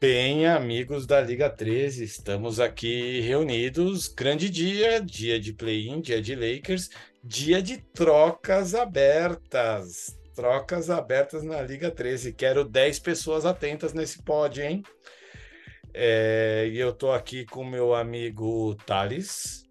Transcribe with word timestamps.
Bem, 0.00 0.46
amigos 0.46 1.06
da 1.06 1.20
Liga 1.20 1.48
13, 1.48 2.04
estamos 2.04 2.58
aqui 2.58 3.20
reunidos. 3.20 4.08
Grande 4.08 4.50
dia, 4.50 5.00
dia 5.00 5.40
de 5.40 5.52
play-in, 5.52 6.00
dia 6.00 6.20
de 6.20 6.34
Lakers, 6.34 6.90
dia 7.22 7.62
de 7.62 7.78
trocas 7.78 8.74
abertas. 8.74 10.18
Trocas 10.34 10.90
abertas 10.90 11.44
na 11.44 11.62
Liga 11.62 11.90
13. 11.90 12.32
Quero 12.32 12.64
10 12.64 12.98
pessoas 12.98 13.46
atentas 13.46 13.94
nesse 13.94 14.22
pod, 14.22 14.60
hein? 14.60 14.82
É, 15.94 16.68
e 16.70 16.78
eu 16.78 16.92
tô 16.92 17.12
aqui 17.12 17.46
com 17.46 17.64
meu 17.64 17.94
amigo 17.94 18.74
Thales. 18.84 19.64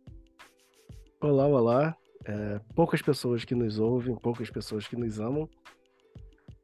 Olá, 1.21 1.47
olá. 1.47 1.95
É, 2.25 2.59
poucas 2.73 3.01
pessoas 3.01 3.43
que 3.43 3.53
nos 3.53 3.77
ouvem, 3.77 4.15
poucas 4.15 4.49
pessoas 4.49 4.87
que 4.87 4.95
nos 4.95 5.19
amam. 5.19 5.49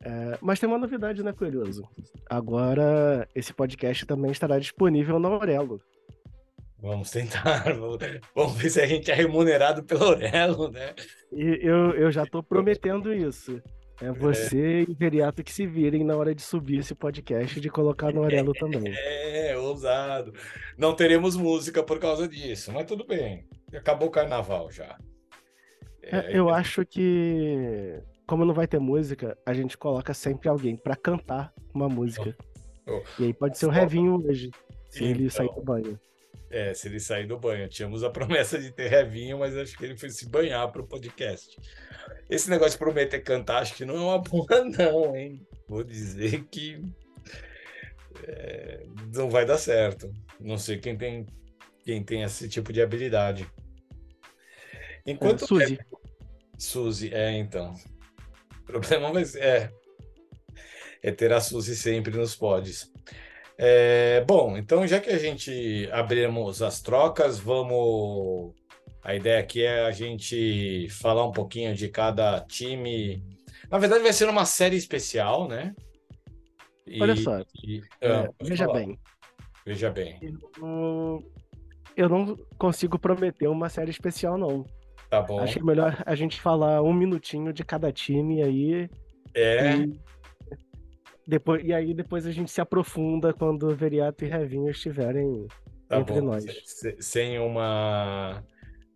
É, 0.03 0.37
mas 0.41 0.59
tem 0.59 0.69
uma 0.69 0.77
novidade, 0.77 1.23
né, 1.23 1.33
Coelhoso? 1.33 1.87
Agora, 2.29 3.27
esse 3.35 3.53
podcast 3.53 4.05
também 4.05 4.31
estará 4.31 4.57
disponível 4.57 5.19
na 5.19 5.27
Aurelo. 5.27 5.81
Vamos 6.81 7.11
tentar, 7.11 7.65
vamos 8.33 8.55
ver 8.55 8.69
se 8.69 8.79
a 8.79 8.87
gente 8.87 9.11
é 9.11 9.13
remunerado 9.13 9.83
pelo 9.83 10.05
Aurelo, 10.05 10.71
né? 10.71 10.93
E 11.31 11.59
eu, 11.61 11.91
eu 11.91 12.11
já 12.11 12.23
estou 12.23 12.41
prometendo 12.41 13.13
isso. 13.13 13.61
É 14.01 14.13
você 14.13 14.57
é. 14.57 14.81
e 14.81 14.91
o 14.93 14.95
Veriato 14.95 15.43
que 15.43 15.51
se 15.51 15.67
virem 15.67 16.05
na 16.05 16.15
hora 16.15 16.33
de 16.33 16.41
subir 16.41 16.79
esse 16.79 16.95
podcast 16.95 17.57
e 17.57 17.61
de 17.61 17.69
colocar 17.69 18.13
no 18.13 18.23
Aurelo 18.23 18.53
também. 18.53 18.93
É, 19.39 19.57
ousado. 19.57 20.33
Não 20.77 20.93
teremos 20.93 21.35
música 21.35 21.81
por 21.83 21.99
causa 21.99 22.27
disso, 22.27 22.71
mas 22.71 22.85
tudo 22.85 23.05
bem. 23.05 23.47
Acabou 23.73 24.07
o 24.07 24.11
carnaval 24.11 24.71
já. 24.71 24.97
É, 26.03 26.37
eu 26.37 26.49
acho 26.49 26.85
que 26.85 27.99
como 28.29 28.45
não 28.45 28.53
vai 28.53 28.67
ter 28.67 28.77
música, 28.77 29.35
a 29.43 29.55
gente 29.55 29.75
coloca 29.75 30.13
sempre 30.13 30.47
alguém 30.47 30.75
para 30.75 30.95
cantar 30.95 31.51
uma 31.73 31.89
música. 31.89 32.37
Oh, 32.85 32.97
oh. 32.97 33.21
E 33.21 33.25
aí 33.25 33.33
pode 33.33 33.57
ser 33.57 33.65
o 33.65 33.71
Revinho 33.71 34.23
hoje, 34.23 34.51
se 34.87 35.03
então, 35.03 35.09
ele 35.09 35.29
sair 35.31 35.51
do 35.51 35.63
banho. 35.63 35.99
É, 36.51 36.71
se 36.75 36.87
ele 36.87 36.99
sair 36.99 37.25
do 37.25 37.39
banho. 37.39 37.67
Tínhamos 37.67 38.03
a 38.03 38.09
promessa 38.11 38.59
de 38.59 38.69
ter 38.69 38.87
Revinho, 38.87 39.39
mas 39.39 39.57
acho 39.57 39.75
que 39.75 39.83
ele 39.83 39.97
foi 39.97 40.11
se 40.11 40.29
banhar 40.29 40.71
para 40.71 40.79
o 40.79 40.87
podcast. 40.87 41.57
Esse 42.29 42.51
negócio 42.51 42.73
de 42.73 42.77
prometer 42.77 43.19
cantar, 43.21 43.63
acho 43.63 43.73
que 43.73 43.83
não 43.83 43.95
é 43.95 43.99
uma 43.99 44.19
boa, 44.19 44.45
não, 44.77 45.15
hein? 45.15 45.41
Vou 45.67 45.83
dizer 45.83 46.43
que 46.51 46.83
é, 48.27 48.85
não 49.11 49.31
vai 49.31 49.43
dar 49.43 49.57
certo. 49.57 50.13
Não 50.39 50.59
sei 50.59 50.77
quem 50.77 50.95
tem, 50.95 51.25
quem 51.83 52.03
tem 52.03 52.21
esse 52.21 52.47
tipo 52.47 52.71
de 52.71 52.79
habilidade. 52.79 53.49
Enquanto. 55.03 55.45
É, 55.45 55.47
Suzy. 55.47 55.79
Suzy, 56.59 57.11
é, 57.11 57.31
então. 57.31 57.73
Problema 58.69 59.11
vai 59.11 59.25
ser, 59.25 59.41
é, 59.41 59.71
é 61.01 61.11
ter 61.11 61.33
a 61.33 61.41
Suzy 61.41 61.75
sempre 61.75 62.15
nos 62.15 62.35
pods. 62.35 62.91
É, 63.57 64.23
bom, 64.25 64.57
então 64.57 64.87
já 64.87 64.99
que 64.99 65.09
a 65.09 65.17
gente 65.17 65.89
abrimos 65.91 66.61
as 66.61 66.81
trocas, 66.81 67.39
vamos. 67.39 68.53
A 69.03 69.15
ideia 69.15 69.39
aqui 69.39 69.63
é 69.63 69.85
a 69.85 69.91
gente 69.91 70.87
falar 70.89 71.25
um 71.25 71.31
pouquinho 71.31 71.73
de 71.73 71.89
cada 71.89 72.39
time. 72.41 73.23
Na 73.69 73.79
verdade, 73.79 74.03
vai 74.03 74.13
ser 74.13 74.29
uma 74.29 74.45
série 74.45 74.75
especial, 74.75 75.47
né? 75.47 75.73
E, 76.85 77.01
Olha 77.01 77.15
só. 77.15 77.39
E, 77.63 77.81
ah, 78.03 78.29
é, 78.39 78.45
veja 78.45 78.65
falar. 78.65 78.79
bem. 78.79 78.99
Veja 79.65 79.89
bem. 79.89 80.19
Eu, 80.21 81.23
eu 81.97 82.09
não 82.09 82.37
consigo 82.57 82.99
prometer 82.99 83.47
uma 83.47 83.69
série 83.69 83.91
especial, 83.91 84.37
não. 84.37 84.65
Tá 85.09 85.21
bom. 85.21 85.39
Acho 85.39 85.53
que 85.55 85.59
é 85.59 85.63
melhor 85.63 86.03
a 86.05 86.15
gente 86.15 86.39
falar 86.39 86.81
um 86.81 86.93
minutinho 86.93 87.51
de 87.51 87.63
cada 87.63 87.91
time 87.91 88.43
aí. 88.43 88.89
É. 89.33 89.75
E, 89.77 89.99
depois, 91.27 91.63
e 91.63 91.73
aí 91.73 91.93
depois 91.93 92.25
a 92.25 92.31
gente 92.31 92.51
se 92.51 92.61
aprofunda 92.61 93.33
quando 93.33 93.63
o 93.63 93.75
Veriato 93.75 94.23
e 94.23 94.27
Revinho 94.27 94.69
estiverem 94.69 95.47
tá 95.87 95.99
entre 95.99 96.21
bom. 96.21 96.27
nós. 96.27 96.45
Sem 96.99 97.39
uma. 97.39 98.43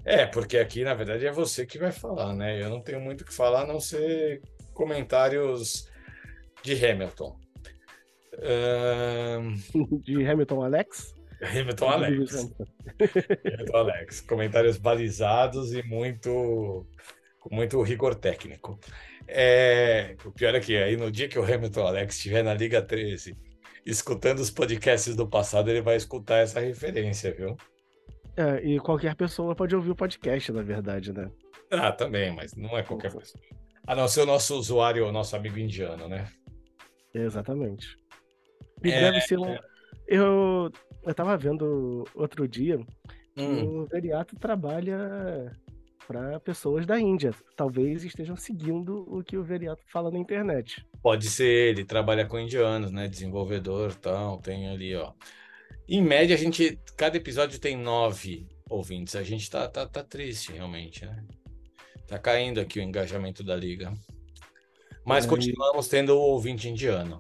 É, 0.05 0.25
porque 0.25 0.57
aqui, 0.57 0.83
na 0.83 0.93
verdade, 0.93 1.25
é 1.25 1.31
você 1.31 1.65
que 1.65 1.79
vai 1.79 1.91
falar, 1.91 2.33
né? 2.33 2.61
Eu 2.61 2.69
não 2.69 2.81
tenho 2.81 2.99
muito 2.99 3.21
o 3.21 3.25
que 3.25 3.33
falar, 3.33 3.61
a 3.61 3.67
não 3.67 3.79
ser 3.79 4.41
comentários 4.73 5.89
de 6.61 6.73
Hamilton. 6.85 7.39
Um... 8.39 9.97
De 10.01 10.25
Hamilton 10.25 10.63
Alex? 10.63 11.13
Hamilton 11.43 11.89
Alex. 11.89 12.35
Hamilton 13.45 13.77
Alex. 13.77 14.21
Comentários 14.21 14.77
balizados 14.77 15.73
e 15.73 15.83
muito 15.83 16.85
com 17.39 17.53
muito 17.53 17.81
rigor 17.81 18.15
técnico. 18.15 18.79
É, 19.27 20.15
o 20.23 20.31
pior 20.31 20.55
é 20.55 20.59
que 20.59 20.77
aí 20.77 20.95
no 20.95 21.11
dia 21.11 21.27
que 21.27 21.37
o 21.37 21.43
Hamilton 21.43 21.87
Alex 21.87 22.15
estiver 22.15 22.43
na 22.43 22.53
Liga 22.53 22.81
13, 22.81 23.35
escutando 23.85 24.39
os 24.39 24.49
podcasts 24.49 25.15
do 25.15 25.27
passado, 25.27 25.69
ele 25.69 25.81
vai 25.81 25.97
escutar 25.97 26.37
essa 26.37 26.61
referência, 26.61 27.33
viu? 27.33 27.57
É, 28.37 28.63
e 28.63 28.79
qualquer 28.79 29.15
pessoa 29.15 29.55
pode 29.55 29.75
ouvir 29.75 29.91
o 29.91 29.95
podcast, 29.95 30.51
na 30.51 30.61
verdade, 30.61 31.13
né? 31.13 31.29
Ah, 31.69 31.91
também, 31.91 32.33
mas 32.33 32.55
não 32.55 32.77
é 32.77 32.83
qualquer 32.83 33.13
pessoa. 33.13 33.43
A 33.85 33.95
não 33.95 34.07
ser 34.07 34.21
o 34.21 34.25
nosso 34.25 34.57
usuário, 34.57 35.05
o 35.05 35.11
nosso 35.11 35.35
amigo 35.35 35.59
indiano, 35.59 36.07
né? 36.07 36.27
Exatamente. 37.13 37.97
E 38.83 38.91
é, 38.91 38.99
deve 39.01 39.21
ser 39.21 39.37
um. 39.37 39.49
É. 39.49 39.59
Eu 40.07 40.71
eu 41.05 41.13
tava 41.13 41.37
vendo 41.37 42.05
outro 42.15 42.47
dia, 42.47 42.79
hum. 43.37 43.81
o 43.81 43.85
Veriato 43.85 44.35
trabalha 44.35 45.51
para 46.07 46.39
pessoas 46.39 46.85
da 46.85 46.99
Índia. 46.99 47.33
Talvez 47.55 48.03
estejam 48.03 48.35
seguindo 48.35 49.05
o 49.07 49.23
que 49.23 49.37
o 49.37 49.43
Veriato 49.43 49.83
fala 49.87 50.11
na 50.11 50.19
internet. 50.19 50.85
Pode 51.01 51.29
ser, 51.29 51.69
ele 51.69 51.85
trabalha 51.85 52.25
com 52.25 52.39
indianos, 52.39 52.91
né? 52.91 53.07
Desenvolvedor 53.07 53.95
tal, 53.95 54.37
tem 54.39 54.69
ali, 54.69 54.95
ó. 54.95 55.13
Em 55.87 56.01
média, 56.01 56.35
a 56.35 56.39
gente. 56.39 56.79
Cada 56.95 57.17
episódio 57.17 57.59
tem 57.59 57.77
nove 57.77 58.47
ouvintes. 58.69 59.15
A 59.15 59.23
gente 59.23 59.49
tá, 59.49 59.67
tá, 59.67 59.85
tá 59.85 60.03
triste, 60.03 60.51
realmente, 60.51 61.05
né? 61.05 61.23
Tá 62.07 62.17
caindo 62.17 62.59
aqui 62.59 62.79
o 62.79 62.83
engajamento 62.83 63.43
da 63.43 63.55
liga. 63.55 63.93
Mas 65.05 65.25
é, 65.25 65.27
continuamos 65.27 65.87
tendo 65.87 66.15
o 66.15 66.21
ouvinte 66.21 66.69
indiano. 66.69 67.19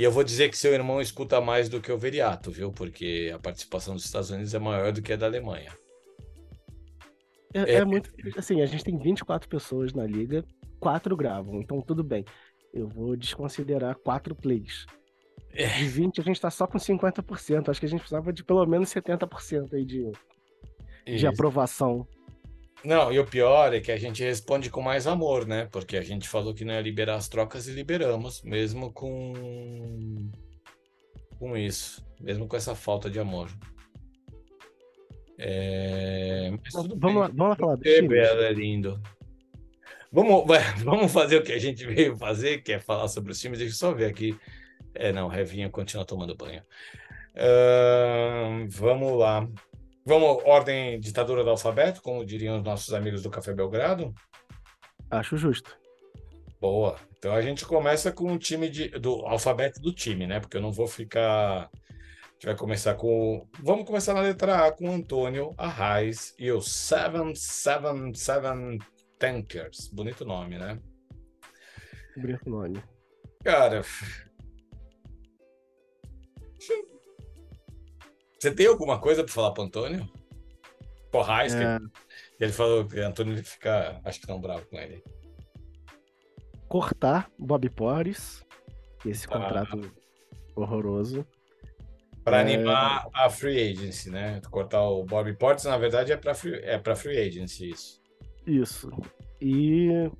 E 0.00 0.02
eu 0.02 0.10
vou 0.10 0.24
dizer 0.24 0.48
que 0.48 0.56
seu 0.56 0.72
irmão 0.72 0.98
escuta 0.98 1.42
mais 1.42 1.68
do 1.68 1.78
que 1.78 1.92
o 1.92 1.98
Veriato, 1.98 2.50
viu? 2.50 2.72
Porque 2.72 3.30
a 3.34 3.38
participação 3.38 3.94
dos 3.94 4.06
Estados 4.06 4.30
Unidos 4.30 4.54
é 4.54 4.58
maior 4.58 4.92
do 4.92 5.02
que 5.02 5.12
a 5.12 5.16
da 5.16 5.26
Alemanha. 5.26 5.76
É, 7.52 7.60
é, 7.60 7.74
é 7.74 7.84
muito. 7.84 8.10
Assim, 8.34 8.62
a 8.62 8.66
gente 8.66 8.82
tem 8.82 8.96
24 8.96 9.46
pessoas 9.46 9.92
na 9.92 10.06
liga, 10.06 10.42
quatro 10.78 11.14
gravam, 11.14 11.60
então 11.60 11.82
tudo 11.82 12.02
bem. 12.02 12.24
Eu 12.72 12.88
vou 12.88 13.14
desconsiderar 13.14 13.94
quatro 13.96 14.34
plays. 14.34 14.86
É. 15.52 15.66
De 15.66 15.84
20, 15.84 16.18
a 16.18 16.24
gente 16.24 16.40
tá 16.40 16.50
só 16.50 16.66
com 16.66 16.78
50%. 16.78 17.68
Acho 17.68 17.78
que 17.78 17.84
a 17.84 17.88
gente 17.90 18.00
precisava 18.00 18.32
de 18.32 18.42
pelo 18.42 18.64
menos 18.64 18.88
70% 18.88 19.74
aí 19.74 19.84
de, 19.84 20.10
de 21.04 21.26
aprovação. 21.26 22.08
Não, 22.84 23.12
e 23.12 23.18
o 23.18 23.26
pior 23.26 23.74
é 23.74 23.80
que 23.80 23.92
a 23.92 23.98
gente 23.98 24.22
responde 24.22 24.70
com 24.70 24.80
mais 24.80 25.06
amor, 25.06 25.46
né? 25.46 25.68
Porque 25.70 25.96
a 25.96 26.02
gente 26.02 26.28
falou 26.28 26.54
que 26.54 26.64
não 26.64 26.72
ia 26.72 26.80
liberar 26.80 27.16
as 27.16 27.28
trocas 27.28 27.68
e 27.68 27.72
liberamos, 27.72 28.42
mesmo 28.42 28.92
com 28.92 30.30
com 31.38 31.56
isso, 31.56 32.04
mesmo 32.20 32.46
com 32.46 32.56
essa 32.56 32.74
falta 32.74 33.08
de 33.08 33.18
amor. 33.18 33.50
É... 35.38 36.50
Vamos, 36.96 37.16
lá, 37.16 37.28
vamos 37.28 37.38
lá 37.38 37.56
falar 37.56 37.76
do 37.76 37.82
time. 37.82 38.18
É 38.18 38.52
lindo. 38.52 39.00
Vamos, 40.12 40.44
vamos 40.84 41.12
fazer 41.12 41.36
o 41.36 41.42
que 41.42 41.52
a 41.52 41.58
gente 41.58 41.86
veio 41.86 42.16
fazer, 42.16 42.62
que 42.62 42.72
é 42.72 42.78
falar 42.78 43.08
sobre 43.08 43.32
os 43.32 43.40
times. 43.40 43.58
Deixa 43.58 43.72
eu 43.72 43.78
só 43.78 43.94
ver 43.94 44.06
aqui. 44.06 44.38
É, 44.94 45.12
não, 45.12 45.28
Revinha 45.28 45.70
continua 45.70 46.04
tomando 46.04 46.36
banho. 46.36 46.62
Uh, 47.34 48.66
vamos 48.68 49.18
lá. 49.18 49.48
Vamos, 50.04 50.42
ordem 50.44 50.98
ditadura 50.98 51.44
do 51.44 51.50
alfabeto, 51.50 52.02
como 52.02 52.24
diriam 52.24 52.58
os 52.58 52.64
nossos 52.64 52.92
amigos 52.94 53.22
do 53.22 53.30
Café 53.30 53.52
Belgrado? 53.52 54.12
Acho 55.10 55.36
justo. 55.36 55.78
Boa. 56.60 56.96
Então 57.18 57.34
a 57.34 57.42
gente 57.42 57.66
começa 57.66 58.12
com 58.12 58.32
o 58.32 58.38
time 58.38 58.68
de, 58.68 58.88
do 58.90 59.26
alfabeto 59.26 59.80
do 59.80 59.92
time, 59.92 60.24
né? 60.26 60.38
Porque 60.40 60.56
eu 60.56 60.60
não 60.60 60.72
vou 60.72 60.86
ficar. 60.86 61.64
A 61.64 61.70
gente 62.34 62.46
vai 62.46 62.56
começar 62.56 62.94
com. 62.94 63.46
Vamos 63.62 63.86
começar 63.86 64.14
na 64.14 64.20
letra 64.20 64.66
A 64.66 64.72
com 64.72 64.88
o 64.88 64.92
Antônio 64.92 65.52
Arraes 65.58 66.34
e 66.38 66.50
o 66.50 66.60
777 66.60 68.78
Tankers. 69.18 69.88
Bonito 69.92 70.24
nome, 70.24 70.58
né? 70.58 70.78
Bonito 72.16 72.48
nome. 72.48 72.82
Cara, 73.44 73.82
Você 78.40 78.50
tem 78.50 78.66
alguma 78.66 78.98
coisa 78.98 79.22
para 79.22 79.32
falar 79.32 79.50
para 79.52 79.64
Antônio? 79.64 80.10
Porrais, 81.12 81.54
é... 81.54 81.78
que 82.38 82.44
ele 82.44 82.52
falou 82.52 82.86
que 82.86 82.98
Antônio 82.98 83.36
fica, 83.44 84.00
acho 84.02 84.18
que 84.18 84.26
tão 84.26 84.40
bravo 84.40 84.64
com 84.66 84.78
ele. 84.78 85.04
Cortar 86.66 87.30
Bob 87.38 87.68
Porres, 87.68 88.42
esse 89.04 89.26
ah. 89.26 89.28
contrato 89.28 89.92
horroroso. 90.56 91.26
Para 92.24 92.38
é... 92.38 92.40
animar 92.40 93.06
a 93.12 93.28
free 93.28 93.72
agency, 93.72 94.08
né? 94.08 94.40
Cortar 94.50 94.88
o 94.88 95.04
Bob 95.04 95.30
Portes, 95.34 95.66
na 95.66 95.76
verdade, 95.76 96.12
é 96.12 96.16
para 96.16 96.34
free, 96.34 96.60
é 96.62 96.78
free 96.96 97.18
agency 97.18 97.70
isso. 97.70 98.00
Isso. 98.46 98.90
E 99.38 100.10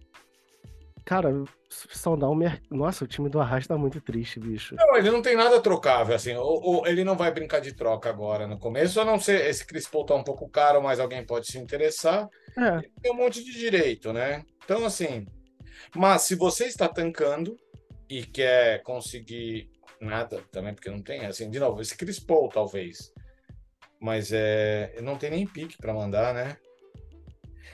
Cara, 1.04 1.30
saudar 1.68 2.28
o 2.28 2.34
mer... 2.34 2.60
Nossa, 2.70 3.04
o 3.04 3.06
time 3.06 3.28
do 3.28 3.40
Arras 3.40 3.66
tá 3.66 3.76
muito 3.76 4.00
triste, 4.00 4.38
bicho. 4.38 4.74
Não, 4.76 4.96
ele 4.96 5.10
não 5.10 5.22
tem 5.22 5.36
nada 5.36 5.60
trocável, 5.60 6.14
assim. 6.14 6.34
Ou, 6.34 6.62
ou, 6.62 6.86
ele 6.86 7.04
não 7.04 7.16
vai 7.16 7.30
brincar 7.32 7.60
de 7.60 7.72
troca 7.72 8.08
agora 8.08 8.46
no 8.46 8.58
começo, 8.58 9.00
a 9.00 9.04
não 9.04 9.18
ser 9.18 9.46
esse 9.46 9.66
Chris 9.66 9.86
Paul 9.86 10.04
tá 10.04 10.14
um 10.14 10.24
pouco 10.24 10.48
caro, 10.48 10.82
mas 10.82 11.00
alguém 11.00 11.24
pode 11.24 11.46
se 11.46 11.58
interessar. 11.58 12.28
É. 12.56 12.80
Tem 13.00 13.12
um 13.12 13.16
monte 13.16 13.42
de 13.44 13.52
direito, 13.52 14.12
né? 14.12 14.44
Então, 14.64 14.84
assim. 14.84 15.26
Mas 15.94 16.22
se 16.22 16.34
você 16.34 16.66
está 16.66 16.88
tancando 16.88 17.56
e 18.08 18.24
quer 18.24 18.82
conseguir 18.82 19.70
nada 20.00 20.42
também, 20.50 20.74
porque 20.74 20.90
não 20.90 21.02
tem, 21.02 21.26
assim, 21.26 21.50
de 21.50 21.58
novo, 21.58 21.80
esse 21.80 21.96
Chris 21.96 22.18
Paul, 22.18 22.48
talvez. 22.48 23.12
Mas 24.00 24.30
é, 24.32 24.96
não 25.02 25.16
tem 25.16 25.30
nem 25.30 25.46
pique 25.46 25.76
para 25.76 25.92
mandar, 25.92 26.32
né? 26.32 26.56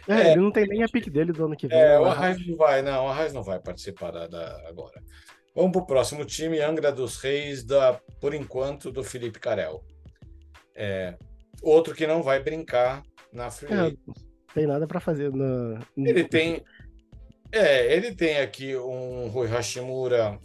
É, 0.09 0.15
é, 0.15 0.33
ele 0.33 0.41
não 0.41 0.53
tem 0.53 0.67
nem 0.67 0.83
a 0.83 0.89
pique 0.89 1.11
dele 1.11 1.33
do 1.33 1.45
ano 1.45 1.57
que 1.57 1.67
vem. 1.67 1.79
É, 1.79 1.91
né? 1.91 1.99
o 1.99 2.05
Arraes 2.05 2.47
não 2.47 2.57
vai, 2.57 2.83
não, 2.83 3.05
o 3.05 3.09
Arraes 3.09 3.33
não 3.33 3.43
vai 3.43 3.59
participar 3.59 4.11
da, 4.13 4.27
da 4.27 4.69
agora. 4.69 5.03
Vamos 5.55 5.73
para 5.73 5.83
o 5.83 5.87
próximo 5.87 6.25
time, 6.25 6.61
Angra 6.61 6.93
dos 6.93 7.17
Reis, 7.17 7.65
da, 7.65 7.99
por 8.21 8.35
enquanto, 8.35 8.93
do 8.93 9.03
Felipe 9.03 9.41
Carel. 9.41 9.83
É, 10.75 11.17
outro 11.63 11.95
que 11.95 12.07
não 12.07 12.23
vai 12.23 12.43
brincar 12.43 13.03
na 13.33 13.51
Free 13.51 13.73
é, 13.73 13.93
Tem 14.55 14.67
nada 14.67 14.87
para 14.87 15.01
fazer 15.01 15.33
no... 15.33 15.79
Ele 15.97 16.25
tem. 16.25 16.63
É, 17.51 17.95
ele 17.95 18.15
tem 18.15 18.39
aqui 18.39 18.77
um 18.77 19.29
Rui 19.29 19.47
Hashimura, 19.47 20.39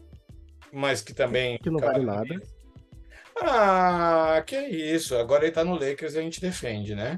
mas 0.72 1.02
que 1.02 1.14
também. 1.14 1.58
Que 1.58 1.70
não 1.70 1.80
vale 1.80 2.06
nada. 2.06 2.42
Ah, 3.36 4.42
que 4.46 4.56
é 4.56 4.70
isso. 4.70 5.18
Agora 5.18 5.44
ele 5.44 5.52
tá 5.52 5.64
no 5.64 5.74
Lakers 5.74 6.14
e 6.14 6.20
a 6.20 6.22
gente 6.22 6.40
defende, 6.40 6.96
né? 6.96 7.18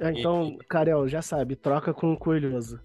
É, 0.00 0.10
então. 0.10 0.56
Karel, 0.68 1.08
já 1.08 1.22
sabe, 1.22 1.56
troca 1.56 1.92
com 1.92 2.12
o 2.12 2.18
Coelhoso. 2.18 2.80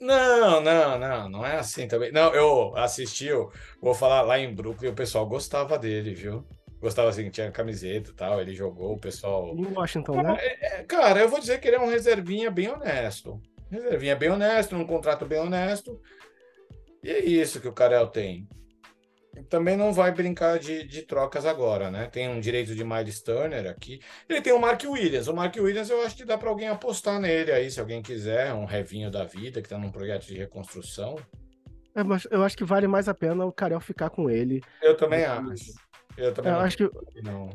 Não, 0.00 0.62
não, 0.62 0.98
não, 0.98 1.28
não 1.28 1.46
é 1.46 1.58
assim 1.58 1.86
também. 1.86 2.10
Não, 2.10 2.34
eu 2.34 2.74
assisti, 2.76 3.26
eu 3.26 3.52
vou 3.82 3.94
falar 3.94 4.22
lá 4.22 4.38
em 4.38 4.54
Brooklyn, 4.54 4.90
o 4.90 4.94
pessoal 4.94 5.26
gostava 5.26 5.78
dele, 5.78 6.14
viu? 6.14 6.46
Gostava 6.80 7.10
assim, 7.10 7.28
tinha 7.28 7.50
camiseta 7.50 8.10
e 8.10 8.14
tal, 8.14 8.40
ele 8.40 8.54
jogou, 8.54 8.94
o 8.94 8.98
pessoal. 8.98 9.54
Em 9.54 9.66
Washington, 9.66 10.22
né? 10.22 10.36
É, 10.40 10.80
é, 10.80 10.84
cara, 10.84 11.20
eu 11.20 11.28
vou 11.28 11.38
dizer 11.38 11.60
que 11.60 11.68
ele 11.68 11.76
é 11.76 11.80
um 11.80 11.90
reservinha 11.90 12.50
bem 12.50 12.70
honesto. 12.70 13.40
Reservinha 13.70 14.16
bem 14.16 14.30
honesto, 14.30 14.74
um 14.74 14.86
contrato 14.86 15.26
bem 15.26 15.38
honesto. 15.38 16.00
E 17.04 17.10
é 17.10 17.22
isso 17.22 17.60
que 17.60 17.68
o 17.68 17.72
Karel 17.72 18.06
tem 18.06 18.48
também 19.48 19.76
não 19.76 19.92
vai 19.92 20.12
brincar 20.12 20.58
de, 20.58 20.84
de 20.84 21.02
trocas 21.02 21.46
agora, 21.46 21.90
né? 21.90 22.06
Tem 22.06 22.28
um 22.28 22.40
direito 22.40 22.74
de 22.74 22.84
Miles 22.84 23.22
Turner 23.22 23.68
aqui. 23.70 24.00
Ele 24.28 24.40
tem 24.40 24.52
o 24.52 24.58
Mark 24.58 24.82
Williams. 24.84 25.28
O 25.28 25.34
Mark 25.34 25.54
Williams 25.56 25.90
eu 25.90 26.02
acho 26.02 26.16
que 26.16 26.24
dá 26.24 26.36
para 26.36 26.48
alguém 26.48 26.68
apostar 26.68 27.20
nele 27.20 27.52
aí, 27.52 27.70
se 27.70 27.80
alguém 27.80 28.02
quiser, 28.02 28.52
um 28.52 28.64
revinho 28.64 29.10
da 29.10 29.24
vida 29.24 29.60
que 29.60 29.66
está 29.66 29.78
num 29.78 29.90
projeto 29.90 30.26
de 30.26 30.36
reconstrução. 30.36 31.16
É, 31.94 32.02
mas 32.02 32.26
eu 32.30 32.42
acho 32.42 32.56
que 32.56 32.64
vale 32.64 32.86
mais 32.86 33.08
a 33.08 33.14
pena 33.14 33.44
o 33.44 33.52
Carel 33.52 33.80
ficar 33.80 34.10
com 34.10 34.30
ele. 34.30 34.62
Eu 34.82 34.96
também 34.96 35.24
acho. 35.24 35.72
Eu 36.16 36.34
também 36.34 36.52
eu 36.52 36.58
acho 36.58 36.76
que, 36.76 36.90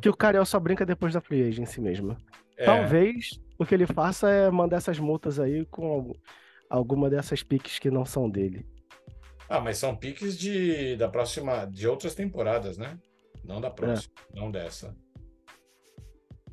que 0.02 0.10
o 0.10 0.16
Carel 0.16 0.46
só 0.46 0.60
brinca 0.60 0.86
depois 0.86 1.14
da 1.14 1.22
free 1.22 1.48
agency 1.48 1.80
mesmo. 1.80 2.18
É. 2.58 2.66
Talvez 2.66 3.40
o 3.58 3.66
que 3.66 3.76
ele 3.76 3.86
faça 3.86 4.30
é 4.30 4.50
mandar 4.50 4.78
essas 4.78 5.00
multas 5.00 5.40
aí 5.40 5.66
com 5.66 6.14
alguma 6.70 7.10
dessas 7.10 7.44
piques 7.44 7.80
que 7.80 7.92
não 7.92 8.06
são 8.06 8.30
dele. 8.30 8.66
Ah, 9.48 9.60
mas 9.60 9.78
são 9.78 9.96
piques 9.96 10.38
de, 10.38 10.96
da 10.96 11.08
próxima, 11.08 11.66
de 11.66 11.88
outras 11.88 12.16
temporadas, 12.16 12.78
né? 12.78 12.98
Não 13.44 13.62
da 13.62 13.70
próxima, 13.70 14.14
é. 14.34 14.40
não 14.40 14.50
dessa. 14.50 14.96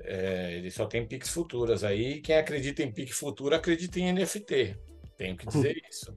É, 0.00 0.55
ele 0.55 0.71
só 0.71 0.87
tem 0.87 1.06
piques 1.06 1.31
futuras 1.31 1.85
aí. 1.85 2.21
Quem 2.21 2.37
acredita 2.37 2.83
em 2.83 2.93
pique 2.93 3.12
futuro 3.12 3.55
acredita 3.55 3.99
em 3.99 4.12
NFT. 4.12 4.77
Tenho 5.17 5.37
que 5.37 5.47
dizer 5.47 5.81
isso. 5.89 6.15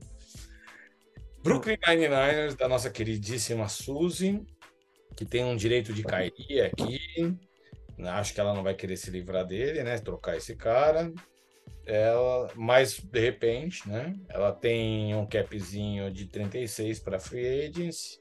Brooklyn 1.41 1.77
99ers, 1.77 2.57
da 2.57 2.67
nossa 2.67 2.89
queridíssima 2.89 3.69
Suzy, 3.69 4.43
que 5.15 5.23
tem 5.23 5.45
um 5.45 5.55
direito 5.55 5.93
de 5.93 6.03
cair 6.03 6.61
aqui. 6.61 6.99
Acho 7.99 8.33
que 8.33 8.41
ela 8.41 8.53
não 8.53 8.63
vai 8.63 8.73
querer 8.73 8.97
se 8.97 9.11
livrar 9.11 9.45
dele, 9.45 9.83
né? 9.83 9.97
Trocar 9.99 10.35
esse 10.35 10.55
cara 10.55 11.13
ela, 11.85 12.49
mas 12.55 12.99
de 12.99 13.19
repente, 13.19 13.87
né? 13.87 14.15
Ela 14.29 14.51
tem 14.51 15.13
um 15.15 15.25
capzinho 15.25 16.11
de 16.11 16.25
36 16.27 16.99
para 16.99 17.19
free 17.19 17.67
agents. 17.67 18.19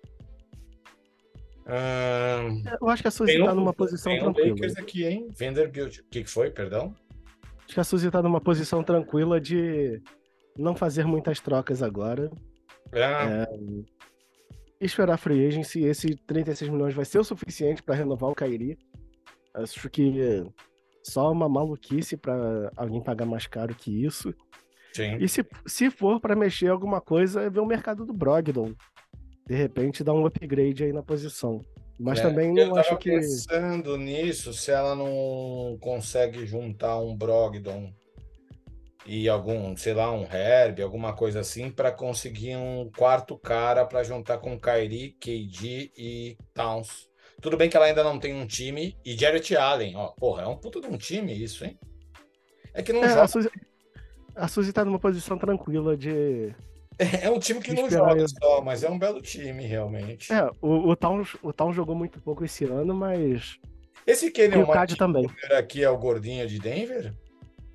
Hum, 1.66 2.62
Eu 2.80 2.88
acho 2.88 3.02
que 3.02 3.08
a 3.08 3.10
Suzy 3.10 3.32
está 3.32 3.52
um, 3.52 3.54
numa 3.54 3.72
posição 3.72 4.12
tem 4.12 4.20
tranquila. 4.20 4.46
Um 4.48 4.50
Lakers 4.50 4.76
aqui, 4.76 5.04
hein? 5.04 5.28
Vanderbilt. 5.36 5.98
O 6.00 6.04
que, 6.10 6.22
que 6.24 6.30
foi, 6.30 6.50
perdão? 6.50 6.94
Acho 7.64 7.74
que 7.74 7.80
a 7.80 7.84
Suzy 7.84 8.06
está 8.08 8.22
numa 8.22 8.40
posição 8.40 8.82
tranquila 8.82 9.40
de 9.40 10.02
não 10.58 10.76
fazer 10.76 11.06
muitas 11.06 11.40
trocas 11.40 11.82
agora. 11.82 12.30
É. 12.92 13.00
É, 13.00 13.48
esperar 14.78 15.14
a 15.14 15.16
free 15.16 15.46
agency. 15.46 15.84
Esse 15.84 16.14
36 16.26 16.70
milhões 16.70 16.94
vai 16.94 17.06
ser 17.06 17.18
o 17.18 17.24
suficiente 17.24 17.82
para 17.82 17.94
renovar 17.94 18.30
o 18.30 18.34
Kairi. 18.34 18.78
Acho 19.54 19.88
que 19.88 20.44
só 21.04 21.30
uma 21.30 21.48
maluquice 21.48 22.16
para 22.16 22.72
alguém 22.76 23.02
pagar 23.02 23.26
mais 23.26 23.46
caro 23.46 23.74
que 23.74 24.04
isso. 24.04 24.34
Sim. 24.92 25.16
E 25.20 25.28
se, 25.28 25.44
se 25.66 25.90
for 25.90 26.20
para 26.20 26.34
mexer 26.34 26.68
alguma 26.68 27.00
coisa, 27.00 27.42
é 27.42 27.50
ver 27.50 27.60
o 27.60 27.66
mercado 27.66 28.06
do 28.06 28.12
Brogdon. 28.12 28.72
De 29.46 29.54
repente 29.54 30.02
dar 30.02 30.14
um 30.14 30.24
upgrade 30.24 30.84
aí 30.84 30.92
na 30.92 31.02
posição. 31.02 31.60
Mas 31.98 32.18
é, 32.18 32.22
também 32.22 32.52
não 32.52 32.76
acho 32.76 32.96
que. 32.96 33.10
pensando 33.10 33.96
nisso, 33.96 34.52
se 34.52 34.70
ela 34.70 34.96
não 34.96 35.76
consegue 35.80 36.46
juntar 36.46 36.98
um 36.98 37.14
Brogdon 37.14 37.92
e 39.06 39.28
algum, 39.28 39.76
sei 39.76 39.92
lá, 39.92 40.10
um 40.10 40.24
Herb, 40.24 40.80
alguma 40.82 41.12
coisa 41.12 41.40
assim, 41.40 41.70
para 41.70 41.92
conseguir 41.92 42.56
um 42.56 42.90
quarto 42.96 43.36
cara 43.36 43.84
para 43.84 44.02
juntar 44.02 44.38
com 44.38 44.58
Kyrie, 44.58 45.12
KD 45.20 45.92
e 45.96 46.38
Towns. 46.54 47.08
Tudo 47.44 47.58
bem 47.58 47.68
que 47.68 47.76
ela 47.76 47.84
ainda 47.84 48.02
não 48.02 48.18
tem 48.18 48.34
um 48.34 48.46
time. 48.46 48.96
E 49.04 49.14
Jarrett 49.14 49.54
Allen, 49.54 49.94
ó, 49.96 50.06
porra, 50.12 50.44
é 50.44 50.46
um 50.46 50.56
puto 50.56 50.80
de 50.80 50.86
um 50.86 50.96
time 50.96 51.30
isso, 51.30 51.62
hein? 51.62 51.78
É 52.72 52.82
que 52.82 52.90
não 52.90 53.04
é, 53.04 53.08
joga. 53.10 53.22
A 53.22 53.28
Suzy, 53.28 53.50
a 54.34 54.48
Suzy 54.48 54.72
tá 54.72 54.82
numa 54.82 54.98
posição 54.98 55.36
tranquila 55.36 55.94
de. 55.94 56.54
É, 56.98 57.26
é 57.26 57.30
um 57.30 57.38
time 57.38 57.60
que 57.60 57.74
não 57.74 57.90
joga 57.90 58.26
só, 58.26 58.62
mas 58.62 58.82
é 58.82 58.88
um 58.88 58.98
belo 58.98 59.20
time, 59.20 59.66
realmente. 59.66 60.32
É, 60.32 60.50
o, 60.62 60.88
o, 60.88 60.96
Town, 60.96 61.22
o 61.42 61.52
Town 61.52 61.70
jogou 61.70 61.94
muito 61.94 62.18
pouco 62.18 62.46
esse 62.46 62.64
ano, 62.64 62.94
mas. 62.94 63.58
Esse 64.06 64.30
Kenyon 64.30 64.64
Martin 64.64 64.96
também. 64.96 65.30
aqui 65.50 65.84
é 65.84 65.90
o 65.90 65.98
gordinho 65.98 66.46
de 66.48 66.58
Denver? 66.58 67.12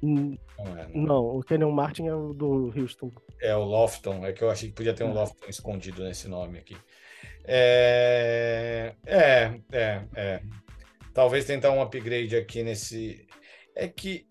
Hum, 0.02 0.36
não, 0.58 0.78
é, 0.78 0.88
não. 0.88 1.02
não, 1.06 1.26
o 1.38 1.44
Kenyon 1.44 1.72
Martin 1.72 2.08
é 2.08 2.16
o 2.16 2.34
do 2.34 2.74
Houston. 2.76 3.12
É 3.40 3.56
o 3.56 3.64
Lofton, 3.64 4.26
é 4.26 4.34
que 4.34 4.42
eu 4.42 4.50
achei 4.50 4.70
que 4.70 4.76
podia 4.76 4.96
ter 4.96 5.04
um 5.04 5.14
Lofton 5.14 5.46
escondido 5.48 6.04
nesse 6.04 6.28
nome 6.28 6.58
aqui. 6.58 6.76
É, 7.46 8.94
é, 9.06 9.60
é, 9.72 10.02
é. 10.16 10.42
Talvez 11.14 11.46
tentar 11.46 11.72
um 11.72 11.82
upgrade 11.82 12.36
aqui 12.36 12.64
nesse. 12.64 13.28
É 13.76 13.88
que. 13.88 14.28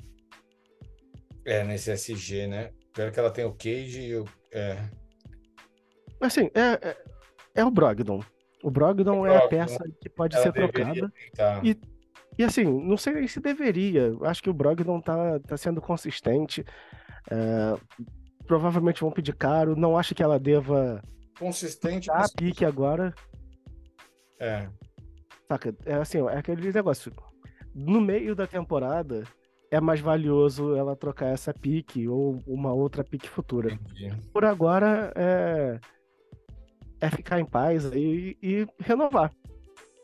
É, 1.45 1.65
nesse 1.65 1.91
SG, 1.91 2.47
né? 2.47 2.71
Pior 2.93 3.11
que 3.11 3.19
ela 3.19 3.31
tem 3.31 3.45
o 3.45 3.53
Cage 3.53 4.03
e 4.03 4.17
o. 4.17 4.25
É. 4.53 4.77
Assim, 6.21 6.51
é, 6.55 6.89
é, 6.89 6.97
é 7.57 7.65
o 7.65 7.71
Brogdon. 7.71 8.21
O 8.63 8.71
Brogdon 8.71 9.27
é, 9.27 9.35
é 9.35 9.37
a 9.37 9.49
peça 9.49 9.85
que 10.01 10.09
pode 10.09 10.41
ser 10.41 10.53
trocada. 10.53 11.13
E, 11.63 11.79
e 12.37 12.45
assim, 12.45 12.65
não 12.65 12.97
sei 12.97 13.27
se 13.29 13.41
deveria. 13.41 14.13
Acho 14.23 14.43
que 14.43 14.51
o 14.51 14.55
Brogdon 14.55 15.01
tá, 15.01 15.39
tá 15.41 15.57
sendo 15.57 15.81
consistente. 15.81 16.65
É, 17.31 17.79
provavelmente 18.47 19.01
vão 19.01 19.13
pedir 19.13 19.35
caro. 19.35 19.77
Não 19.77 19.97
acho 19.97 20.15
que 20.15 20.23
ela 20.23 20.39
deva 20.39 21.03
consistente. 21.39 22.09
Tá 22.09 22.25
a 22.25 22.29
pique 22.29 22.65
agora. 22.65 23.15
É. 24.41 24.69
Saca? 25.47 25.75
É 25.85 25.95
assim, 25.95 26.19
é 26.19 26.39
aquele 26.39 26.73
negócio. 26.73 27.13
No 27.75 28.01
meio 28.01 28.35
da 28.35 28.47
temporada, 28.47 29.25
é 29.71 29.81
mais 29.81 30.01
valioso 30.01 30.75
ela 30.75 30.97
trocar 30.97 31.27
essa 31.27 31.53
pique 31.53 32.09
ou 32.09 32.43
uma 32.47 32.73
outra 32.73 33.05
pique 33.05 33.29
futura. 33.29 33.73
Entendi. 33.73 34.13
Por 34.33 34.45
agora, 34.45 35.13
é, 35.15 35.81
é 37.01 37.11
ficar 37.11 37.41
em 37.41 37.45
paz 37.45 37.85
e, 37.95 38.37
e 38.43 38.67
renovar. 38.81 39.33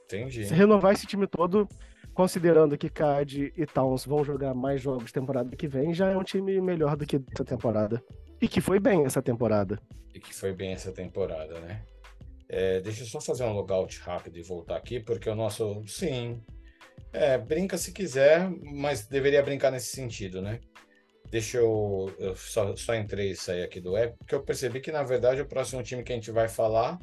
Entendi. 0.04 0.44
Se 0.46 0.54
renovar 0.54 0.92
esse 0.92 1.06
time 1.06 1.26
todo, 1.26 1.66
considerando 2.12 2.76
que 2.76 2.88
Cad 2.88 3.52
e 3.56 3.66
Towns 3.66 4.04
vão 4.04 4.24
jogar 4.24 4.54
mais 4.54 4.80
jogos 4.80 5.10
temporada 5.10 5.54
que 5.56 5.66
vem, 5.66 5.94
já 5.94 6.10
é 6.10 6.16
um 6.16 6.22
time 6.22 6.60
melhor 6.60 6.96
do 6.96 7.06
que 7.06 7.20
essa 7.32 7.44
temporada. 7.44 8.02
E 8.40 8.48
que 8.48 8.60
foi 8.60 8.78
bem 8.78 9.04
essa 9.04 9.22
temporada. 9.22 9.80
E 10.12 10.20
que 10.20 10.34
foi 10.34 10.52
bem 10.52 10.72
essa 10.72 10.92
temporada, 10.92 11.60
né? 11.60 11.82
É, 12.48 12.80
deixa 12.80 13.02
eu 13.02 13.06
só 13.06 13.20
fazer 13.20 13.44
um 13.44 13.52
logout 13.52 13.98
rápido 14.00 14.38
e 14.38 14.42
voltar 14.42 14.76
aqui, 14.76 15.00
porque 15.00 15.28
o 15.28 15.34
nosso. 15.34 15.82
Sim. 15.86 16.40
É, 17.12 17.38
brinca 17.38 17.78
se 17.78 17.92
quiser, 17.92 18.50
mas 18.62 19.06
deveria 19.06 19.42
brincar 19.42 19.70
nesse 19.70 19.88
sentido, 19.88 20.42
né? 20.42 20.60
Deixa 21.30 21.58
eu. 21.58 22.12
Eu 22.18 22.36
só, 22.36 22.76
só 22.76 22.94
entrei 22.94 23.30
e 23.30 23.36
saí 23.36 23.62
aqui 23.62 23.80
do 23.80 23.96
app, 23.96 24.16
porque 24.18 24.34
eu 24.34 24.42
percebi 24.42 24.80
que, 24.80 24.92
na 24.92 25.02
verdade, 25.02 25.40
o 25.40 25.46
próximo 25.46 25.82
time 25.82 26.02
que 26.02 26.12
a 26.12 26.16
gente 26.16 26.30
vai 26.30 26.48
falar 26.48 26.98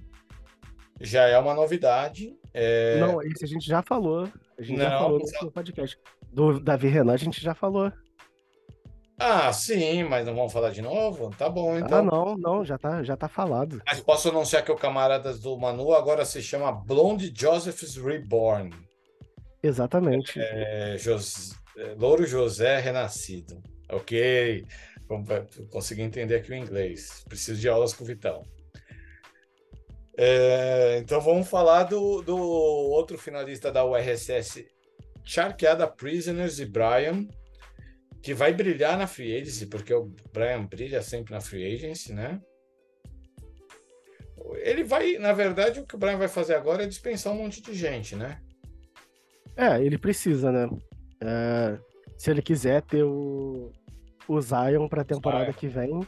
já 1.02 1.28
é 1.28 1.38
uma 1.38 1.54
novidade. 1.54 2.36
É... 2.54 3.00
Não, 3.00 3.22
esse 3.22 3.44
a 3.44 3.48
gente 3.48 3.66
já 3.66 3.82
falou. 3.82 4.30
A 4.58 4.62
gente 4.62 4.78
Não, 4.78 4.86
já 4.86 5.00
falou 5.00 5.22
no 5.42 5.52
podcast. 5.52 5.98
Do 6.32 6.60
Davi 6.60 6.88
Renan, 6.88 7.14
a 7.14 7.18
gente 7.18 7.42
já 7.42 7.54
falou. 7.54 7.92
Ah, 9.24 9.54
sim, 9.54 10.04
mas 10.04 10.26
não 10.26 10.34
vamos 10.34 10.52
falar 10.52 10.72
de 10.72 10.82
novo? 10.82 11.30
Tá 11.38 11.48
bom, 11.48 11.78
então. 11.78 12.00
Ah, 12.00 12.02
não, 12.02 12.36
não, 12.36 12.66
já 12.66 12.76
tá, 12.76 13.04
já 13.04 13.16
tá 13.16 13.28
falado. 13.28 13.80
Mas 13.86 14.00
posso 14.00 14.30
anunciar 14.30 14.66
que 14.66 14.72
o 14.72 14.76
Camaradas 14.76 15.40
do 15.40 15.56
Manu 15.56 15.94
agora 15.94 16.26
se 16.26 16.42
chama 16.42 16.72
Blonde 16.72 17.32
Joseph's 17.32 17.98
Reborn. 17.98 18.72
Exatamente. 19.62 20.40
É, 20.40 20.96
Jos... 20.98 21.56
É, 21.78 21.94
Louro 22.00 22.26
José 22.26 22.80
Renascido. 22.80 23.62
Ok. 23.92 24.66
Consegui 25.70 26.02
entender 26.02 26.38
aqui 26.38 26.52
o 26.52 26.56
inglês. 26.56 27.24
Preciso 27.30 27.62
de 27.62 27.70
aulas 27.70 27.94
com 27.94 28.04
o 28.04 28.08
Vitão. 28.08 28.42
É, 30.18 30.98
então 30.98 31.22
vamos 31.22 31.48
falar 31.48 31.84
do, 31.84 32.24
do 32.24 32.38
outro 32.40 33.20
finalista 33.20 33.72
da 33.72 33.86
URSS, 33.86 34.66
Charqueada 35.24 35.86
Prisoners 35.86 36.58
e 36.58 36.66
Brian 36.66 37.28
que 38.22 38.34
vai 38.34 38.54
brilhar 38.54 38.98
na 38.98 39.08
free 39.08 39.36
agency, 39.36 39.66
porque 39.66 39.94
o 39.94 40.12
Brian 40.32 40.66
brilha 40.66 41.02
sempre 41.02 41.34
na 41.34 41.42
free 41.42 41.76
agency, 41.76 42.14
né? 42.14 42.40
Ele 44.64 44.84
vai, 44.84 45.18
na 45.18 45.34
verdade, 45.34 45.80
o 45.80 45.86
que 45.86 45.96
o 45.96 45.98
Brian 45.98 46.18
vai 46.18 46.28
fazer 46.28 46.56
agora 46.56 46.84
é 46.84 46.88
dispensar 46.88 47.34
um 47.34 47.38
monte 47.38 47.62
de 47.62 47.74
gente, 47.74 48.16
né? 48.16 48.40
É, 49.56 49.84
ele 49.84 49.98
precisa, 49.98 50.52
né? 50.52 50.70
É, 51.24 51.80
se 52.18 52.30
ele 52.30 52.42
quiser 52.42 52.82
ter 52.84 53.04
o, 53.04 53.72
o 54.28 54.42
Zion 54.42 54.88
para 54.88 55.02
a 55.02 55.06
temporada 55.06 55.46
Zion. 55.46 55.54
que 55.54 55.68
vem, 55.68 56.00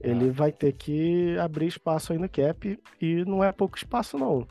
ele 0.00 0.30
ah. 0.30 0.32
vai 0.32 0.52
ter 0.52 0.72
que 0.72 1.36
abrir 1.38 1.66
espaço 1.66 2.12
aí 2.12 2.18
no 2.18 2.28
cap 2.28 2.78
e 3.00 3.24
não 3.26 3.44
é 3.44 3.52
pouco 3.52 3.76
espaço, 3.76 4.16
não. 4.16 4.46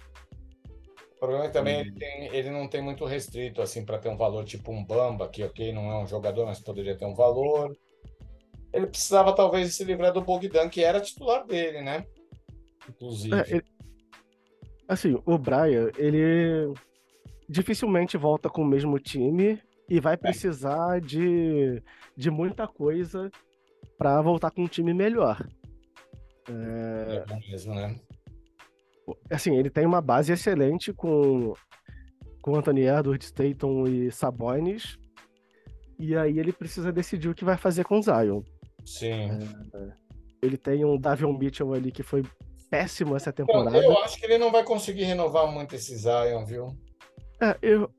O 1.19 1.27
problema 1.27 1.45
é 1.45 1.49
também 1.49 1.81
ele, 1.81 1.91
tem, 1.91 2.33
ele 2.33 2.49
não 2.49 2.65
tem 2.65 2.81
muito 2.81 3.03
restrito 3.03 3.61
assim 3.61 3.83
para 3.83 3.97
ter 3.97 4.07
um 4.07 4.15
valor 4.15 4.45
tipo 4.45 4.71
um 4.71 4.85
Bamba, 4.85 5.27
que 5.27 5.43
ok, 5.43 5.73
não 5.73 5.91
é 5.91 6.01
um 6.01 6.07
jogador, 6.07 6.45
mas 6.45 6.61
poderia 6.61 6.95
ter 6.97 7.05
um 7.05 7.13
valor. 7.13 7.77
Ele 8.71 8.87
precisava 8.87 9.35
talvez 9.35 9.75
se 9.75 9.83
livrar 9.83 10.13
do 10.13 10.21
Bogdan, 10.21 10.69
que 10.69 10.81
era 10.81 11.01
titular 11.01 11.45
dele, 11.45 11.81
né? 11.81 12.05
Inclusive. 12.87 13.35
É, 13.35 13.43
ele... 13.49 13.63
Assim, 14.87 15.21
o 15.25 15.37
Brian, 15.37 15.91
ele 15.97 16.73
dificilmente 17.49 18.15
volta 18.15 18.49
com 18.49 18.61
o 18.61 18.65
mesmo 18.65 18.97
time 18.97 19.61
e 19.89 19.99
vai 19.99 20.13
é. 20.13 20.17
precisar 20.17 20.99
é. 20.99 21.01
de, 21.01 21.83
de 22.15 22.31
muita 22.31 22.65
coisa 22.65 23.29
para 23.97 24.21
voltar 24.21 24.51
com 24.51 24.63
um 24.63 24.67
time 24.67 24.93
melhor. 24.93 25.45
É... 26.47 27.25
é 27.29 27.51
mesmo, 27.51 27.75
né? 27.75 27.99
Assim, 29.29 29.55
ele 29.55 29.69
tem 29.69 29.85
uma 29.85 30.01
base 30.01 30.31
excelente 30.31 30.93
com, 30.93 31.53
com 32.41 32.55
Anthony 32.55 32.87
Edwards, 32.87 33.27
Staton 33.27 33.87
e 33.87 34.11
Sabonis. 34.11 34.97
E 35.97 36.15
aí 36.15 36.39
ele 36.39 36.53
precisa 36.53 36.91
decidir 36.91 37.29
o 37.29 37.35
que 37.35 37.43
vai 37.43 37.57
fazer 37.57 37.83
com 37.83 37.99
o 37.99 38.01
Zion. 38.01 38.41
Sim. 38.85 39.29
É, 39.73 39.91
ele 40.41 40.57
tem 40.57 40.85
um 40.85 40.97
Davion 40.97 41.33
Mitchell 41.33 41.73
ali 41.73 41.91
que 41.91 42.03
foi 42.03 42.23
péssimo 42.69 43.15
essa 43.15 43.33
temporada. 43.33 43.77
Eu, 43.77 43.83
eu 43.83 43.97
acho 43.99 44.17
que 44.17 44.25
ele 44.25 44.37
não 44.37 44.51
vai 44.51 44.63
conseguir 44.63 45.03
renovar 45.03 45.51
muito 45.51 45.75
esse 45.75 45.95
Zion, 45.95 46.45
viu? 46.45 46.77
É, 47.41 47.57
eu, 47.61 47.89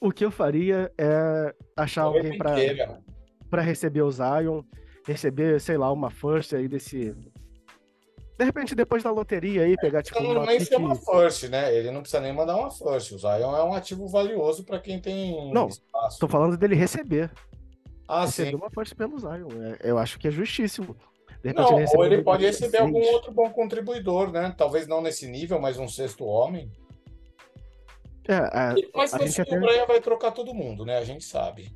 o 0.00 0.10
que 0.10 0.24
eu 0.24 0.30
faria 0.30 0.90
é 0.98 1.54
achar 1.76 2.02
alguém 2.02 2.36
para 2.38 3.62
receber 3.62 4.02
o 4.02 4.10
Zion, 4.10 4.62
receber, 5.06 5.60
sei 5.60 5.76
lá, 5.76 5.92
uma 5.92 6.10
first 6.10 6.52
aí 6.52 6.68
desse 6.68 7.14
de 8.38 8.44
repente, 8.44 8.74
depois 8.74 9.02
da 9.02 9.10
loteria 9.10 9.62
aí, 9.62 9.76
pegar 9.76 10.02
tipo. 10.02 10.22
Não, 10.22 10.32
uma 10.32 10.46
nem 10.46 10.58
pique... 10.58 10.74
uma 10.76 10.94
first, 10.94 11.44
né? 11.48 11.74
Ele 11.74 11.90
não 11.90 12.02
precisa 12.02 12.20
nem 12.20 12.34
mandar 12.34 12.56
uma 12.56 12.70
first. 12.70 13.12
O 13.12 13.18
Zion 13.18 13.56
é 13.56 13.64
um 13.64 13.72
ativo 13.72 14.06
valioso 14.06 14.62
para 14.64 14.78
quem 14.78 15.00
tem. 15.00 15.52
Não, 15.52 15.68
espaço. 15.68 16.18
tô 16.18 16.28
falando 16.28 16.56
dele 16.56 16.74
receber. 16.74 17.30
Ah, 18.06 18.26
receber 18.26 18.50
sim. 18.50 18.56
uma 18.56 18.70
first 18.70 18.94
pelo 18.94 19.18
Zion. 19.18 19.48
É, 19.80 19.90
eu 19.90 19.96
acho 19.96 20.18
que 20.18 20.28
é 20.28 20.30
justíssimo. 20.30 20.94
Repente, 21.42 21.70
não, 21.70 21.78
ele 21.78 21.88
ou 21.94 22.04
ele 22.04 22.22
pode 22.22 22.44
receber 22.44 22.78
algum 22.78 23.00
outro 23.12 23.32
bom 23.32 23.48
contribuidor, 23.50 24.30
né? 24.30 24.54
Talvez 24.56 24.86
não 24.86 25.00
nesse 25.00 25.26
nível, 25.26 25.60
mas 25.60 25.78
um 25.78 25.88
sexto 25.88 26.24
homem. 26.24 26.70
É, 28.28 28.34
a, 28.34 28.74
mas 28.94 29.14
a 29.14 29.18
gente 29.18 29.40
até... 29.40 29.56
o 29.56 29.60
Brian 29.60 29.86
vai 29.86 30.00
trocar 30.00 30.32
todo 30.32 30.52
mundo, 30.52 30.84
né? 30.84 30.98
A 30.98 31.04
gente 31.04 31.24
sabe. 31.24 31.72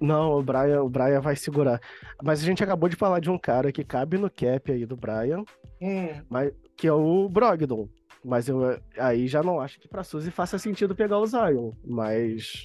Não, 0.00 0.38
o 0.38 0.42
Brian, 0.42 0.82
o 0.82 0.88
Brian 0.88 1.20
vai 1.20 1.36
segurar. 1.36 1.80
Mas 2.22 2.42
a 2.42 2.44
gente 2.44 2.62
acabou 2.62 2.88
de 2.88 2.96
falar 2.96 3.20
de 3.20 3.30
um 3.30 3.38
cara 3.38 3.70
que 3.70 3.84
cabe 3.84 4.16
no 4.18 4.30
cap 4.30 4.70
aí 4.70 4.86
do 4.86 4.96
Brian, 4.96 5.44
hum. 5.82 6.24
mas, 6.28 6.52
que 6.76 6.86
é 6.86 6.92
o 6.92 7.28
Brogdon. 7.28 7.88
Mas 8.24 8.48
eu 8.48 8.80
aí 8.96 9.26
já 9.26 9.42
não 9.42 9.60
acho 9.60 9.80
que 9.80 9.88
pra 9.88 10.04
Suzy 10.04 10.30
faça 10.30 10.56
sentido 10.58 10.94
pegar 10.94 11.18
o 11.18 11.26
Zion. 11.26 11.72
Mas. 11.84 12.64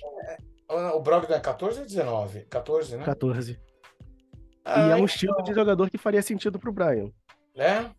É, 0.69 0.91
o 0.93 0.99
Brogdon 0.99 1.33
é 1.33 1.39
14 1.39 1.79
ou 1.79 1.85
19? 1.85 2.41
14, 2.41 2.97
né? 2.97 3.03
14. 3.03 3.59
Ah, 4.63 4.79
e 4.79 4.81
é 4.81 4.85
um 4.85 4.97
então... 4.97 5.05
estilo 5.05 5.41
de 5.43 5.53
jogador 5.53 5.89
que 5.89 5.97
faria 5.97 6.21
sentido 6.21 6.59
pro 6.59 6.73
Brian. 6.73 7.09
É? 7.55 7.89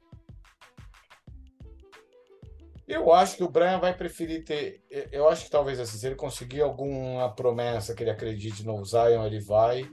Eu 2.87 3.12
acho 3.12 3.37
que 3.37 3.44
o 3.44 3.50
Brian 3.50 3.78
vai 3.78 3.94
preferir 3.94 4.44
ter. 4.44 4.82
Eu 5.10 5.28
acho 5.28 5.44
que 5.44 5.50
talvez 5.50 5.78
assim, 5.80 5.98
se 5.98 6.06
ele 6.06 6.14
conseguir 6.14 6.62
alguma 6.62 7.34
promessa 7.34 7.94
que 7.94 8.02
ele 8.02 8.10
acredite 8.10 8.64
no 8.64 8.82
Zion, 8.84 9.26
ele 9.26 9.40
vai 9.40 9.88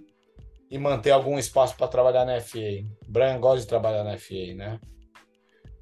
e 0.69 0.77
manter 0.77 1.11
algum 1.11 1.37
espaço 1.37 1.75
para 1.75 1.87
trabalhar 1.87 2.25
na 2.25 2.39
FA. 2.39 2.57
O 3.07 3.11
Brian 3.11 3.39
gosta 3.39 3.61
de 3.61 3.67
trabalhar 3.67 4.03
na 4.03 4.17
FA, 4.17 4.53
né? 4.55 4.79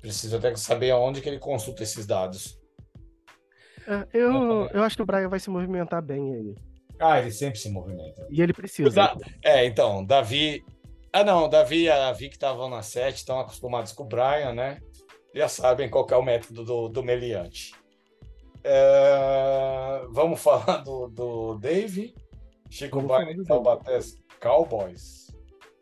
Precisa 0.04 0.36
até 0.36 0.54
saber 0.58 0.92
aonde 0.92 1.22
que 1.22 1.30
ele 1.30 1.40
consulta 1.40 1.82
esses 1.82 2.06
dados. 2.06 2.60
É, 3.88 4.06
eu, 4.14 4.68
eu 4.74 4.84
acho 4.84 4.98
que 4.98 5.02
o 5.02 5.06
Brian 5.06 5.30
vai 5.30 5.40
se 5.40 5.50
movimentar 5.50 6.02
bem 6.02 6.34
aí. 6.36 6.56
Ah, 7.00 7.22
ele 7.22 7.32
sempre 7.32 7.58
se 7.58 7.70
movimenta. 7.70 8.28
E 8.30 8.42
ele 8.42 8.52
precisa. 8.52 8.90
Da... 8.90 9.16
É, 9.42 9.66
então, 9.66 10.04
Davi. 10.04 10.62
Ah, 11.14 11.24
não, 11.24 11.48
Davi 11.48 11.84
e 11.84 11.90
a 11.90 12.12
Vi 12.12 12.28
que 12.28 12.36
estavam 12.36 12.70
na 12.70 12.82
7 12.82 13.16
estão 13.16 13.40
acostumados 13.40 13.94
com 13.94 14.04
o 14.04 14.08
Brian, 14.08 14.52
né? 14.54 14.82
já 15.34 15.48
sabem 15.48 15.90
qual 15.90 16.06
é 16.12 16.18
o 16.18 16.22
método 16.22 16.66
do, 16.66 16.90
do 16.90 17.02
meliante. 17.02 17.72
É, 18.62 20.06
vamos 20.10 20.42
falar 20.44 20.80
do, 20.80 21.08
do 21.08 21.58
Dave, 21.60 22.14
Chico 22.70 23.02
Barney 23.02 23.42
Taubaté 23.46 24.00
Cowboys. 24.42 25.32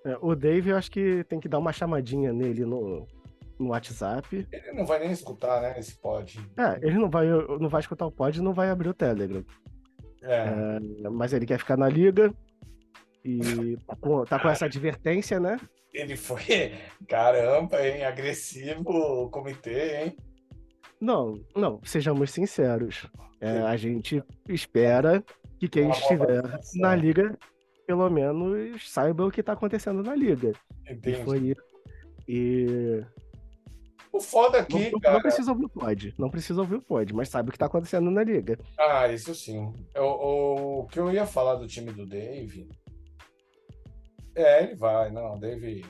É, 0.06 0.16
o 0.22 0.36
Dave, 0.36 0.70
eu 0.70 0.78
acho 0.78 0.92
que 0.92 1.24
tem 1.24 1.40
que 1.40 1.50
dar 1.50 1.58
uma 1.58 1.74
chamadinha 1.74 2.32
nele 2.32 2.66
no, 2.66 3.08
no 3.62 3.70
WhatsApp. 3.70 4.48
Ele 4.52 4.72
não 4.74 4.86
vai 4.86 5.00
nem 5.00 5.12
escutar, 5.12 5.62
né, 5.62 5.80
esse 5.80 5.96
pod. 5.96 6.40
É, 6.58 6.86
ele 6.86 6.98
não 6.98 7.10
vai, 7.10 7.28
não 7.28 7.70
vai 7.70 7.82
escutar 7.82 8.06
o 8.06 8.12
pod 8.12 8.38
e 8.38 8.42
não 8.42 8.54
vai 8.54 8.70
abrir 8.70 8.90
o 8.90 8.94
Telegram. 8.94 9.44
É. 10.24 10.80
é 11.04 11.10
mas 11.10 11.34
ele 11.34 11.46
quer 11.46 11.60
ficar 11.60 11.78
na 11.78 11.88
liga 11.88 12.34
e 13.24 13.78
tá 13.88 13.96
com, 13.96 14.26
tá 14.26 14.40
com 14.40 14.50
essa 14.50 14.66
advertência, 14.66 15.40
né? 15.40 15.60
Ele 15.94 16.16
foi, 16.16 16.74
caramba, 17.08 17.86
hein? 17.86 18.04
Agressivo 18.04 18.90
o 18.90 19.30
comitê, 19.30 20.04
hein? 20.04 20.18
Não, 21.00 21.40
não, 21.56 21.80
sejamos 21.84 22.32
sinceros. 22.32 23.08
É, 23.40 23.60
a 23.62 23.76
gente 23.76 24.24
espera 24.48 25.24
que 25.60 25.68
quem 25.68 25.90
estiver 25.90 26.44
na 26.76 26.96
liga, 26.96 27.36
pelo 27.88 28.08
menos, 28.10 28.92
saiba 28.92 29.26
o 29.26 29.32
que 29.32 29.40
está 29.40 29.54
acontecendo 29.54 30.04
na 30.04 30.16
liga. 30.16 30.54
Entendi. 30.88 31.20
E 31.20 31.24
foi 31.24 31.56
e 32.28 33.04
o 34.12 34.20
foda 34.20 34.60
aqui, 34.60 34.92
não, 34.92 35.00
cara... 35.00 35.16
não 35.16 35.22
precisa 35.22 35.52
ouvir 35.52 35.66
o 35.66 35.70
pod, 35.70 36.16
não 36.18 36.30
precisa 36.30 36.62
ouvir 36.62 36.76
o 36.76 36.82
pod, 36.82 37.14
mas 37.14 37.30
sabe 37.30 37.50
o 37.50 37.52
que 37.52 37.58
tá 37.58 37.66
acontecendo 37.66 38.12
na 38.12 38.24
liga. 38.24 38.60
Ah, 38.78 39.08
isso 39.08 39.34
sim. 39.34 39.74
O, 39.96 40.82
o, 40.82 40.88
que 40.88 41.00
eu 41.00 41.12
ia 41.12 41.26
falar 41.26 41.56
do 41.56 41.68
time 41.68 41.92
do 41.92 42.06
Dave 42.06 42.70
é, 44.36 44.64
ele 44.64 44.76
vai, 44.76 45.12
não. 45.12 45.38
Dave 45.38 45.84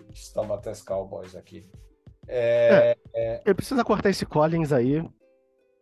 bater 0.47 0.71
os 0.71 0.81
Cowboys 0.81 1.35
aqui. 1.35 1.69
É, 2.27 2.95
é, 3.13 3.35
é... 3.35 3.41
Ele 3.45 3.55
precisa 3.55 3.83
cortar 3.83 4.09
esse 4.09 4.25
Collins 4.25 4.71
aí. 4.71 5.03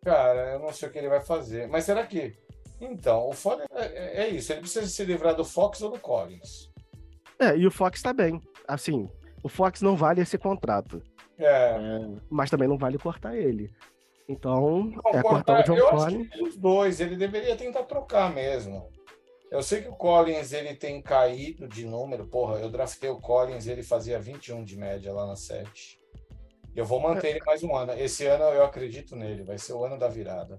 Cara, 0.04 0.54
eu 0.54 0.60
não 0.60 0.74
sei 0.74 0.90
o 0.90 0.92
que 0.92 0.98
ele 0.98 1.10
vai 1.10 1.22
fazer. 1.22 1.68
Mas 1.68 1.86
será 1.86 2.06
que. 2.06 2.38
Então, 2.80 3.28
o 3.28 3.34
foda 3.34 3.66
é, 3.72 4.24
é 4.24 4.30
isso. 4.30 4.52
Ele 4.52 4.62
precisa 4.62 4.88
se 4.88 5.04
livrar 5.04 5.36
do 5.36 5.44
Fox 5.44 5.82
ou 5.82 5.92
do 5.92 6.00
Collins. 6.00 6.70
É, 7.38 7.56
e 7.56 7.66
o 7.66 7.72
Fox 7.72 8.02
tá 8.02 8.14
bem. 8.14 8.42
Assim, 8.68 9.10
o 9.44 9.50
Fox 9.50 9.82
não 9.82 9.96
vale 9.96 10.22
esse 10.22 10.38
contrato. 10.38 11.02
É. 11.40 11.46
é 11.46 12.10
mas 12.30 12.50
também 12.50 12.68
não 12.68 12.78
vale 12.78 12.98
cortar 12.98 13.36
ele. 13.36 13.72
Então, 14.28 14.84
não, 14.84 15.00
é 15.12 15.24
cortar, 15.24 15.56
cortar 15.56 15.60
o 15.62 15.64
John 15.64 15.90
Collins. 15.90 16.28
Os 16.40 16.56
dois, 16.56 17.00
ele 17.00 17.16
deveria 17.16 17.56
tentar 17.56 17.84
trocar 17.84 18.32
mesmo. 18.32 18.88
Eu 19.50 19.64
sei 19.64 19.82
que 19.82 19.90
o 19.90 19.96
Collins 19.96 20.54
ele 20.54 20.76
tem 20.76 21.02
caído 21.02 21.68
de 21.68 21.84
número. 21.84 22.28
Porra, 22.28 22.60
eu 22.60 22.70
draftei 22.70 23.10
o 23.10 23.20
Collins, 23.20 23.66
ele 23.66 23.82
fazia 23.82 24.20
21 24.20 24.64
de 24.64 24.78
média 24.78 25.12
lá 25.12 25.26
na 25.26 25.36
7. 25.36 25.98
Eu 26.76 26.86
vou 26.86 27.00
manter 27.00 27.30
ele 27.30 27.44
mais 27.44 27.64
um 27.64 27.76
ano. 27.76 27.94
Esse 27.94 28.28
ano 28.28 28.44
eu 28.44 28.64
acredito 28.64 29.16
nele, 29.16 29.44
vai 29.44 29.58
ser 29.58 29.74
o 29.74 29.84
ano 29.84 29.98
da 29.98 30.08
virada. 30.08 30.58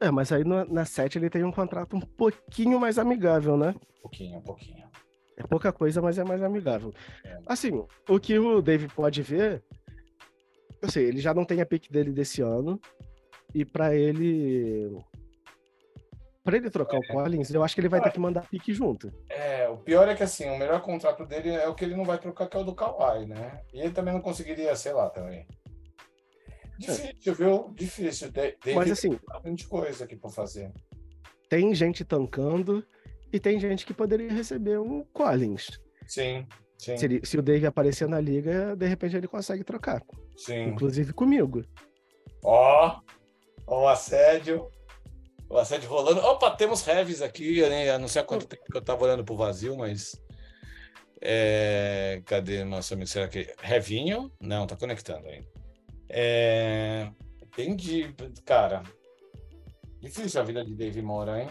É, 0.00 0.10
mas 0.10 0.32
aí 0.32 0.42
na, 0.42 0.64
na 0.64 0.84
7 0.84 1.16
ele 1.16 1.30
tem 1.30 1.44
um 1.44 1.52
contrato 1.52 1.96
um 1.96 2.00
pouquinho 2.00 2.80
mais 2.80 2.98
amigável, 2.98 3.56
né? 3.56 3.74
Um 3.98 4.02
pouquinho, 4.02 4.38
um 4.38 4.42
pouquinho. 4.42 4.84
É 5.36 5.42
pouca 5.44 5.72
coisa, 5.72 6.02
mas 6.02 6.18
é 6.18 6.24
mais 6.24 6.42
amigável. 6.42 6.92
É. 7.24 7.38
Assim, 7.46 7.84
o 8.08 8.18
que 8.18 8.38
o 8.38 8.60
Dave 8.60 8.88
pode 8.88 9.22
ver, 9.22 9.62
eu 10.80 10.90
sei, 10.90 11.06
ele 11.06 11.20
já 11.20 11.34
não 11.34 11.44
tem 11.44 11.60
a 11.60 11.66
pick 11.66 11.90
dele 11.90 12.12
desse 12.12 12.42
ano, 12.42 12.80
e 13.54 13.64
para 13.64 13.94
ele 13.94 14.90
Pra 16.46 16.56
ele 16.56 16.70
trocar 16.70 16.98
é. 16.98 17.00
o 17.00 17.06
Collins, 17.08 17.50
eu 17.52 17.64
acho 17.64 17.74
que 17.74 17.80
ele 17.80 17.88
vai 17.88 18.00
ter 18.00 18.12
que 18.12 18.20
mandar 18.20 18.48
pique 18.48 18.72
junto. 18.72 19.12
É, 19.28 19.68
o 19.68 19.78
pior 19.78 20.08
é 20.08 20.14
que 20.14 20.22
assim, 20.22 20.48
o 20.48 20.56
melhor 20.56 20.80
contrato 20.80 21.26
dele 21.26 21.50
é 21.50 21.66
o 21.66 21.74
que 21.74 21.84
ele 21.84 21.96
não 21.96 22.04
vai 22.04 22.18
trocar, 22.18 22.46
que 22.46 22.56
é 22.56 22.60
o 22.60 22.62
do 22.62 22.72
Kawhi, 22.72 23.26
né? 23.26 23.60
E 23.74 23.80
ele 23.80 23.90
também 23.90 24.14
não 24.14 24.20
conseguiria, 24.20 24.76
sei 24.76 24.92
lá, 24.92 25.10
também. 25.10 25.44
Difícil, 26.78 27.32
é. 27.32 27.34
viu? 27.34 27.74
Difícil. 27.74 28.30
De, 28.30 28.56
Mas 28.76 28.92
assim. 28.92 29.18
Bastante 29.26 29.66
coisa 29.66 30.04
aqui 30.04 30.14
pra 30.14 30.30
fazer. 30.30 30.72
Tem 31.48 31.74
gente 31.74 32.04
tancando 32.04 32.86
e 33.32 33.40
tem 33.40 33.58
gente 33.58 33.84
que 33.84 33.92
poderia 33.92 34.32
receber 34.32 34.78
um 34.78 35.02
Collins. 35.12 35.80
Sim. 36.06 36.46
Sim. 36.78 36.96
Se, 36.96 37.04
ele, 37.04 37.20
se 37.24 37.38
o 37.38 37.42
Dave 37.42 37.66
aparecer 37.66 38.08
na 38.08 38.20
liga, 38.20 38.76
de 38.76 38.86
repente 38.86 39.16
ele 39.16 39.28
consegue 39.28 39.64
trocar. 39.64 40.02
Sim. 40.36 40.64
Inclusive 40.64 41.12
comigo. 41.12 41.62
Ó, 42.44 43.00
oh, 43.66 43.80
o 43.82 43.88
assédio. 43.88 44.70
O 45.48 45.56
assédio 45.56 45.88
rolando. 45.88 46.20
Opa, 46.20 46.50
temos 46.50 46.82
Reves 46.84 47.22
aqui, 47.22 47.60
né? 47.62 47.96
Não 47.98 48.08
sei 48.08 48.22
há 48.22 48.24
quanto 48.24 48.46
tempo 48.46 48.64
que 48.70 48.76
eu 48.76 48.82
tava 48.82 49.04
olhando 49.04 49.24
pro 49.24 49.36
vazio, 49.36 49.76
mas. 49.76 50.20
É... 51.20 52.22
Cadê 52.26 52.64
nosso 52.64 52.94
amigo? 52.94 53.08
Será 53.08 53.28
que. 53.28 53.52
Revinho? 53.60 54.30
Não, 54.40 54.66
tá 54.66 54.76
conectando 54.76 55.26
ainda. 55.28 55.46
É... 56.08 57.08
Entendi, 57.42 58.14
cara. 58.44 58.82
Difícil 60.00 60.40
a 60.40 60.44
vida 60.44 60.64
de 60.64 60.74
Dave 60.74 61.00
Moura, 61.00 61.40
hein? 61.40 61.48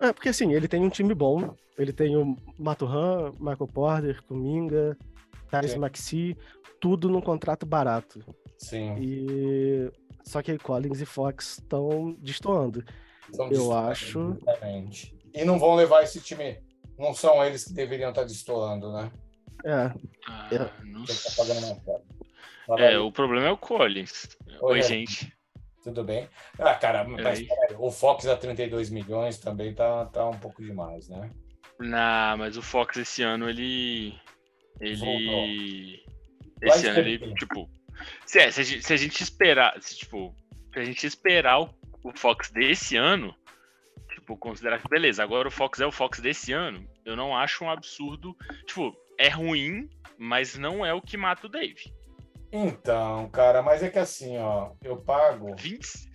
É, 0.00 0.12
porque 0.12 0.28
assim, 0.28 0.52
ele 0.52 0.68
tem 0.68 0.82
um 0.82 0.88
time 0.88 1.14
bom. 1.14 1.54
Ele 1.76 1.92
tem 1.92 2.16
o 2.16 2.36
Maturhan, 2.58 3.32
Michael 3.38 3.68
Porter, 3.72 4.22
Kuminga, 4.24 4.96
Thales 5.50 5.74
Maxi, 5.74 6.36
tudo 6.80 7.08
num 7.08 7.20
contrato 7.20 7.66
barato. 7.66 8.24
Sim. 8.58 8.94
E 8.98 9.90
só 10.24 10.42
que 10.42 10.56
Collins 10.58 11.00
e 11.00 11.06
Fox 11.06 11.58
estão 11.58 12.16
destoando. 12.20 12.84
Estão 13.30 13.50
eu 13.50 13.72
acho. 13.72 14.36
Exatamente. 14.40 15.16
E 15.34 15.44
não 15.44 15.58
vão 15.58 15.74
levar 15.74 16.02
esse 16.02 16.20
time. 16.20 16.62
Não 16.98 17.12
são 17.12 17.44
eles 17.44 17.64
que 17.64 17.72
deveriam 17.72 18.10
estar 18.10 18.22
destoando, 18.22 18.92
né? 18.92 19.10
É. 19.64 19.92
Ah, 20.28 20.48
é. 20.52 20.84
Não... 20.84 21.04
Tá 21.04 22.80
é, 22.80 22.98
o 22.98 23.12
problema 23.12 23.46
é 23.46 23.50
o 23.50 23.58
Collins. 23.58 24.36
Oi, 24.60 24.72
Oi 24.74 24.82
gente. 24.82 25.36
Tudo 25.84 26.02
bem? 26.02 26.30
Ah, 26.58 26.74
cara, 26.74 27.04
mas 27.04 27.42
é, 27.42 27.76
o 27.78 27.90
Fox 27.90 28.26
a 28.26 28.34
32 28.34 28.88
milhões 28.88 29.38
também 29.38 29.74
tá, 29.74 30.06
tá 30.06 30.26
um 30.26 30.38
pouco 30.38 30.62
demais, 30.62 31.10
né? 31.10 31.30
Não, 31.78 32.38
mas 32.38 32.56
o 32.56 32.62
Fox 32.62 32.96
esse 32.96 33.22
ano 33.22 33.50
ele. 33.50 34.18
Ele. 34.80 34.96
Voltou. 34.96 36.14
Esse 36.62 36.86
ano 36.86 37.00
ele, 37.00 37.34
tipo. 37.34 37.68
Se, 38.24 38.38
é, 38.38 38.50
se, 38.50 38.62
a 38.62 38.64
gente, 38.64 38.82
se 38.82 38.92
a 38.94 38.96
gente 38.96 39.22
esperar. 39.22 39.76
Se, 39.82 39.94
tipo, 39.94 40.34
se 40.72 40.78
a 40.78 40.84
gente 40.84 41.06
esperar 41.06 41.60
o, 41.60 41.68
o 42.02 42.16
Fox 42.16 42.50
desse 42.50 42.96
ano, 42.96 43.34
tipo, 44.08 44.38
considerar 44.38 44.80
que 44.80 44.88
beleza, 44.88 45.22
agora 45.22 45.48
o 45.48 45.50
Fox 45.50 45.80
é 45.80 45.86
o 45.86 45.92
Fox 45.92 46.18
desse 46.18 46.50
ano, 46.50 46.88
eu 47.04 47.14
não 47.14 47.36
acho 47.36 47.62
um 47.62 47.70
absurdo. 47.70 48.34
Tipo, 48.66 48.96
é 49.18 49.28
ruim, 49.28 49.86
mas 50.16 50.56
não 50.56 50.84
é 50.84 50.94
o 50.94 51.02
que 51.02 51.18
mata 51.18 51.46
o 51.46 51.50
Dave. 51.50 51.92
Então, 52.56 53.28
cara, 53.30 53.62
mas 53.62 53.82
é 53.82 53.90
que 53.90 53.98
assim, 53.98 54.38
ó, 54.38 54.70
eu 54.80 54.96
pago. 54.96 55.56
20, 55.56 56.08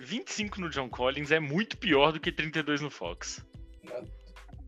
25 0.00 0.60
no 0.60 0.68
John 0.68 0.88
Collins 0.88 1.30
é 1.30 1.38
muito 1.38 1.78
pior 1.78 2.10
do 2.10 2.18
que 2.18 2.32
32 2.32 2.80
no 2.80 2.90
Fox. 2.90 3.46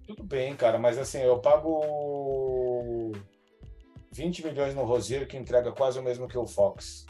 Tudo 0.07 0.23
bem, 0.23 0.55
cara, 0.55 0.79
mas 0.79 0.97
assim, 0.97 1.19
eu 1.19 1.41
pago 1.41 3.11
20 4.13 4.47
milhões 4.47 4.77
no 4.77 4.85
Rosier, 4.85 5.27
que 5.27 5.37
entrega 5.37 5.73
quase 5.73 5.99
o 5.99 6.03
mesmo 6.05 6.29
que 6.29 6.39
o 6.39 6.47
Fox. 6.47 7.05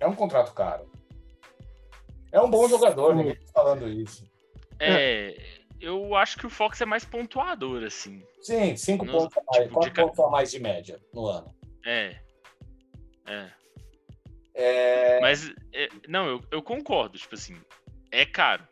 É 0.00 0.08
um 0.08 0.16
contrato 0.16 0.52
caro. 0.52 0.90
É 2.32 2.40
um 2.40 2.50
bom 2.50 2.68
jogador, 2.68 3.14
ninguém 3.14 3.36
tá 3.36 3.52
falando 3.52 3.88
isso. 3.88 4.24
É, 4.80 5.60
eu 5.80 6.16
acho 6.16 6.36
que 6.38 6.46
o 6.46 6.50
Fox 6.50 6.80
é 6.80 6.86
mais 6.86 7.04
pontuador, 7.04 7.84
assim. 7.84 8.20
Sim, 8.42 8.74
5 8.74 9.06
pontos 9.06 9.38
a 9.38 9.42
mais, 9.52 9.62
tipo, 9.62 9.74
4 9.74 9.92
pontos 9.92 10.18
a 10.18 10.28
mais 10.28 10.50
de 10.50 10.58
média 10.58 11.00
no 11.14 11.26
ano. 11.26 11.54
É, 11.86 12.18
é. 13.30 13.50
é... 14.54 15.20
Mas, 15.20 15.52
é, 15.72 15.88
não, 16.08 16.26
eu, 16.26 16.42
eu 16.50 16.62
concordo, 16.62 17.18
tipo 17.18 17.34
assim, 17.34 17.56
é 18.10 18.24
caro. 18.26 18.66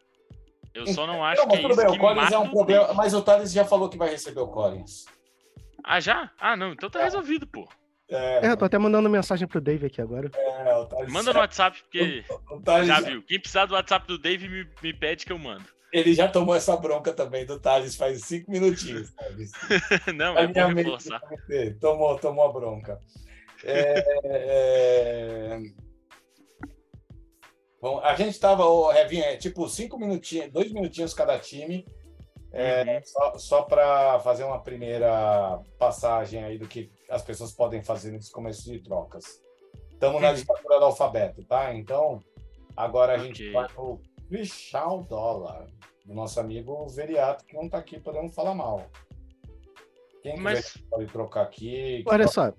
Eu 0.75 0.87
só 0.87 1.07
não 1.07 1.25
acho 1.25 1.43
não, 1.43 1.49
que 1.49 1.57
é 1.57 1.61
isso 1.61 1.77
bem, 1.77 1.87
o 1.87 1.99
Collins 1.99 2.31
é 2.31 2.39
um 2.39 2.51
problema, 2.51 2.95
mas 2.95 3.15
o 3.15 3.23
Thales 3.23 3.53
já 3.53 3.65
falou 3.65 3.89
que 3.89 3.99
vai 3.99 4.11
receber 4.11 4.41
o 4.41 4.49
Collins. 4.49 5.07
Ah, 5.83 6.01
já? 6.01 6.31
Ah, 6.39 6.57
não, 6.57 6.73
então 6.73 6.91
tá 6.91 7.01
é. 7.01 7.05
resolvido, 7.05 7.47
pô. 7.47 7.69
É, 8.11 8.47
é, 8.47 8.51
eu 8.51 8.57
tô 8.57 8.65
até 8.65 8.79
mandando 8.79 9.09
mensagem 9.09 9.47
pro 9.47 9.61
Dave 9.61 9.87
aqui 9.87 10.01
agora. 10.01 10.31
É, 10.35 11.07
Manda 11.09 11.33
no 11.33 11.41
WhatsApp, 11.41 11.83
porque 11.83 12.25
o, 12.51 12.57
o 12.57 12.85
já 12.85 13.01
viu. 13.01 13.23
Quem 13.23 13.39
precisar 13.39 13.67
do 13.67 13.75
WhatsApp 13.75 14.07
do 14.07 14.19
Dave 14.19 14.49
me, 14.49 14.67
me 14.83 14.95
pede 14.95 15.27
que 15.27 15.33
eu 15.33 15.39
mando. 15.39 15.65
Ele 15.93 16.15
já 16.15 16.29
tomou 16.29 16.55
essa 16.55 16.77
bronca 16.77 17.13
também 17.13 17.47
do 17.47 17.59
Thales 17.59 17.97
faz 17.97 18.23
cinco 18.23 18.51
minutinhos. 18.51 19.13
não, 20.15 20.39
é 20.39 20.47
pra 20.47 20.69
reforçar. 20.69 21.21
Tomou, 21.81 22.19
tomou 22.19 22.45
a 22.45 22.53
bronca. 22.53 22.99
É, 23.65 24.05
é... 24.25 25.59
Bom, 27.81 28.01
a 28.01 28.15
gente 28.17 28.31
estava, 28.31 28.65
Revinha, 28.93 29.27
é 29.27 29.37
tipo 29.37 29.69
cinco 29.69 29.99
minutinhos, 29.99 30.51
dois 30.51 30.73
minutinhos 30.73 31.15
cada 31.15 31.39
time, 31.39 31.87
é, 32.53 32.83
uhum. 32.83 33.05
só, 33.05 33.39
só 33.39 33.63
para 33.63 34.19
fazer 34.21 34.45
uma 34.45 34.61
primeira 34.61 35.61
passagem 35.79 36.43
aí 36.43 36.59
do 36.59 36.67
que 36.67 36.91
as 37.09 37.23
pessoas 37.23 37.53
podem 37.53 37.83
fazer 37.83 38.11
nesse 38.11 38.33
começo 38.33 38.65
de 38.65 38.83
trocas. 38.83 39.41
Estamos 39.93 40.17
uhum. 40.17 40.23
na 40.23 40.33
ditadura 40.33 40.79
do 40.79 40.85
alfabeto, 40.87 41.45
tá? 41.45 41.75
Então, 41.75 42.21
agora 42.77 43.13
a 43.13 43.17
okay. 43.17 43.27
gente 43.27 43.53
vai 43.53 43.69
no 43.77 44.01
Vichal 44.29 45.05
Dólar, 45.05 45.67
do 46.05 46.15
nosso 46.15 46.41
amigo 46.41 46.89
Veriato, 46.89 47.45
que 47.45 47.55
não 47.55 47.67
está 47.67 47.79
aqui, 47.79 48.01
podemos 48.01 48.35
falar 48.35 48.55
mal. 48.55 48.87
Quem 50.23 50.37
Mas... 50.37 50.77
pode 50.91 51.07
trocar 51.07 51.43
aqui. 51.43 52.03
Olha 52.07 52.27
só, 52.27 52.53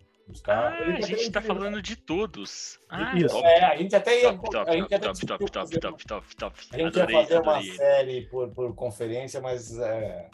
Ah, 0.47 0.77
a 0.97 1.01
gente 1.01 1.31
tá 1.31 1.41
falando 1.41 1.81
de 1.81 1.95
todos. 1.95 2.79
Ah, 2.89 3.17
Isso. 3.17 3.29
Top. 3.29 3.47
É, 3.47 3.63
a 3.63 3.75
gente 3.75 3.95
até 3.95 4.21
ia. 4.21 4.33
Top, 4.33 4.49
top, 4.51 4.69
a 4.69 4.73
gente 4.73 4.99
top, 4.99 5.25
top, 5.25 5.51
top, 5.51 5.79
top, 5.79 6.05
top, 6.05 6.35
top, 6.35 6.59
A 6.71 6.77
gente 6.77 6.99
adorei, 6.99 7.15
ia 7.15 7.21
fazer 7.23 7.41
uma 7.41 7.63
série 7.63 8.21
por, 8.27 8.49
por 8.49 8.75
conferência, 8.75 9.41
mas 9.41 9.77
é, 9.77 10.29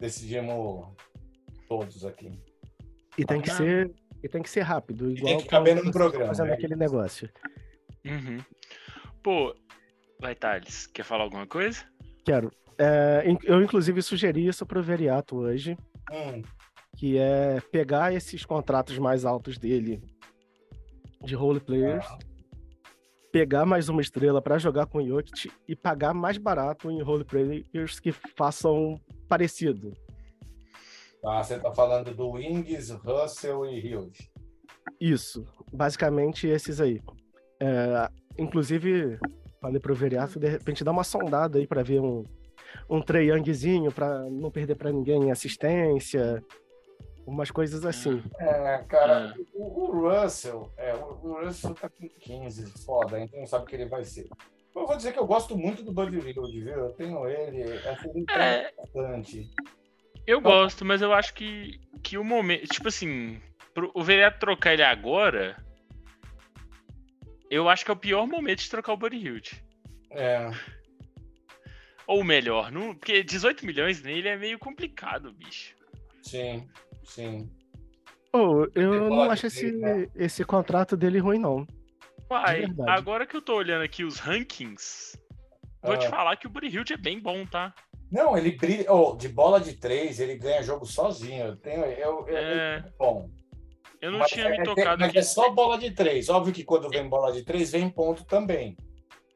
decidimos 0.00 0.88
todos 1.68 2.04
aqui. 2.04 2.32
E 3.16 3.24
tem 3.24 3.40
que 3.40 3.50
ah. 3.50 3.56
ser. 3.56 3.94
E 4.22 4.28
tem 4.28 4.42
que 4.42 4.48
ser 4.48 4.62
rápido, 4.62 5.10
igual 5.10 5.34
e 5.34 5.36
tem 5.36 5.38
que 5.38 5.48
caber 5.48 5.76
no 5.76 5.92
programa. 5.92 6.28
Fazendo 6.28 6.48
né? 6.48 6.54
aquele 6.54 6.74
negócio. 6.74 7.28
Uhum. 8.06 8.38
Pô, 9.22 9.54
vai, 10.18 10.34
Thales, 10.34 10.86
quer 10.86 11.04
falar 11.04 11.24
alguma 11.24 11.46
coisa? 11.46 11.84
Quero. 12.24 12.50
É, 12.78 13.22
eu, 13.44 13.62
inclusive, 13.62 14.02
sugeri 14.02 14.46
isso 14.46 14.64
pro 14.64 14.82
Veriato 14.82 15.36
hoje. 15.36 15.76
Hum 16.10 16.42
que 16.96 17.18
é 17.18 17.60
pegar 17.72 18.12
esses 18.12 18.44
contratos 18.44 18.98
mais 18.98 19.24
altos 19.24 19.58
dele 19.58 20.00
de 21.22 21.34
role 21.34 21.60
players, 21.60 22.06
pegar 23.32 23.66
mais 23.66 23.88
uma 23.88 24.00
estrela 24.00 24.40
para 24.40 24.58
jogar 24.58 24.86
com 24.86 24.98
o 24.98 25.06
Jokic 25.06 25.50
e 25.66 25.74
pagar 25.74 26.14
mais 26.14 26.38
barato 26.38 26.90
em 26.90 27.02
role 27.02 27.24
players 27.24 27.98
que 27.98 28.12
façam 28.12 29.00
parecido. 29.28 29.92
Tá, 31.20 31.42
você 31.42 31.58
tá 31.58 31.72
falando 31.72 32.14
do 32.14 32.32
Wings, 32.32 32.90
Russell 32.90 33.66
e 33.66 33.94
Hughes. 33.94 34.18
Isso, 35.00 35.44
basicamente 35.72 36.46
esses 36.46 36.80
aí. 36.80 37.00
É, 37.60 38.08
inclusive, 38.38 39.18
falei 39.60 39.80
pro 39.80 39.94
Veriato 39.94 40.38
de 40.38 40.48
repente 40.48 40.84
dar 40.84 40.92
uma 40.92 41.02
sondada 41.02 41.58
aí 41.58 41.66
para 41.66 41.82
ver 41.82 42.00
um, 42.00 42.24
um 42.88 43.00
Trey 43.00 43.30
Youngzinho 43.30 43.90
para 43.90 44.28
não 44.30 44.50
perder 44.50 44.76
para 44.76 44.92
ninguém 44.92 45.32
assistência, 45.32 46.44
umas 47.26 47.50
coisas 47.50 47.84
assim. 47.84 48.22
É, 48.38 48.78
cara, 48.88 49.34
é. 49.36 49.42
O, 49.54 49.82
o, 49.82 50.08
Russell, 50.08 50.72
é, 50.76 50.94
o, 50.94 51.44
Russell 51.44 51.74
tá 51.74 51.88
com 51.88 52.08
15, 52.08 52.84
foda, 52.84 53.20
então 53.20 53.40
não 53.40 53.46
sabe 53.46 53.64
o 53.64 53.66
que 53.66 53.76
ele 53.76 53.86
vai 53.86 54.04
ser. 54.04 54.28
Eu 54.74 54.86
vou 54.86 54.96
dizer 54.96 55.12
que 55.12 55.18
eu 55.18 55.26
gosto 55.26 55.56
muito 55.56 55.82
do 55.82 55.92
Buddy 55.92 56.18
Hilde, 56.18 56.64
viu? 56.64 56.74
Eu 56.74 56.92
tenho 56.92 57.26
ele, 57.28 57.62
acho 57.86 58.08
ele 58.08 58.24
é, 58.28 58.72
bastante. 58.76 59.50
Eu 60.26 60.40
então, 60.40 60.50
gosto, 60.50 60.84
mas 60.84 61.00
eu 61.00 61.12
acho 61.12 61.32
que, 61.34 61.80
que 62.02 62.18
o 62.18 62.24
momento, 62.24 62.66
tipo 62.66 62.88
assim, 62.88 63.40
pro, 63.72 63.90
o 63.94 64.02
vereador 64.02 64.38
trocar 64.38 64.72
ele 64.72 64.82
agora, 64.82 65.56
eu 67.48 67.68
acho 67.68 67.84
que 67.84 67.90
é 67.90 67.94
o 67.94 67.98
pior 67.98 68.26
momento 68.26 68.60
de 68.60 68.70
trocar 68.70 68.94
o 68.94 68.96
Buddy 68.96 69.16
Hilde. 69.16 69.64
É. 70.10 70.50
Ou 72.06 72.24
melhor, 72.24 72.70
não, 72.70 72.94
porque 72.94 73.22
18 73.22 73.64
milhões 73.64 74.02
nele 74.02 74.28
é 74.28 74.36
meio 74.36 74.58
complicado, 74.58 75.32
bicho. 75.32 75.74
Sim. 76.22 76.66
Sim. 77.04 77.50
Oh, 78.32 78.66
eu 78.74 79.08
não 79.08 79.30
acho 79.30 79.46
esse, 79.46 79.70
né? 79.70 80.08
esse 80.14 80.44
contrato 80.44 80.96
dele 80.96 81.18
ruim, 81.18 81.38
não. 81.38 81.66
Pai, 82.28 82.64
agora 82.88 83.26
que 83.26 83.36
eu 83.36 83.42
tô 83.42 83.54
olhando 83.54 83.84
aqui 83.84 84.02
os 84.02 84.18
rankings, 84.18 85.16
vou 85.82 85.96
te 85.96 86.06
ah. 86.06 86.10
falar 86.10 86.36
que 86.36 86.46
o 86.46 86.50
Buddy 86.50 86.68
Hilt 86.68 86.90
é 86.90 86.96
bem 86.96 87.20
bom, 87.20 87.46
tá? 87.46 87.72
Não, 88.10 88.36
ele 88.36 88.52
brilha. 88.52 88.92
Oh, 88.92 89.14
de 89.14 89.28
bola 89.28 89.60
de 89.60 89.74
três, 89.74 90.20
ele 90.20 90.36
ganha 90.36 90.62
jogo 90.62 90.84
sozinho. 90.86 91.46
Eu 91.46 91.56
tenho, 91.56 91.84
eu, 91.84 92.26
eu, 92.26 92.36
é... 92.36 92.76
é 92.76 92.84
bom. 92.98 93.30
Eu 94.00 94.12
não 94.12 94.18
mas 94.18 94.30
tinha 94.30 94.48
me 94.50 94.58
é, 94.58 94.62
tocado 94.62 95.00
Mas 95.00 95.14
é 95.14 95.22
só 95.22 95.50
bola 95.50 95.78
de 95.78 95.90
três. 95.90 96.28
Óbvio 96.28 96.52
que 96.52 96.62
quando 96.62 96.90
vem 96.90 97.08
bola 97.08 97.32
de 97.32 97.42
três, 97.42 97.72
vem 97.72 97.88
ponto 97.88 98.24
também. 98.24 98.76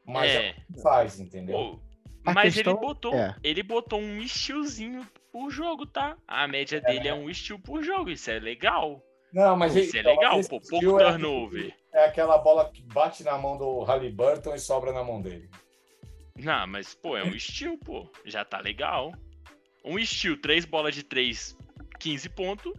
Mas 0.06 0.30
é, 0.30 0.48
é 0.48 0.54
faz, 0.82 1.18
entendeu? 1.18 1.80
Mas 2.22 2.54
questão 2.54 2.74
ele 2.74 2.80
botou, 2.80 3.14
é- 3.14 3.34
ele 3.42 3.62
botou 3.62 4.00
um 4.00 4.26
stealzinho 4.26 5.06
por 5.32 5.50
jogo, 5.50 5.86
tá? 5.86 6.16
A 6.26 6.46
média 6.48 6.80
dele 6.80 7.08
é 7.08 7.14
um 7.14 7.32
steal 7.32 7.58
por 7.58 7.82
jogo, 7.82 8.10
isso 8.10 8.30
é 8.30 8.38
legal. 8.38 9.02
Não, 9.32 9.56
mas 9.56 9.76
Isso 9.76 9.96
é 9.96 10.00
então, 10.00 10.14
legal, 10.14 10.40
pô, 10.48 10.60
pouco 10.60 11.00
é 11.00 11.10
turnover. 11.10 11.74
É 11.92 12.04
aquela 12.04 12.38
bola 12.38 12.70
que 12.70 12.82
bate 12.82 13.22
na 13.22 13.36
mão 13.36 13.58
do 13.58 13.82
Halliburton 13.82 14.54
e 14.54 14.58
sobra 14.58 14.92
na 14.92 15.04
mão 15.04 15.20
dele. 15.20 15.50
Não, 16.36 16.66
mas, 16.66 16.94
pô, 16.94 17.16
é 17.16 17.24
um 17.24 17.38
steal, 17.38 17.76
pô. 17.78 18.10
Já 18.24 18.44
tá 18.44 18.60
legal. 18.60 19.12
Um 19.84 20.02
steal, 20.04 20.36
três 20.36 20.64
bolas 20.64 20.94
de 20.94 21.02
três, 21.02 21.56
15 22.00 22.28
pontos, 22.30 22.72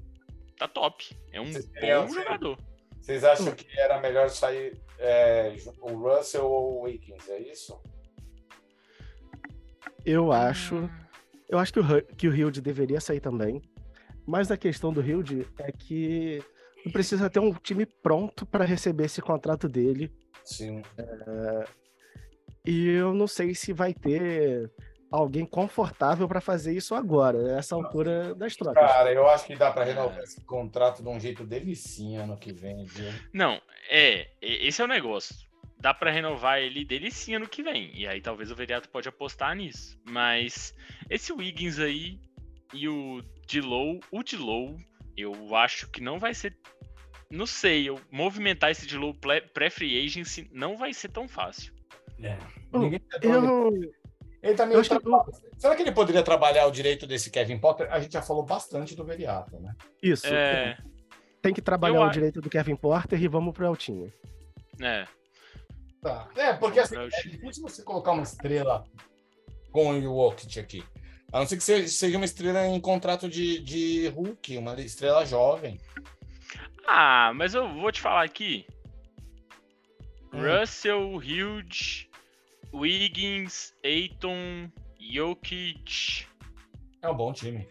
tá 0.57 0.67
top. 0.67 1.15
É 1.31 1.39
um 1.39 1.51
Vocês 1.51 1.69
queriam 1.69 2.07
bom 2.07 2.13
jogador. 2.13 2.57
Vocês 2.99 3.23
acham 3.23 3.53
que 3.53 3.67
era 3.79 3.99
melhor 3.99 4.29
sair 4.29 4.79
é, 4.97 5.55
o 5.81 5.93
Russell 5.93 6.45
ou 6.45 6.79
o 6.79 6.81
Wiggins? 6.81 7.27
É 7.29 7.39
isso? 7.39 7.81
Eu 10.05 10.31
acho. 10.31 10.89
Eu 11.49 11.57
acho 11.57 11.73
que 11.73 11.79
o, 11.79 12.03
que 12.15 12.27
o 12.27 12.35
Hilde 12.35 12.61
deveria 12.61 13.01
sair 13.01 13.19
também. 13.19 13.61
Mas 14.25 14.51
a 14.51 14.57
questão 14.57 14.93
do 14.93 15.01
Hilde 15.01 15.47
é 15.57 15.71
que 15.71 16.43
não 16.85 16.91
precisa 16.91 17.29
ter 17.29 17.39
um 17.39 17.51
time 17.53 17.85
pronto 17.85 18.45
para 18.45 18.63
receber 18.63 19.05
esse 19.05 19.21
contrato 19.21 19.67
dele. 19.67 20.11
Sim. 20.45 20.83
E 22.65 22.87
eu 22.89 23.13
não 23.13 23.25
sei 23.27 23.55
se 23.55 23.73
vai 23.73 23.93
ter 23.93 24.71
alguém 25.11 25.43
confortável 25.45 26.27
para 26.27 26.39
fazer 26.39 26.73
isso 26.73 26.93
agora, 26.93 27.41
nessa 27.41 27.73
altura 27.73 28.35
das 28.35 28.55
trocas. 28.55 28.83
Cara, 28.83 29.11
eu 29.11 29.27
acho 29.27 29.47
que 29.47 29.55
dá 29.55 29.71
para 29.71 29.83
É. 29.83 29.93
renovar 29.93 30.19
esse 30.19 30.41
contrato 30.45 31.01
de 31.01 31.09
um 31.09 31.19
jeito 31.19 31.43
delicinha 31.43 32.23
ano 32.23 32.37
que 32.37 32.53
vem, 32.53 32.85
viu? 32.85 33.11
Não, 33.33 33.59
é, 33.89 34.27
esse 34.39 34.81
é 34.81 34.85
o 34.85 34.87
negócio. 34.87 35.35
Dá 35.81 35.93
pra 35.93 36.11
renovar 36.11 36.59
ele 36.59 36.83
delicinha 36.83 37.39
no 37.39 37.47
que 37.47 37.63
vem. 37.63 37.91
E 37.97 38.05
aí 38.07 38.19
talvez 38.21 38.51
o 38.51 38.55
Veriato 38.55 38.89
pode 38.89 39.07
apostar 39.07 39.55
nisso. 39.55 39.97
Mas 40.09 40.73
esse 41.09 41.31
Wiggins 41.31 41.79
aí 41.79 42.19
e 42.73 42.87
o 42.89 43.21
Dilow, 43.47 43.99
o 44.11 44.21
Dilow, 44.21 44.75
eu 45.15 45.55
acho 45.55 45.89
que 45.89 46.01
não 46.01 46.19
vai 46.19 46.33
ser. 46.33 46.57
Não 47.31 47.45
sei, 47.45 47.87
eu 47.87 47.99
movimentar 48.11 48.71
esse 48.71 48.85
Dilow 48.87 49.13
pré-free 49.53 50.03
agency 50.05 50.49
não 50.51 50.75
vai 50.75 50.93
ser 50.93 51.09
tão 51.09 51.27
fácil. 51.27 51.73
Oh, 52.73 52.79
Ninguém 52.79 52.99
tá 52.99 53.17
Eu, 53.21 53.71
Ele 54.43 54.53
tá 54.55 54.65
eu 54.65 54.79
acho 54.79 54.89
que- 54.89 55.59
Será 55.59 55.75
que 55.75 55.81
ele 55.81 55.91
poderia 55.91 56.23
trabalhar 56.23 56.65
o 56.65 56.71
direito 56.71 57.05
desse 57.07 57.29
Kevin 57.29 57.57
Potter? 57.57 57.91
A 57.91 57.99
gente 57.99 58.11
já 58.13 58.21
falou 58.21 58.43
bastante 58.43 58.95
do 58.95 59.03
Veriato, 59.05 59.59
né? 59.59 59.73
isso. 60.03 60.27
É, 60.27 60.77
Tem 61.41 61.53
que 61.53 61.61
trabalhar 61.61 61.99
eu 61.99 62.03
o 62.03 62.09
direito 62.11 62.41
do 62.41 62.49
Kevin 62.49 62.75
Porter 62.75 63.21
e 63.21 63.27
vamos 63.27 63.53
pro 63.53 63.65
Altinho. 63.67 64.11
é. 64.81 65.05
Tá. 66.01 66.29
É, 66.35 66.53
porque 66.53 66.79
assim, 66.79 66.95
é 66.95 67.07
pra 67.07 67.21
difícil 67.21 67.63
você 67.63 67.83
colocar 67.83 68.11
uma 68.13 68.23
estrela 68.23 68.85
com 69.71 69.91
o 69.99 70.01
Jokic 70.01 70.59
aqui. 70.59 70.83
A 71.31 71.39
não 71.39 71.45
ser 71.45 71.57
que 71.57 71.63
seja 71.87 72.17
uma 72.17 72.25
estrela 72.25 72.65
em 72.65 72.79
contrato 72.79 73.29
de, 73.29 73.59
de 73.59 74.07
Hulk, 74.07 74.57
uma 74.57 74.79
estrela 74.81 75.25
jovem. 75.25 75.79
Ah, 76.87 77.31
mas 77.35 77.53
eu 77.53 77.67
vou 77.75 77.91
te 77.91 78.01
falar 78.01 78.23
aqui. 78.23 78.65
Hum. 80.33 80.39
Russell, 80.41 81.15
Hughes, 81.17 82.07
Wiggins, 82.73 83.73
Aiton, 83.83 84.71
Jokic. 84.99 86.25
É 87.01 87.09
um 87.09 87.15
bom 87.15 87.31
time. 87.33 87.67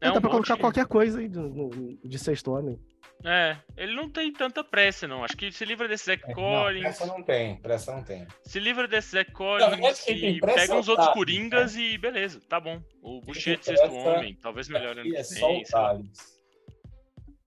É 0.00 0.06
Dá 0.06 0.10
um 0.10 0.12
pra 0.12 0.20
bom 0.22 0.28
colocar 0.30 0.54
time. 0.54 0.60
qualquer 0.60 0.86
coisa 0.86 1.18
aí 1.20 1.28
do- 1.28 1.48
no- 1.48 1.98
de 2.04 2.18
sexto 2.18 2.52
homem. 2.52 2.78
É, 3.24 3.56
ele 3.76 3.94
não 3.96 4.08
tem 4.08 4.32
tanta 4.32 4.62
pressa, 4.62 5.08
não. 5.08 5.24
Acho 5.24 5.36
que 5.36 5.50
se 5.50 5.64
livra 5.64 5.88
desse 5.88 6.04
Zach 6.06 6.22
É, 6.24 6.28
Não, 6.28 6.34
Collins. 6.34 6.82
pressa 6.82 7.06
não 7.06 7.22
tem, 7.22 7.56
pressa 7.56 7.92
não 7.92 8.04
tem. 8.04 8.26
Se 8.44 8.60
livra 8.60 8.86
desse 8.86 9.10
Zach 9.10 9.32
Collins 9.32 10.04
tem 10.04 10.36
e 10.36 10.40
pega 10.40 10.72
é 10.72 10.76
uns 10.76 10.86
outros 10.88 11.06
Thales, 11.08 11.14
Coringas 11.14 11.76
e 11.76 11.98
beleza, 11.98 12.40
tá 12.48 12.60
bom. 12.60 12.80
O 13.02 13.20
Buchet 13.20 13.58
de 13.58 13.64
sexto 13.64 13.88
pressa 13.90 14.08
homem, 14.08 14.34
talvez 14.40 14.68
melhore 14.68 15.00
ano 15.00 15.10
que 15.10 15.16
é 15.16 15.24
só 15.24 15.48
vem. 15.48 15.64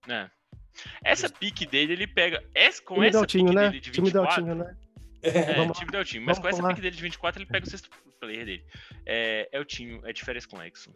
É. 0.10 0.30
Essa 1.04 1.30
pique 1.30 1.66
dele, 1.66 1.94
ele 1.94 2.08
pega. 2.08 2.44
Essa, 2.54 2.82
com 2.82 2.96
Time 2.96 3.08
essa 3.08 3.18
Daltinho, 3.20 3.46
pique 3.46 3.56
né? 3.56 3.68
dele 3.70 3.80
de 3.82 3.92
Time 3.92 4.06
24. 4.08 4.46
Daltinho, 4.46 4.64
né? 4.66 4.78
É, 5.24 5.54
Vamos- 5.54 5.78
time 5.78 5.92
Deltinho. 5.92 6.24
Mas 6.26 6.38
vamos 6.38 6.42
com 6.42 6.48
essa 6.50 6.58
falar. 6.58 6.70
pique 6.70 6.82
dele 6.82 6.96
de 6.96 7.02
24, 7.02 7.42
ele 7.42 7.50
pega 7.50 7.66
o 7.66 7.70
sexto 7.70 7.90
player 8.20 8.46
dele. 8.46 8.66
É, 9.06 9.48
é 9.52 9.60
o 9.60 9.66
Tinho, 9.66 10.02
é 10.06 10.12
de 10.12 10.22
férias 10.24 10.46
com 10.46 10.58
o 10.58 10.64
Exxon. 10.64 10.92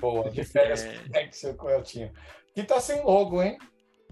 Boa, 0.00 0.30
de 0.30 0.44
férias 0.44 0.84
É. 0.84 1.24
com 1.24 1.30
o 1.30 1.32
seu 1.32 1.70
Eltinho. 1.70 2.12
Que 2.54 2.62
tá 2.62 2.80
sem 2.80 3.02
logo, 3.04 3.42
hein? 3.42 3.58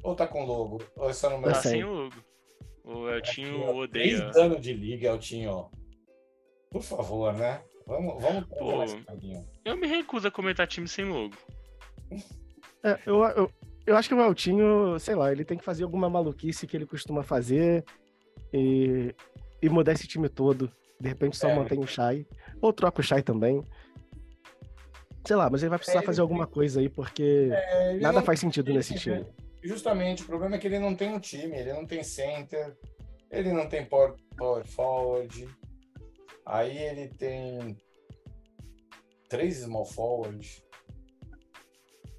Ou 0.03 0.15
tá 0.15 0.27
com 0.27 0.45
logo? 0.45 0.83
Ou 0.97 1.11
é 1.11 1.13
só 1.13 1.29
no 1.31 1.39
meu 1.39 1.53
Tá 1.53 1.61
sem. 1.63 1.83
o 1.85 1.93
logo. 1.93 2.15
O 2.85 3.09
Eltinho 3.11 3.57
Aqui, 3.65 3.65
ó, 3.71 3.75
odeia. 3.77 4.19
Três 4.21 4.37
anos 4.37 4.61
de 4.61 4.73
liga, 4.73 5.09
Eltinho. 5.09 5.51
ó. 5.51 5.69
Por 6.71 6.83
favor, 6.83 7.33
né? 7.35 7.63
Vamos, 7.87 8.23
vamos 8.23 8.45
Pô. 8.49 8.83
esse 8.83 8.97
caminho. 9.03 9.47
Eu 9.65 9.77
me 9.77 9.87
recuso 9.87 10.29
a 10.29 10.31
comentar 10.31 10.67
time 10.67 10.87
sem 10.87 11.05
logo. 11.07 11.35
É, 12.85 12.99
eu, 13.07 13.23
eu, 13.25 13.51
eu 13.87 13.97
acho 13.97 14.09
que 14.09 14.15
o 14.15 14.21
Altinho, 14.23 14.99
sei 14.99 15.15
lá, 15.15 15.33
ele 15.33 15.45
tem 15.45 15.59
que 15.59 15.65
fazer 15.65 15.85
alguma 15.85 16.09
maluquice 16.09 16.67
que 16.67 16.77
ele 16.77 16.87
costuma 16.87 17.23
fazer 17.23 17.85
e, 18.53 19.15
e 19.63 19.69
mudar 19.69 19.93
esse 19.93 20.07
time 20.07 20.29
todo. 20.29 20.71
De 21.01 21.09
repente 21.09 21.37
só 21.37 21.49
É. 21.49 21.55
mantém 21.57 21.79
o 21.79 21.87
Shai. 21.87 22.27
Ou 22.61 22.73
troca 22.73 23.01
o 23.01 23.05
Shai 23.05 23.23
também. 23.23 23.63
Sei 25.29 25.37
lá, 25.37 25.51
mas 25.51 25.63
ele 25.63 25.69
vai 25.69 25.79
precisar 25.79 25.99
É, 25.99 26.01
ele 26.01 26.07
fazer 26.07 26.23
alguma 26.23 26.47
coisa 26.47 26.81
aí, 26.81 26.89
porque 26.89 27.51
É, 27.53 27.99
nada 27.99 28.21
não- 28.21 28.25
faz 28.25 28.41
sentido 28.41 28.73
nesse 28.73 28.95
time. 28.95 29.27
Justamente, 29.63 30.23
o 30.23 30.25
problema 30.27 30.57
é 30.57 30.59
que 30.59 30.67
ele 30.67 30.79
não 30.79 30.95
tem 30.95 31.11
um 31.13 31.21
time, 31.21 31.55
ele 31.55 31.71
não 31.75 31.85
tem 31.85 32.03
center, 32.03 32.75
ele 33.31 33.53
não 33.53 33.69
tem 33.69 33.85
power, 33.85 34.15
power 34.39 34.65
forward, 34.67 35.47
aí 36.47 36.79
ele 36.79 37.09
tem 37.09 37.77
três 39.29 39.59
small 39.59 39.85
forward. 39.85 40.63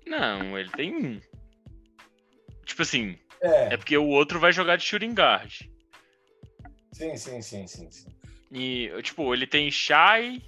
Não, 0.06 0.56
ele 0.60 0.70
tem 0.70 0.96
um. 0.96 1.20
Tipo 2.64 2.84
assim, 2.84 3.18
É, 3.42 3.74
é 3.74 3.78
porque 3.78 3.98
o 3.98 4.06
outro 4.08 4.40
vai 4.40 4.52
jogar 4.54 4.76
de 4.76 4.84
shooting 4.84 5.16
guard. 5.16 5.52
sim, 6.94 7.18
sim, 7.18 7.42
sim, 7.42 7.66
sim, 7.66 7.90
sim. 7.90 8.08
E, 8.52 8.92
tipo, 9.02 9.34
ele 9.34 9.48
tem 9.48 9.72
Shai, 9.72 10.44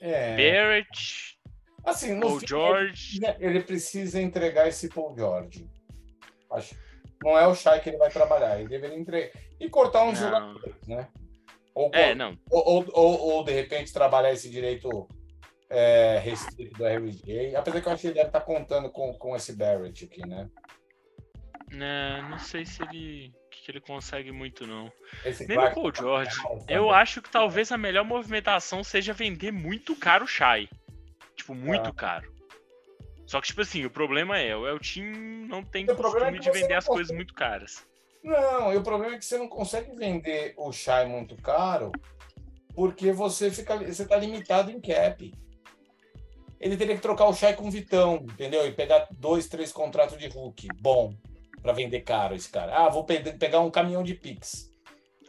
É, 0.00 0.34
Barrett, 0.36 1.33
assim, 1.84 2.14
no 2.14 2.20
Paul 2.28 2.40
fim, 2.40 2.46
George. 2.46 3.20
ele, 3.22 3.36
ele 3.40 3.60
precisa 3.62 4.20
entregar 4.20 4.66
esse 4.68 4.88
Paul 4.88 5.14
George. 5.16 5.68
Acho. 6.50 6.74
Não 7.22 7.38
é 7.38 7.46
o 7.46 7.54
Shai 7.54 7.80
que 7.80 7.88
ele 7.90 7.96
vai 7.96 8.10
trabalhar, 8.10 8.58
ele 8.58 8.68
deveria 8.68 8.98
entregar. 8.98 9.32
E 9.58 9.68
cortar 9.70 10.04
uns 10.04 10.20
Não. 10.20 10.28
jogadores, 10.28 10.86
né? 10.86 11.08
Ou, 11.74 11.90
É, 11.94 12.14
não. 12.14 12.38
ou, 12.50 12.84
ou, 12.92 13.20
ou, 13.20 13.44
de 13.44 13.52
repente 13.52 13.92
trabalhar 13.92 14.32
esse 14.32 14.48
direito 14.50 15.08
é, 15.70 16.18
restrito 16.22 16.76
do 16.78 16.86
RJ. 16.86 17.56
Apesar 17.56 17.80
que 17.80 17.88
eu 17.88 17.92
acho 17.92 18.00
que 18.02 18.06
ele 18.08 18.14
deve 18.14 18.28
estar 18.28 18.42
contando 18.42 18.90
com, 18.90 19.12
com 19.14 19.34
esse 19.34 19.52
Barrett 19.56 20.04
aqui, 20.04 20.20
né? 20.26 20.48
Né, 21.70 22.22
não 22.30 22.38
sei 22.38 22.64
se 22.64 22.82
ele. 22.82 23.32
que, 23.50 23.70
ele 23.70 23.80
consegue 23.80 24.30
muito, 24.30 24.66
não. 24.66 24.92
Esse 25.24 25.46
Nem 25.46 25.56
Clark- 25.56 25.74
Paul 25.74 25.92
George. 25.94 26.30
Sabe? 26.36 26.64
Eu 26.68 26.90
acho 26.90 27.20
que 27.22 27.30
talvez 27.30 27.72
a 27.72 27.78
melhor 27.78 28.04
movimentação 28.04 28.84
seja 28.84 29.12
vender 29.12 29.50
muito 29.50 29.96
caro 29.96 30.24
o 30.24 30.28
Shai. 30.28 30.68
Tipo, 31.44 31.54
muito 31.54 31.90
Ah. 31.90 31.94
caro. 31.94 32.32
Só 33.26 33.40
que, 33.40 33.46
tipo 33.48 33.60
assim, 33.60 33.84
o 33.84 33.90
problema 33.90 34.38
é, 34.38 34.56
o 34.56 34.66
Eltim 34.66 35.02
não 35.48 35.62
tem 35.62 35.84
O 35.84 35.94
problema 35.96 36.28
é 36.28 36.30
costume 36.30 36.38
que 36.38 36.50
de 36.52 36.60
vender 36.62 36.74
as 36.74 36.86
coisas 36.86 37.14
muito 37.14 37.34
caras. 37.34 37.86
Não, 38.22 38.72
e 38.72 38.76
o 38.76 38.82
problema 38.82 39.14
é 39.14 39.18
que 39.18 39.24
você 39.24 39.36
não 39.36 39.48
consegue 39.48 39.94
vender 39.94 40.54
o 40.56 40.72
Shai 40.72 41.06
muito 41.06 41.36
caro 41.36 41.92
porque 42.74 43.12
você 43.12 43.50
fica 43.50 43.76
você 43.76 44.06
tá 44.06 44.16
limitado 44.16 44.70
em 44.70 44.80
cap. 44.80 45.32
Ele 46.60 46.76
teria 46.76 46.94
que 46.96 47.02
trocar 47.02 47.26
o 47.26 47.34
Shai 47.34 47.54
com 47.54 47.68
o 47.68 47.70
Vitão, 47.70 48.16
entendeu? 48.24 48.66
E 48.66 48.72
pegar 48.72 49.06
dois, 49.10 49.46
três 49.48 49.70
contratos 49.72 50.16
de 50.18 50.28
Hulk. 50.28 50.68
Bom, 50.80 51.14
para 51.60 51.72
vender 51.74 52.00
caro 52.00 52.34
esse 52.34 52.48
cara. 52.48 52.74
Ah, 52.74 52.88
vou 52.88 53.04
pe- 53.04 53.20
pegar 53.38 53.60
um 53.60 53.70
caminhão 53.70 54.02
de 54.02 54.14
Pix. 54.14 54.70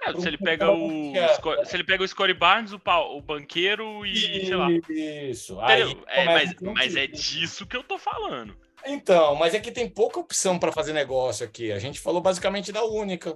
É, 0.06 0.20
se 0.20 0.28
ele 0.28 0.38
pega 0.38 0.72
o. 0.72 1.14
é- 1.16 1.66
Se 1.66 1.76
ele 1.76 1.84
pega 1.84 2.04
o 2.04 2.08
Scottie 2.08 2.34
Barnes, 2.34 2.72
o, 2.72 2.80
pau- 2.80 3.18
o 3.18 3.22
banqueiro 3.22 4.06
e. 4.06 4.46
sei 4.46 4.56
lá. 4.56 4.68
Isso. 4.90 5.60
Aí? 5.62 5.98
É, 6.08 6.26
mas, 6.26 6.52
um 6.62 6.74
mas 6.74 6.96
é 6.96 7.08
disso 7.08 7.66
que 7.66 7.76
eu 7.76 7.84
tô 7.84 7.98
falando. 7.98 8.56
Então, 8.86 9.34
mas 9.36 9.54
é 9.56 9.60
que 9.60 9.72
tem 9.72 9.90
pouca 9.90 10.20
opção 10.20 10.60
para 10.60 10.72
fazer 10.72 10.94
negócio 10.94 11.44
aqui. 11.46 11.72
A 11.72 11.80
gente 11.80 12.00
falou 12.00 12.22
basicamente 12.22 12.72
da 12.72 12.84
única. 12.86 13.36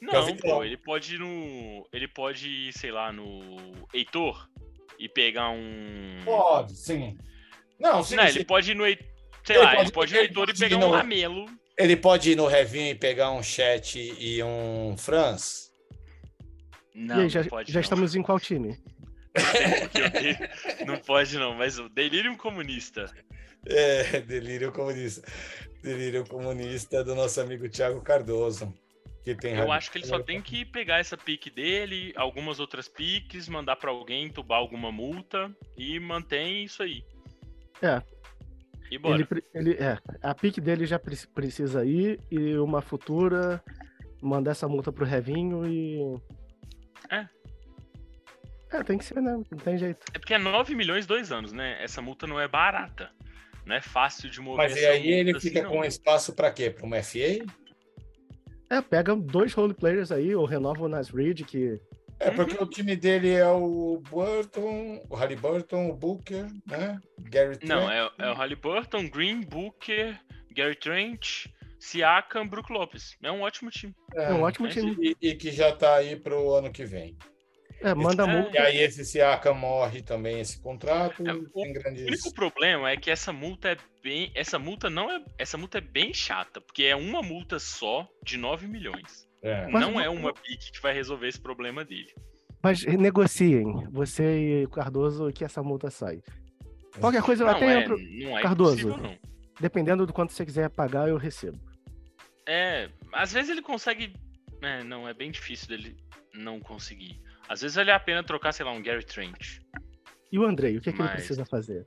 Não, 0.00 0.26
Vitão. 0.26 0.50
pô, 0.58 0.64
ele 0.64 0.76
pode 0.76 1.14
ir 1.14 1.18
no. 1.18 1.86
Ele 1.92 2.06
pode 2.06 2.48
ir, 2.48 2.72
sei 2.74 2.90
lá, 2.92 3.10
no 3.10 3.86
Heitor 3.92 4.46
e 4.98 5.08
pegar 5.08 5.48
um. 5.48 6.20
Pode, 6.26 6.76
sim. 6.76 7.16
Não, 7.80 8.02
sim, 8.02 8.16
Não, 8.16 8.24
sim. 8.28 8.36
ele 8.36 8.44
pode 8.44 8.70
ir 8.70 8.74
no 8.74 8.84
Heitor. 8.86 9.06
Sei 9.44 9.56
Ele 9.56 9.64
lá, 9.64 9.70
pode- 9.72 9.82
ele 9.82 9.92
pode 9.92 10.12
ir 10.12 10.16
no 10.16 10.22
Heitor 10.22 10.50
e 10.50 10.58
pegar 10.58 10.76
um 10.78 10.90
Lamelo. 10.90 11.46
Ele 11.76 11.96
pode 11.96 12.30
ir 12.30 12.36
no 12.36 12.46
Revin 12.46 12.90
e 12.90 12.94
pegar 12.94 13.30
um 13.32 13.42
chat 13.42 13.98
e 13.98 14.42
um 14.42 14.96
Franz? 14.96 15.72
Não, 16.94 17.18
e 17.18 17.22
aí, 17.22 17.28
já, 17.28 17.42
não 17.42 17.48
pode 17.48 17.72
já 17.72 17.78
não. 17.78 17.82
estamos 17.82 18.14
em 18.14 18.22
qual 18.22 18.38
time? 18.38 18.78
Não 20.86 20.96
pode 20.98 21.36
não, 21.36 21.56
mas 21.56 21.76
o 21.76 21.88
Delírio 21.88 22.36
Comunista. 22.36 23.12
É, 23.66 24.20
delírio 24.22 24.72
comunista. 24.72 25.26
Delírio 25.82 26.24
comunista 26.26 27.02
do 27.02 27.14
nosso 27.14 27.40
amigo 27.40 27.68
Thiago 27.68 28.00
Cardoso. 28.00 28.72
Que 29.22 29.34
tem 29.34 29.56
Eu 29.56 29.72
acho 29.72 29.90
que 29.90 29.98
ele 29.98 30.06
só 30.06 30.18
tem 30.18 30.42
que 30.42 30.66
pegar 30.66 30.98
essa 30.98 31.16
pique 31.16 31.48
dele, 31.48 32.12
algumas 32.14 32.60
outras 32.60 32.88
piques, 32.88 33.48
mandar 33.48 33.76
para 33.76 33.90
alguém 33.90 34.28
tubar 34.30 34.58
alguma 34.58 34.92
multa 34.92 35.50
e 35.78 35.98
mantém 35.98 36.64
isso 36.64 36.82
aí. 36.82 37.02
É. 37.80 38.02
E 38.90 38.98
bora. 38.98 39.16
Ele, 39.16 39.44
ele, 39.54 39.72
é, 39.74 39.98
a 40.22 40.34
pique 40.34 40.60
dele 40.60 40.86
já 40.86 40.98
pre- 40.98 41.16
precisa 41.34 41.84
ir 41.84 42.20
e 42.30 42.56
uma 42.58 42.80
futura 42.80 43.62
mandar 44.22 44.52
essa 44.52 44.68
multa 44.68 44.92
pro 44.92 45.04
Revinho 45.04 45.66
e. 45.66 45.98
É. 47.10 47.28
É, 48.70 48.82
tem 48.82 48.98
que 48.98 49.04
ser, 49.04 49.20
né? 49.20 49.32
Não 49.32 49.58
tem 49.58 49.78
jeito. 49.78 50.04
É 50.12 50.18
porque 50.18 50.34
é 50.34 50.38
9 50.38 50.74
milhões 50.74 51.06
dois 51.06 51.30
anos, 51.30 51.52
né? 51.52 51.82
Essa 51.82 52.02
multa 52.02 52.26
não 52.26 52.40
é 52.40 52.48
barata. 52.48 53.10
Não 53.64 53.74
é 53.74 53.80
fácil 53.80 54.28
de 54.28 54.40
mover. 54.40 54.68
Mas 54.68 54.76
e 54.76 54.84
aí 54.84 55.08
ele 55.08 55.32
multa 55.32 55.40
fica 55.40 55.60
assim, 55.60 55.68
com 55.68 55.76
não. 55.76 55.84
espaço 55.84 56.34
para 56.34 56.50
quê? 56.50 56.70
Para 56.70 56.84
uma 56.84 57.02
FA? 57.02 57.44
É, 58.70 58.80
pega 58.82 59.14
dois 59.14 59.52
roleplayers 59.52 60.10
aí, 60.10 60.34
ou 60.34 60.44
renova 60.44 60.84
o 60.84 60.88
Nas 60.88 61.10
Reed, 61.10 61.42
que. 61.42 61.80
É 62.20 62.30
porque 62.30 62.62
o 62.62 62.66
time 62.66 62.96
dele 62.96 63.30
é 63.30 63.46
o 63.48 64.00
Burton, 64.10 65.02
o 65.10 65.14
Halliburton, 65.16 65.88
o 65.90 65.94
Booker, 65.94 66.46
né? 66.66 66.98
Gary 67.18 67.58
Não, 67.64 67.86
Trent. 67.86 68.12
é, 68.18 68.24
é 68.26 68.30
o 68.30 68.34
Halliburton, 68.34 69.08
Green, 69.08 69.40
Booker, 69.42 70.18
Gary 70.50 70.76
Trent, 70.76 71.46
Siakam, 71.78 72.46
Brook 72.46 72.72
Lopes. 72.72 73.16
É 73.22 73.30
um 73.30 73.42
ótimo 73.42 73.70
time. 73.70 73.94
É 74.14 74.32
um 74.32 74.42
ótimo 74.42 74.66
é 74.68 74.70
time. 74.70 74.96
E, 75.00 75.16
e 75.28 75.34
que 75.34 75.50
já 75.50 75.74
tá 75.74 75.96
aí 75.96 76.16
pro 76.16 76.54
ano 76.54 76.70
que 76.72 76.84
vem. 76.84 77.16
É, 77.82 77.92
manda 77.94 78.22
É. 78.22 78.26
multa. 78.26 78.56
E 78.56 78.58
aí 78.58 78.78
esse 78.78 79.04
Siaka 79.04 79.52
morre 79.52 80.00
também 80.00 80.40
esse 80.40 80.58
contrato. 80.62 81.22
É, 81.28 81.32
O 81.34 81.50
único 81.54 81.80
grandes. 81.80 82.32
problema 82.32 82.90
é 82.90 82.96
que 82.96 83.10
essa 83.10 83.32
multa 83.32 83.72
é 83.72 83.76
bem. 84.02 84.30
Essa 84.34 84.58
multa 84.58 84.88
não 84.88 85.10
é. 85.10 85.22
Essa 85.36 85.58
multa 85.58 85.78
é 85.78 85.82
bem 85.82 86.14
chata, 86.14 86.60
porque 86.60 86.84
é 86.84 86.96
uma 86.96 87.20
multa 87.22 87.58
só 87.58 88.08
de 88.22 88.38
9 88.38 88.66
milhões. 88.66 89.28
É. 89.44 89.68
Mas 89.68 89.82
não 89.82 90.00
é 90.00 90.08
uma 90.08 90.32
pique 90.32 90.72
que 90.72 90.80
vai 90.80 90.94
resolver 90.94 91.28
esse 91.28 91.40
problema 91.40 91.84
dele. 91.84 92.12
Mas 92.62 92.82
negociem, 92.86 93.86
você 93.90 94.62
e 94.62 94.64
o 94.64 94.70
Cardoso, 94.70 95.30
que 95.30 95.44
essa 95.44 95.62
multa 95.62 95.90
sai. 95.90 96.22
Qualquer 96.98 97.22
coisa 97.22 97.42
eu 97.42 97.48
Não, 97.48 97.54
até 97.54 97.66
é, 97.66 97.82
entro. 97.82 97.98
não 97.98 98.38
é 98.38 98.42
Cardoso. 98.42 98.96
Dependendo 99.60 100.06
do 100.06 100.14
quanto 100.14 100.32
você 100.32 100.46
quiser 100.46 100.70
pagar, 100.70 101.10
eu 101.10 101.18
recebo. 101.18 101.60
É, 102.48 102.88
às 103.12 103.32
vezes 103.32 103.50
ele 103.50 103.60
consegue. 103.60 104.14
É, 104.62 104.82
não, 104.82 105.06
é 105.06 105.12
bem 105.12 105.30
difícil 105.30 105.68
dele 105.68 105.94
não 106.32 106.58
conseguir. 106.58 107.20
Às 107.46 107.60
vezes 107.60 107.74
vale 107.74 107.90
a 107.90 108.00
pena 108.00 108.24
trocar, 108.24 108.52
sei 108.52 108.64
lá, 108.64 108.72
um 108.72 108.82
Gary 108.82 109.04
Trent. 109.04 109.58
E 110.32 110.38
o 110.38 110.44
Andrei, 110.44 110.78
o 110.78 110.80
que, 110.80 110.88
é 110.88 110.92
que 110.92 111.02
ele 111.02 111.08
precisa 111.10 111.44
fazer? 111.44 111.84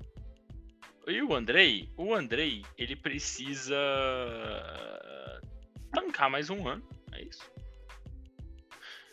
E 1.08 1.24
o 1.24 1.34
Andrei, 1.34 1.90
o 1.98 2.14
Andrei, 2.14 2.62
ele 2.78 2.96
precisa 2.96 3.76
tancar 5.92 6.30
mais 6.30 6.50
um 6.50 6.68
ano, 6.68 6.88
é 7.18 7.24
isso. 7.24 7.52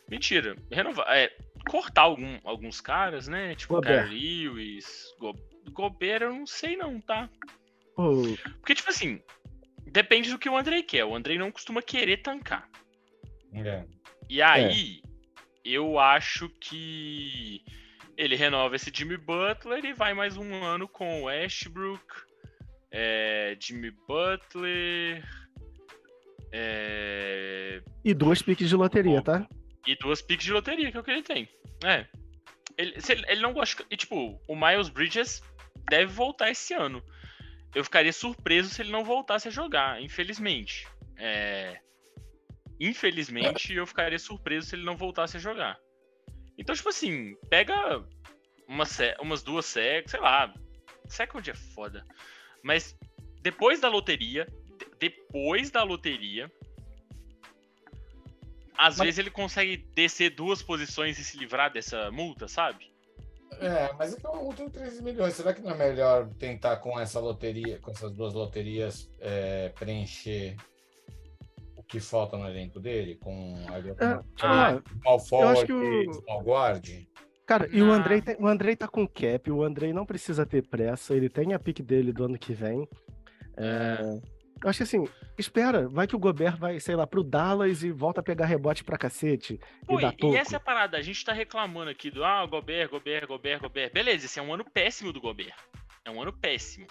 Mentira, 0.09 0.57
renovar, 0.71 1.07
é, 1.09 1.35
cortar 1.69 2.03
algum, 2.03 2.39
alguns 2.45 2.81
caras, 2.81 3.27
né? 3.27 3.55
Tipo, 3.55 3.75
Gobert. 3.75 4.09
Kyrie 4.09 4.49
Lewis, 4.49 5.15
Go, 5.19 5.35
Gobert, 5.71 6.23
eu 6.23 6.35
não 6.35 6.47
sei 6.47 6.77
não, 6.77 7.01
tá? 7.01 7.29
Ô, 7.97 8.23
Porque, 8.61 8.75
tipo 8.75 8.91
assim, 8.91 9.23
depende 9.87 10.31
do 10.31 10.39
que 10.39 10.49
o 10.49 10.57
Andrei 10.57 10.83
quer. 10.83 11.05
O 11.05 11.15
Andrei 11.15 11.39
não 11.39 11.51
costuma 11.51 11.81
querer 11.81 12.19
tancar. 12.19 12.69
É. 13.55 13.85
E 14.29 14.43
aí, 14.43 15.01
eu 15.65 15.99
acho 15.99 16.49
que 16.61 17.65
ele 18.17 18.37
renova 18.37 18.77
esse 18.77 18.93
Jimmy 18.95 19.17
Butler 19.17 19.85
e 19.85 19.93
vai 19.93 20.13
mais 20.13 20.37
um 20.37 20.63
ano 20.63 20.87
com 20.87 21.23
o 21.23 21.25
Westbrook, 21.25 22.05
é, 22.91 23.57
Jimmy 23.59 23.91
Butler 23.91 25.25
é, 26.57 27.83
E 28.05 28.15
duas 28.15 28.41
piques 28.41 28.69
de 28.69 28.77
loteria, 28.77 29.21
tá? 29.23 29.47
e 29.87 29.97
duas 29.97 30.23
picks 30.23 30.45
de 30.47 30.53
loteria, 30.53 30.91
que 30.91 30.97
é 30.97 31.01
o 31.01 31.05
que 31.05 31.11
ele 31.11 31.23
tem. 31.23 31.49
É. 31.85 32.07
Ele, 32.79 33.01
se 33.01 33.13
ele, 33.13 33.25
ele 33.29 33.41
não 33.43 33.53
gosta. 33.53 33.85
E, 33.91 33.97
tipo, 33.97 34.41
o 34.49 34.57
Miles 34.57 34.89
Bridges 34.89 35.43
deve 35.91 36.07
voltar 36.13 36.51
esse 36.51 36.73
ano. 36.73 37.03
Eu 37.75 37.85
ficaria 37.85 38.13
surpreso 38.13 38.71
se 38.71 38.81
ele 38.81 38.91
não 38.93 39.05
voltasse 39.05 39.49
a 39.49 39.51
jogar, 39.51 40.01
infelizmente. 40.01 40.87
É, 41.19 41.79
Infelizmente, 42.81 43.73
eu 43.73 43.87
ficaria 43.87 44.19
surpreso 44.19 44.69
se 44.69 44.75
ele 44.77 44.85
não 44.85 44.97
voltasse 44.97 45.37
a 45.37 45.41
jogar. 45.41 45.79
Então, 46.59 46.75
tipo 46.75 46.89
assim, 46.89 47.35
pega 47.49 47.75
uma 48.67 48.85
se- 48.85 49.15
umas 49.21 49.43
duas 49.43 49.65
secs, 49.67 50.11
sei 50.11 50.21
lá. 50.21 50.53
Second 51.07 51.49
é 51.51 51.55
foda. 51.55 52.05
Mas 52.63 52.97
depois 53.43 53.81
da 53.81 53.89
loteria, 53.89 54.47
depois 55.09 55.71
da 55.71 55.83
loteria, 55.83 56.51
às 58.77 58.97
Mas- 58.99 59.07
vezes 59.07 59.19
ele 59.19 59.31
consegue 59.31 59.77
descer 59.95 60.31
duas 60.31 60.63
posições 60.63 61.19
e 61.19 61.25
se 61.25 61.37
livrar 61.39 61.73
dessa 61.73 62.11
multa, 62.11 62.49
sabe? 62.49 62.93
É, 63.61 63.93
mas 63.97 64.13
é 64.15 64.19
que 64.19 64.27
é 64.27 64.29
uma 64.29 64.43
multa 64.43 64.65
de 64.65 64.71
13 64.73 65.03
milhões. 65.03 65.35
Será 65.35 65.55
que 65.55 65.61
não 65.63 65.71
é 65.71 65.77
melhor 65.77 66.29
tentar 66.39 66.77
com 66.79 66.99
essa 66.99 67.21
loteria, 67.21 67.79
com 67.79 67.91
essas 67.93 68.11
duas 68.13 68.35
loterias, 68.35 69.09
é, 69.21 69.69
preencher 69.79 70.57
o 71.77 71.83
que 71.85 72.01
falta 72.01 72.37
no 72.37 72.49
elenco 72.49 72.81
dele? 72.81 73.15
Com 73.15 73.55
ali, 73.73 73.91
É, 73.91 73.95
Ah, 74.43 74.83
que 75.65 75.73
o- 75.73 76.13
small 76.15 76.43
guard? 76.43 77.07
cara, 77.47 77.69
e 77.73 77.81
o. 77.81 77.93
Andrei, 77.93 78.21
tem- 78.21 78.37
o 78.41 78.47
Andrei 78.49 78.75
tá 78.75 78.89
com 78.89 79.07
cap, 79.07 79.49
o 79.53 79.63
Andrei 79.63 79.93
não 79.93 80.05
precisa 80.05 80.45
ter 80.45 80.67
pressa, 80.67 81.15
ele 81.15 81.29
tem 81.29 81.55
a 81.55 81.59
pique 81.59 81.83
dele 81.83 82.13
do 82.13 82.25
ano 82.25 82.37
que 82.39 82.53
vem. 82.55 82.89
É, 83.57 84.21
eu 84.65 84.71
acho 84.71 84.79
que 84.79 84.83
assim, 84.83 85.07
espera, 85.39 85.87
vai 85.89 86.07
que 86.07 86.17
o 86.17 86.19
Gobert 86.19 86.57
vai, 86.57 86.81
sei 86.81 86.97
lá, 86.97 87.07
pro 87.07 87.23
Dallas 87.23 87.83
e 87.83 87.93
volta 87.93 88.21
a 88.21 88.25
pegar 88.25 88.47
rebote 88.47 88.83
pra 88.83 88.97
cacete 88.97 89.61
Pô, 89.87 89.99
e 89.99 90.03
dá 90.03 90.15
e, 90.19 90.27
e 90.27 90.37
essa 90.37 90.57
é 90.57 90.59
a 90.59 90.61
parada, 90.61 90.97
a 90.97 91.03
gente 91.03 91.23
tá 91.23 91.33
reclamando 91.35 91.91
aqui 91.91 92.11
do 92.11 92.25
ah, 92.25 92.45
Gobert, 92.47 92.89
Gobert, 92.89 93.27
Gobert, 93.27 93.61
Gobert. 93.61 93.93
Beleza, 93.93 94.25
esse 94.25 94.39
é 94.39 94.43
um 94.43 94.53
ano 94.55 94.65
péssimo 94.65 95.13
do 95.13 95.21
Gobert. 95.21 95.55
É 96.05 96.11
um 96.11 96.21
ano 96.21 96.33
péssimo. 96.33 96.87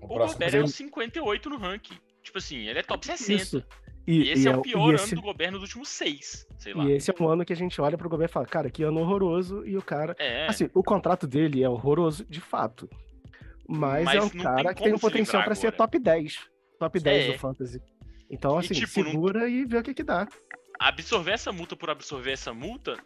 O 0.00 0.06
O 0.06 0.08
Gobert 0.08 0.54
é 0.54 0.62
um 0.62 0.66
58 0.66 1.50
no 1.50 1.56
ranking. 1.56 1.98
Tipo 2.22 2.38
assim, 2.38 2.68
ele 2.68 2.78
é 2.78 2.82
top 2.82 3.04
60. 3.04 3.42
Isso. 3.42 3.64
E, 4.06 4.30
esse 4.30 4.48
é, 4.48 4.56
o 4.56 4.60
e 4.60 4.62
pior 4.62 4.94
esse- 4.94 5.12
ano 5.12 5.22
do 5.22 5.26
Gobert 5.26 5.52
nos 5.52 5.62
últimos 5.62 5.88
seis, 5.88 6.46
sei 6.58 6.74
lá. 6.74 6.84
E 6.84 6.92
esse 6.92 7.10
é 7.10 7.14
um 7.20 7.28
ano 7.28 7.44
que 7.44 7.52
a 7.52 7.56
gente 7.56 7.80
olha 7.80 7.96
pro 7.96 8.08
Gobert 8.08 8.30
e 8.30 8.32
fala, 8.32 8.46
cara, 8.46 8.70
que 8.70 8.82
ano 8.82 9.00
horroroso, 9.00 9.64
e 9.66 9.76
o 9.76 9.82
cara. 9.82 10.16
É, 10.18 10.46
Assim, 10.46 10.68
o 10.74 10.82
contrato 10.82 11.26
dele 11.26 11.62
é 11.62 11.68
horroroso, 11.68 12.24
de 12.28 12.40
fato. 12.40 12.88
Mas, 13.68 14.04
Mas 14.04 14.16
é 14.16 14.22
um 14.22 14.28
cara 14.28 14.74
que 14.74 14.82
tem 14.82 14.92
o 14.92 14.96
se 14.96 15.00
potencial 15.00 15.44
pra 15.44 15.54
ser 15.54 15.72
top 15.72 15.98
10. 15.98 16.52
Top 16.82 16.98
10 16.98 17.24
É. 17.28 17.32
do 17.32 17.38
Fantasy. 17.38 17.80
Então, 18.28 18.56
E, 18.56 18.64
assim, 18.64 18.74
tipo, 18.74 19.02
não- 19.04 19.10
segura 19.12 19.48
e 19.48 19.64
vê 19.64 19.78
o 19.78 19.82
que 19.84 19.94
que 19.94 20.02
dá. 20.02 20.26
absorver 20.80 21.30
essa 21.32 21.52
multa 21.52 21.76
por 21.76 21.90
absorver 21.90 22.32
essa 22.32 22.52
multa, 22.52 22.96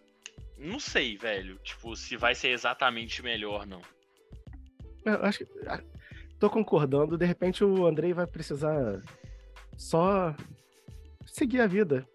não 0.57 0.81
sei, 0.81 1.19
velho. 1.19 1.59
Tipo, 1.59 1.95
se 1.95 2.17
vai 2.17 2.35
ser 2.35 2.49
exatamente 2.49 3.23
melhor, 3.23 3.67
não. 3.67 3.83
Eu 5.05 5.23
acho 5.25 5.41
que. 5.41 5.47
Tô 6.39 6.49
concordando, 6.49 7.19
de 7.19 7.27
repente 7.27 7.63
o 7.65 7.87
Andrei 7.87 8.13
vai 8.15 8.27
precisar 8.27 9.03
só 9.77 10.35
seguir 11.27 11.61
a 11.61 11.67
vida. 11.67 12.07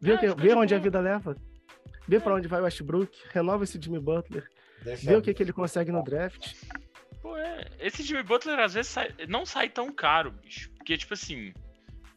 Ver, 0.00 0.14
É, 0.14 0.18
fica 0.18 0.34
ver 0.34 0.48
de 0.48 0.54
onde 0.54 0.74
a 0.74 0.78
boa. 0.78 0.84
vida 0.84 1.00
leva. 1.00 1.36
Ver 2.08 2.20
pra 2.22 2.34
onde 2.34 2.48
vai 2.48 2.60
o 2.60 2.64
Westbrook, 2.64 3.16
renova 3.30 3.64
esse 3.64 3.78
Jimmy 3.80 4.00
Butler, 4.00 4.48
Deixa 4.82 5.08
ver 5.10 5.16
o 5.18 5.22
que, 5.22 5.32
que 5.34 5.42
ele 5.42 5.52
consegue 5.52 5.92
no 5.92 6.02
draft. 6.02 6.54
Pô, 7.22 7.36
é. 7.36 7.64
Esse 7.78 8.02
Jimmy 8.02 8.22
Butler 8.24 8.58
às 8.58 8.74
vezes 8.74 8.90
sai- 8.90 9.14
não 9.28 9.46
sai 9.46 9.68
tão 9.70 9.92
caro, 9.92 10.32
bicho. 10.32 10.70
Porque, 10.74 10.98
tipo 10.98 11.14
assim, 11.14 11.52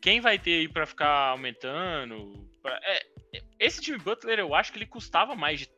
quem 0.01 0.19
vai 0.19 0.37
ter 0.39 0.59
aí 0.61 0.67
pra 0.67 0.85
ficar 0.85 1.29
aumentando? 1.29 2.43
pra- 2.61 2.79
é, 2.83 3.05
esse 3.59 3.83
Jimmy 3.83 3.99
Butler, 3.99 4.39
eu 4.39 4.55
acho 4.55 4.71
que 4.73 4.79
ele 4.79 4.87
custava 4.87 5.35
mais 5.35 5.59
de, 5.59 5.69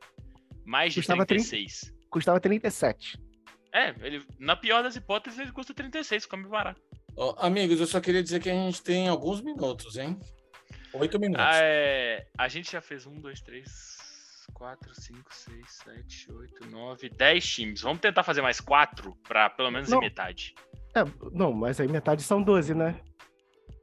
mais 0.66 0.94
de 0.94 1.02
Custava 1.02 1.26
36. 1.26 1.94
Custava 2.10 2.40
37. 2.40 3.20
É, 3.74 3.90
ele, 4.02 4.26
na 4.40 4.56
pior 4.56 4.82
das 4.82 4.96
hipóteses, 4.96 5.38
ele 5.38 5.52
custa 5.52 5.74
36, 5.74 6.24
fica 6.24 6.38
meio 6.38 6.50
barato. 6.50 6.82
Ó, 7.18 7.36
amigos, 7.46 7.80
eu 7.82 7.86
só 7.88 8.00
queria 8.00 8.24
dizer 8.24 8.40
que 8.42 8.50
a 8.50 8.54
gente 8.54 8.82
tem 8.82 9.10
alguns 9.10 9.42
minutos, 9.42 9.98
hein? 9.98 10.18
Oito 10.94 11.20
minutos. 11.20 11.46
Ah, 11.46 11.60
é, 11.62 12.26
a 12.38 12.48
gente 12.48 12.72
já 12.72 12.80
fez 12.80 13.06
um, 13.06 13.20
dois, 13.20 13.42
três, 13.42 13.96
quatro, 14.53 14.93
cinco, 14.95 15.33
seis, 15.33 15.65
sete, 15.83 16.31
oito, 16.31 16.67
nove, 16.69 17.10
dez 17.10 17.45
times. 17.47 17.81
Vamos 17.81 17.99
tentar 17.99 18.23
fazer 18.23 18.41
mais 18.41 18.60
quatro 18.60 19.15
pra 19.27 19.49
pelo 19.49 19.71
menos 19.71 19.89
Não. 19.89 19.97
em 19.99 20.01
metade. 20.01 20.55
É, 20.95 21.03
não, 21.31 21.53
mas 21.53 21.79
aí 21.79 21.88
metade 21.88 22.23
são 22.23 22.41
12, 22.41 22.73
né? 22.73 22.99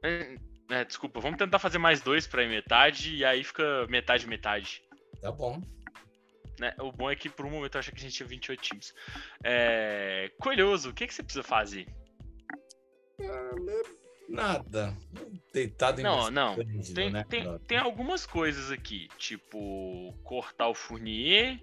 É, 0.03 0.35
é, 0.69 0.83
desculpa, 0.85 1.19
vamos 1.19 1.37
tentar 1.37 1.59
fazer 1.59 1.77
mais 1.77 2.01
dois 2.01 2.27
pra 2.27 2.43
ir 2.43 2.49
metade 2.49 3.15
e 3.15 3.23
aí 3.23 3.43
fica 3.43 3.85
metade, 3.87 4.27
metade. 4.27 4.81
Tá 5.21 5.31
bom. 5.31 5.61
né? 6.59 6.73
O 6.79 6.91
bom 6.91 7.09
é 7.09 7.15
que 7.15 7.29
por 7.29 7.45
um 7.45 7.49
momento 7.51 7.75
eu 7.75 7.79
achei 7.79 7.93
que 7.93 7.99
a 7.99 8.03
gente 8.03 8.15
tinha 8.15 8.27
28 8.27 8.61
times. 8.61 8.93
É... 9.43 10.31
Coelhoso, 10.41 10.89
o 10.89 10.93
que, 10.93 11.07
que 11.07 11.13
você 11.13 11.23
precisa 11.23 11.43
fazer? 11.43 11.87
Nada. 14.27 14.95
Deitado 15.53 16.01
em 16.01 16.03
Não, 16.03 16.29
não. 16.31 16.51
esplêndida, 16.59 16.93
Tem, 16.95 17.09
né, 17.11 17.25
tem, 17.29 17.59
tem 17.59 17.77
algumas 17.77 18.25
coisas 18.25 18.71
aqui, 18.71 19.07
tipo 19.17 20.13
cortar 20.23 20.67
o 20.67 20.73
Fournier, 20.73 21.59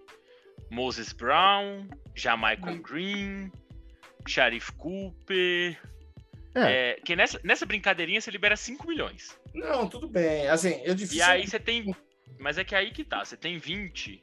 Moses 0.71 1.13
Brown, 1.13 1.87
Jamaicon 2.15 2.79
Green, 2.81 3.51
Sharif 4.27 4.73
Cooper, 4.73 5.79
É. 6.55 6.91
é. 6.91 7.01
que 7.05 7.17
nessa, 7.17 7.41
nessa 7.43 7.67
brincadeirinha 7.67 8.21
você 8.21 8.31
libera 8.31 8.57
5 8.57 8.87
milhões. 8.87 9.39
Não, 9.55 9.89
tudo 9.89 10.09
bem. 10.09 10.47
Assim, 10.49 10.81
eu 10.85 10.95
difícil. 10.95 11.19
E 11.19 11.23
aí 11.23 11.47
você 11.47 11.59
tem. 11.59 11.95
Mas 12.39 12.57
é 12.59 12.65
que 12.65 12.75
aí 12.75 12.91
que 12.91 13.05
tá. 13.05 13.25
Você 13.25 13.37
tem 13.37 13.59
20, 13.59 14.21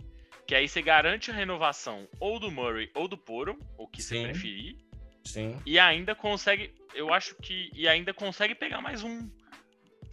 que 0.48 0.56
aí 0.56 0.68
você 0.68 0.82
garante 0.82 1.30
a 1.30 1.34
renovação 1.34 2.08
ou 2.20 2.40
do 2.40 2.50
Murray 2.50 2.90
ou 2.96 3.08
do 3.08 3.18
Poro, 3.18 3.60
o 3.78 3.88
que 3.88 4.02
Sim. 4.02 4.22
você 4.24 4.24
preferir. 4.30 4.78
Sim. 5.24 5.58
E 5.66 5.78
ainda 5.78 6.16
consegue. 6.16 6.74
Eu 6.94 7.14
acho 7.14 7.36
que. 7.36 7.70
E 7.74 7.88
ainda 7.88 8.14
consegue 8.14 8.56
pegar 8.56 8.82
mais 8.82 9.04
um. 9.04 9.30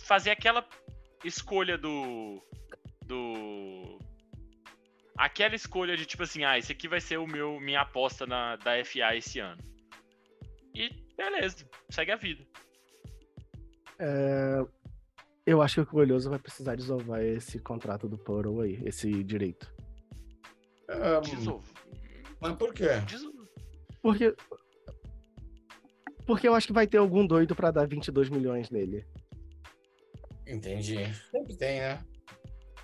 Fazer 0.01 0.31
aquela 0.31 0.67
escolha 1.25 1.77
do. 1.77 2.43
Do. 3.05 3.99
Aquela 5.17 5.55
escolha 5.55 5.97
de 5.97 6.05
tipo 6.05 6.23
assim, 6.23 6.45
ah, 6.45 6.59
esse 6.59 6.73
aqui 6.73 6.87
vai 6.87 7.01
ser 7.01 7.17
o 7.19 7.27
meu 7.27 7.59
minha 7.59 7.81
aposta 7.81 8.27
na, 8.27 8.57
da 8.57 8.85
FA 8.85 9.17
esse 9.17 9.39
ano. 9.39 9.63
E 10.75 10.91
beleza, 11.17 11.67
segue 11.89 12.13
a 12.13 12.17
vida. 12.17 12.45
É, 13.99 14.63
eu 15.47 15.63
acho 15.63 15.87
que 15.87 15.95
o 15.95 15.99
Olhoso 15.99 16.29
vai 16.29 16.39
precisar 16.39 16.75
desovar 16.75 17.23
esse 17.23 17.59
contrato 17.59 18.07
do 18.07 18.19
Poro 18.19 18.61
aí, 18.61 18.83
esse 18.85 19.25
direito. 19.25 19.73
Um, 20.91 21.61
mas 22.41 22.57
por 22.57 22.75
quê? 22.75 22.89
Porque. 24.03 24.35
Porque 26.27 26.49
eu 26.49 26.55
acho 26.55 26.67
que 26.67 26.73
vai 26.73 26.87
ter 26.87 26.99
algum 26.99 27.27
doido 27.27 27.55
para 27.55 27.71
dar 27.71 27.87
22 27.87 28.29
milhões 28.29 28.71
nele. 28.71 29.07
Entendi. 30.47 30.99
Sempre 31.31 31.57
tem, 31.57 31.81
né? 31.81 32.05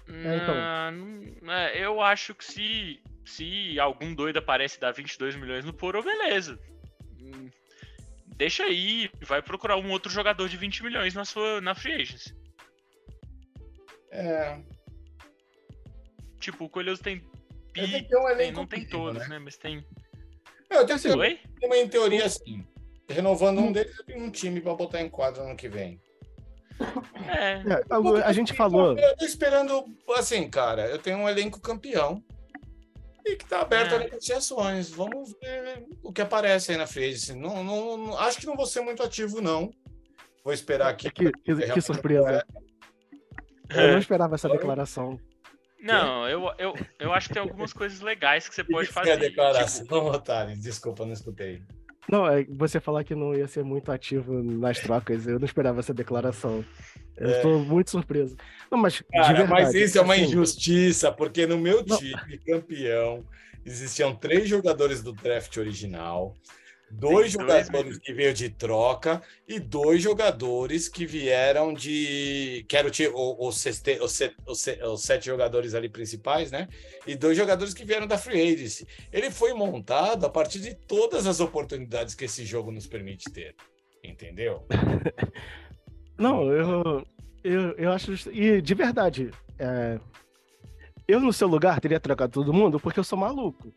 É, 0.09 0.37
então. 0.37 1.53
É, 1.53 1.85
eu 1.85 2.01
acho 2.01 2.35
que 2.35 2.45
se, 2.45 3.03
se 3.25 3.79
algum 3.79 4.15
doido 4.15 4.39
aparece 4.39 4.77
e 4.77 4.81
dá 4.81 4.91
22 4.93 5.37
milhões 5.37 5.65
no 5.65 5.73
Poro, 5.73 6.03
beleza. 6.03 6.59
Hum, 7.21 7.51
deixa 8.37 8.65
aí, 8.65 9.11
vai 9.23 9.43
procurar 9.43 9.77
um 9.77 9.91
outro 9.91 10.11
jogador 10.11 10.49
de 10.49 10.57
20 10.57 10.83
milhões 10.83 11.15
na 11.15 11.25
sua 11.25 11.61
na 11.61 11.75
free 11.75 11.95
agency. 11.95 12.35
É. 14.11 14.61
Tipo, 16.39 16.65
o 16.65 16.69
Coelhoso 16.69 17.03
tem 17.03 17.23
Pi, 17.73 18.07
tem 18.07 18.19
um 18.19 18.37
tem, 18.37 18.53
não 18.53 18.67
tem 18.67 18.87
todos, 18.87 19.23
né? 19.23 19.29
né? 19.29 19.39
Mas 19.39 19.57
tem. 19.57 19.85
Eu 20.69 20.85
tenho, 20.85 20.97
assim, 20.97 21.11
Oi? 21.11 21.41
tem 21.59 21.69
uma 21.69 21.77
em 21.77 21.89
teoria 21.89 22.27
assim. 22.27 22.67
Renovando 23.09 23.59
um 23.59 23.73
deles, 23.73 23.99
eu 23.99 24.05
tenho 24.05 24.25
um 24.25 24.31
time 24.31 24.61
para 24.61 24.75
botar 24.75 25.01
em 25.01 25.09
quadro 25.09 25.43
ano 25.43 25.57
que 25.57 25.69
vem. 25.69 26.01
É. 27.29 27.63
é 27.69 28.23
a 28.25 28.33
gente 28.33 28.53
falou. 28.53 28.99
Eu 28.99 29.17
tô 29.17 29.25
esperando, 29.25 29.85
assim, 30.17 30.49
cara, 30.49 30.87
eu 30.87 30.99
tenho 30.99 31.19
um 31.19 31.29
elenco 31.29 31.61
campeão 31.61 32.23
e 33.25 33.37
que 33.37 33.47
tá 33.47 33.61
aberto 33.61 33.93
é. 33.93 33.97
a 33.97 33.99
negociações. 34.01 34.91
Vamos 34.91 35.35
ver 35.41 35.87
o 36.03 36.13
que 36.13 36.23
aparece 36.23 36.73
aí 36.73 36.79
na 36.79 36.87
frente. 36.87 37.33
Não, 37.33 37.63
não, 37.63 37.97
não, 37.97 38.19
acho 38.19 38.39
que 38.39 38.47
não 38.47 38.57
vou 38.57 38.67
ser 38.67 38.81
muito 38.81 39.03
ativo, 39.03 39.41
não. 39.41 39.71
Vou 40.45 40.53
esperar 40.53 40.89
aqui. 40.89 41.11
Que, 41.11 41.31
que, 41.31 41.55
que 41.55 41.81
surpresa. 41.81 42.45
É. 43.71 43.85
Eu 43.87 43.93
não 43.93 43.99
esperava 43.99 44.35
essa 44.35 44.49
declaração. 44.49 45.19
Não, 45.81 46.29
eu, 46.29 46.53
eu, 46.59 46.75
eu 47.01 47.13
acho 47.13 47.29
que 47.29 47.35
tem 47.35 47.43
algumas 47.43 47.73
coisas 47.73 48.01
legais 48.01 48.49
que 48.49 48.55
você 48.55 48.63
pode 48.63 48.89
fazer. 48.89 49.11
É 49.11 49.13
a 49.15 49.17
declaração, 49.17 49.83
tipo... 49.83 49.97
Otário, 50.11 50.57
desculpa, 50.61 51.05
não 51.05 51.13
escutei. 51.13 51.63
Não, 52.09 52.27
é 52.27 52.45
você 52.45 52.81
falar 52.81 53.05
que 53.05 53.15
não 53.15 53.35
ia 53.35 53.47
ser 53.47 53.63
muito 53.63 53.93
ativo 53.93 54.43
nas 54.43 54.81
trocas, 54.81 55.27
eu 55.27 55.39
não 55.39 55.47
esperava 55.47 55.81
essa 55.81 55.95
declaração. 55.95 56.65
Eu 57.17 57.29
é. 57.29 57.37
estou 57.37 57.59
muito 57.61 57.91
surpreso. 57.91 58.37
Não, 58.71 58.79
mas, 58.79 59.03
Cara, 59.13 59.29
verdade, 59.29 59.51
mas 59.51 59.75
isso 59.75 59.99
é 59.99 60.01
uma 60.01 60.15
assim... 60.15 60.25
injustiça, 60.25 61.13
porque 61.13 61.47
no 61.47 61.59
meu 61.59 61.85
time, 61.85 62.13
não. 62.13 62.61
campeão, 62.61 63.25
existiam 63.65 64.15
três 64.15 64.49
jogadores 64.49 65.03
do 65.03 65.13
draft 65.13 65.57
original 65.57 66.35
dois 66.93 67.33
jogadores 67.33 67.99
que 67.99 68.13
veio 68.13 68.35
de 68.35 68.51
troca 68.51 69.23
e 69.49 69.59
dois 69.59 70.03
jogadores 70.03 70.89
que 70.89 71.07
vieram 71.07 71.73
de. 71.73 72.65
Quero 72.69 72.91
os, 73.15 73.57
sete, 73.59 73.99
os, 74.01 74.21
os 74.47 75.03
sete 75.03 75.27
jogadores 75.27 75.75
ali 75.75 75.89
principais, 75.89 76.51
né? 76.51 76.69
E 77.07 77.15
dois 77.15 77.37
jogadores 77.37 77.73
que 77.73 77.85
vieram 77.85 78.07
da 78.07 78.19
Free 78.19 78.41
Agency. 78.41 78.87
Ele 79.11 79.31
foi 79.31 79.55
montado 79.55 80.27
a 80.27 80.31
partir 80.31 80.61
de 80.61 80.75
todas 80.75 81.27
as 81.27 81.41
oportunidades 81.41 82.15
que 82.15 82.27
esse 82.27 82.45
jogo 82.45 82.71
nos 82.71 82.87
permite 82.87 83.31
ter. 83.33 83.55
Entendeu? 84.05 84.67
Não, 86.19 86.53
eu, 86.53 87.07
eu, 87.43 87.73
eu 87.73 87.93
acho. 87.93 88.13
E 88.31 88.61
de 88.61 88.75
verdade, 88.75 89.31
é, 89.59 89.99
eu 91.09 91.21
no 91.21 91.33
seu 91.33 91.49
lugar 91.49 91.81
teria 91.81 91.99
trocado 91.99 92.33
todo 92.33 92.53
mundo 92.53 92.79
porque 92.79 93.01
eu 93.01 93.05
sou 93.05 93.19
maluco. 93.19 93.73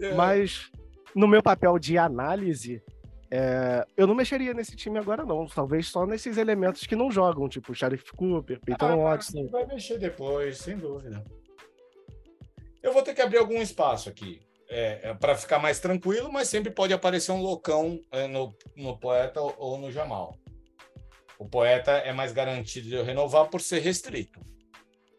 É. 0.00 0.14
Mas 0.14 0.70
no 1.14 1.26
meu 1.26 1.42
papel 1.42 1.78
de 1.78 1.98
análise, 1.98 2.82
é, 3.30 3.86
eu 3.96 4.06
não 4.06 4.14
mexeria 4.14 4.54
nesse 4.54 4.74
time 4.74 4.98
agora, 4.98 5.24
não. 5.24 5.46
Talvez 5.46 5.88
só 5.88 6.06
nesses 6.06 6.36
elementos 6.36 6.86
que 6.86 6.96
não 6.96 7.10
jogam, 7.10 7.48
tipo 7.48 7.74
Sheriff 7.74 8.12
Cooper, 8.12 8.60
Peyton 8.60 8.86
ah, 8.86 8.96
Watson. 8.96 9.46
Vai 9.48 9.66
mexer 9.66 9.98
depois, 9.98 10.58
sem 10.58 10.76
dúvida. 10.76 11.24
Eu 12.82 12.92
vou 12.92 13.02
ter 13.02 13.14
que 13.14 13.20
abrir 13.20 13.38
algum 13.38 13.60
espaço 13.60 14.08
aqui 14.08 14.40
é, 14.68 15.00
é 15.10 15.14
para 15.14 15.34
ficar 15.36 15.58
mais 15.58 15.80
tranquilo, 15.80 16.30
mas 16.30 16.48
sempre 16.48 16.70
pode 16.70 16.92
aparecer 16.92 17.32
um 17.32 17.40
loucão 17.40 18.00
é, 18.12 18.26
no, 18.26 18.54
no 18.76 18.98
poeta 18.98 19.40
ou 19.40 19.78
no 19.78 19.90
Jamal. 19.90 20.36
O 21.38 21.48
poeta 21.48 21.92
é 21.92 22.12
mais 22.12 22.32
garantido 22.32 22.88
de 22.88 22.94
eu 22.94 23.04
renovar 23.04 23.48
por 23.48 23.60
ser 23.60 23.80
restrito. 23.80 24.40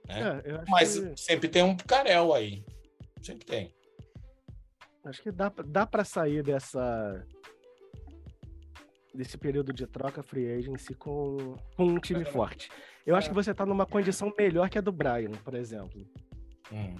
Né? 0.07 0.41
É, 0.43 0.63
mas 0.67 0.99
que... 0.99 1.13
sempre 1.15 1.49
tem 1.49 1.63
um 1.63 1.75
Carel 1.75 2.33
aí. 2.33 2.63
Sempre 3.21 3.45
tem. 3.45 3.73
Acho 5.05 5.21
que 5.23 5.31
dá, 5.31 5.51
dá 5.65 5.85
para 5.85 6.03
sair 6.03 6.43
dessa 6.43 7.25
desse 9.13 9.37
período 9.37 9.73
de 9.73 9.87
troca 9.87 10.21
free 10.21 10.51
agency 10.51 10.93
com, 10.93 11.55
com 11.75 11.85
um 11.85 11.99
time 11.99 12.23
forte. 12.23 12.69
Eu 13.05 13.15
acho 13.15 13.29
que 13.29 13.35
você 13.35 13.53
tá 13.53 13.65
numa 13.65 13.85
condição 13.85 14.31
melhor 14.37 14.69
que 14.69 14.77
a 14.77 14.81
do 14.81 14.91
Brian, 14.91 15.31
por 15.43 15.55
exemplo. 15.55 16.05
Hum. 16.71 16.95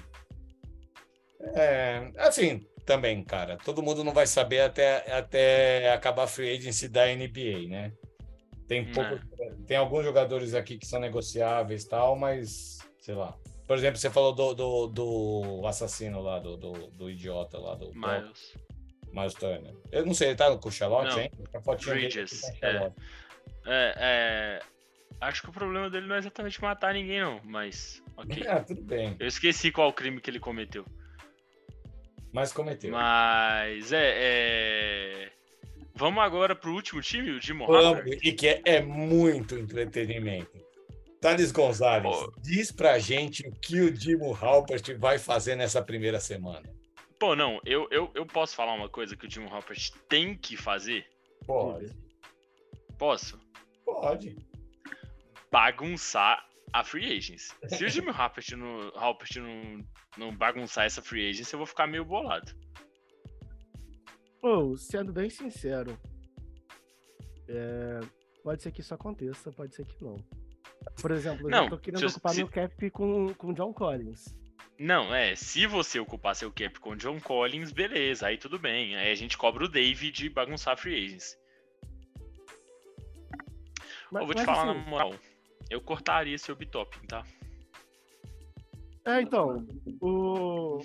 É, 1.55 2.11
assim, 2.17 2.65
também, 2.85 3.23
cara, 3.23 3.57
todo 3.57 3.83
mundo 3.83 4.03
não 4.03 4.11
vai 4.11 4.27
saber 4.27 4.61
até, 4.61 5.13
até 5.13 5.93
acabar 5.93 6.23
a 6.23 6.27
free 6.27 6.57
agency 6.57 6.89
da 6.89 7.05
NBA, 7.05 7.69
né? 7.69 7.93
Tem, 8.67 8.91
pouco, 8.91 9.13
é. 9.13 9.51
tem 9.65 9.77
alguns 9.77 10.03
jogadores 10.03 10.53
aqui 10.53 10.77
que 10.77 10.85
são 10.85 10.99
negociáveis 10.99 11.85
tal, 11.85 12.15
mas 12.17 12.79
sei 12.99 13.15
lá. 13.15 13.35
Por 13.69 13.77
exemplo, 13.77 13.99
você 13.99 14.09
falou 14.09 14.33
do, 14.33 14.55
do, 14.55 14.87
do 14.87 15.67
assassino 15.67 16.23
lá, 16.23 16.39
do, 16.39 16.57
do, 16.57 16.87
do, 16.87 17.07
idiota 17.07 17.59
lá, 17.59 17.75
do 17.75 17.93
Miles. 17.93 18.57
Miles 19.13 19.35
Turner. 19.35 19.75
Eu 19.91 20.07
não 20.07 20.13
sei, 20.15 20.29
ele 20.29 20.37
tá 20.37 20.57
com 20.57 20.69
o 20.69 20.71
Charlotte, 20.71 21.19
hein? 21.19 21.31
Bridges. 21.85 22.41
Tá 22.59 22.67
é. 22.67 22.91
É, 23.67 23.93
é, 23.95 24.59
acho 25.21 25.43
que 25.43 25.49
o 25.49 25.53
problema 25.53 25.87
dele 25.87 26.07
não 26.07 26.15
é 26.15 26.17
exatamente 26.17 26.59
matar 26.59 26.95
ninguém, 26.95 27.21
não, 27.21 27.39
mas. 27.43 28.01
Ok. 28.17 28.41
Ah, 28.49 28.63
tudo 28.63 28.81
bem. 28.81 29.15
Eu 29.19 29.27
esqueci 29.27 29.71
qual 29.71 29.93
crime 29.93 30.19
que 30.19 30.31
ele 30.31 30.39
cometeu. 30.39 30.83
Mas 32.33 32.51
cometeu. 32.51 32.91
Mas 32.91 33.93
é. 33.93 34.13
é... 34.15 35.31
Vamos 35.93 36.23
agora 36.23 36.55
pro 36.55 36.73
último 36.73 37.03
time, 37.03 37.29
o 37.29 37.39
Jim 37.39 37.61
Harper. 37.61 38.17
E 38.23 38.31
que 38.31 38.47
é, 38.47 38.61
é 38.65 38.81
muito 38.81 39.55
entretenimento. 39.55 40.68
Thales 41.21 41.51
Gonzalez, 41.51 42.17
Pô. 42.17 42.33
diz 42.41 42.71
pra 42.71 42.97
gente 42.97 43.47
o 43.47 43.51
que 43.51 43.81
o 43.81 43.91
Dimo 43.91 44.33
Halpert 44.33 44.97
vai 44.97 45.19
fazer 45.19 45.55
nessa 45.55 45.81
primeira 45.81 46.19
semana. 46.19 46.63
Pô, 47.19 47.35
não, 47.35 47.59
eu, 47.65 47.87
eu, 47.91 48.09
eu 48.15 48.25
posso 48.25 48.55
falar 48.55 48.73
uma 48.73 48.87
coisa 48.87 49.15
que 49.15 49.25
o 49.25 49.27
Dimo 49.27 49.53
Halpert 49.53 49.91
tem 50.07 50.37
que 50.37 50.55
fazer? 50.55 51.05
Pode. 51.45 51.93
Posso? 52.97 53.37
Pode. 53.83 54.37
Bagunçar 55.51 56.47
a 56.71 56.83
free 56.83 57.17
agents. 57.17 57.55
Se 57.67 57.83
o 57.83 57.89
Jimmy 57.89 58.11
Halpert, 58.11 58.51
não, 58.55 58.91
Halpert 58.95 59.37
não, 59.37 59.85
não 60.17 60.35
bagunçar 60.35 60.85
essa 60.85 61.01
free 61.01 61.29
agents, 61.29 61.51
eu 61.51 61.57
vou 61.57 61.65
ficar 61.65 61.87
meio 61.87 62.05
bolado. 62.05 62.53
Pô, 64.41 64.77
sendo 64.77 65.11
bem 65.11 65.29
sincero, 65.29 65.99
é, 67.47 67.99
pode 68.41 68.63
ser 68.63 68.71
que 68.71 68.79
isso 68.79 68.93
aconteça, 68.93 69.51
pode 69.51 69.75
ser 69.75 69.85
que 69.85 70.01
não. 70.01 70.15
Por 71.01 71.11
exemplo, 71.11 71.49
não, 71.49 71.65
eu 71.65 71.69
tô 71.69 71.77
querendo 71.77 72.07
ocupar 72.07 72.33
se... 72.33 72.37
meu 72.39 72.47
cap 72.47 72.91
com, 72.91 73.33
com 73.33 73.53
John 73.53 73.73
Collins. 73.73 74.35
Não, 74.77 75.13
é, 75.13 75.35
se 75.35 75.65
você 75.65 75.99
ocupar 75.99 76.35
seu 76.35 76.51
cap 76.51 76.79
com 76.79 76.95
John 76.95 77.19
Collins, 77.19 77.71
beleza, 77.71 78.27
aí 78.27 78.37
tudo 78.37 78.57
bem. 78.57 78.95
Aí 78.95 79.11
a 79.11 79.15
gente 79.15 79.37
cobra 79.37 79.65
o 79.65 79.67
David 79.67 80.11
de 80.11 80.29
bagunçar 80.29 80.77
free 80.77 81.05
agents. 81.05 81.37
Mas, 84.11 84.21
eu 84.21 84.25
vou 84.25 84.35
te 84.35 84.43
falar 84.43 84.71
assim... 84.71 84.79
na 84.79 84.89
moral, 84.89 85.13
eu 85.69 85.81
cortaria 85.81 86.35
esse 86.35 86.53
top, 86.67 86.97
tá? 87.07 87.25
É, 89.05 89.21
então, 89.21 89.65
o... 90.01 90.79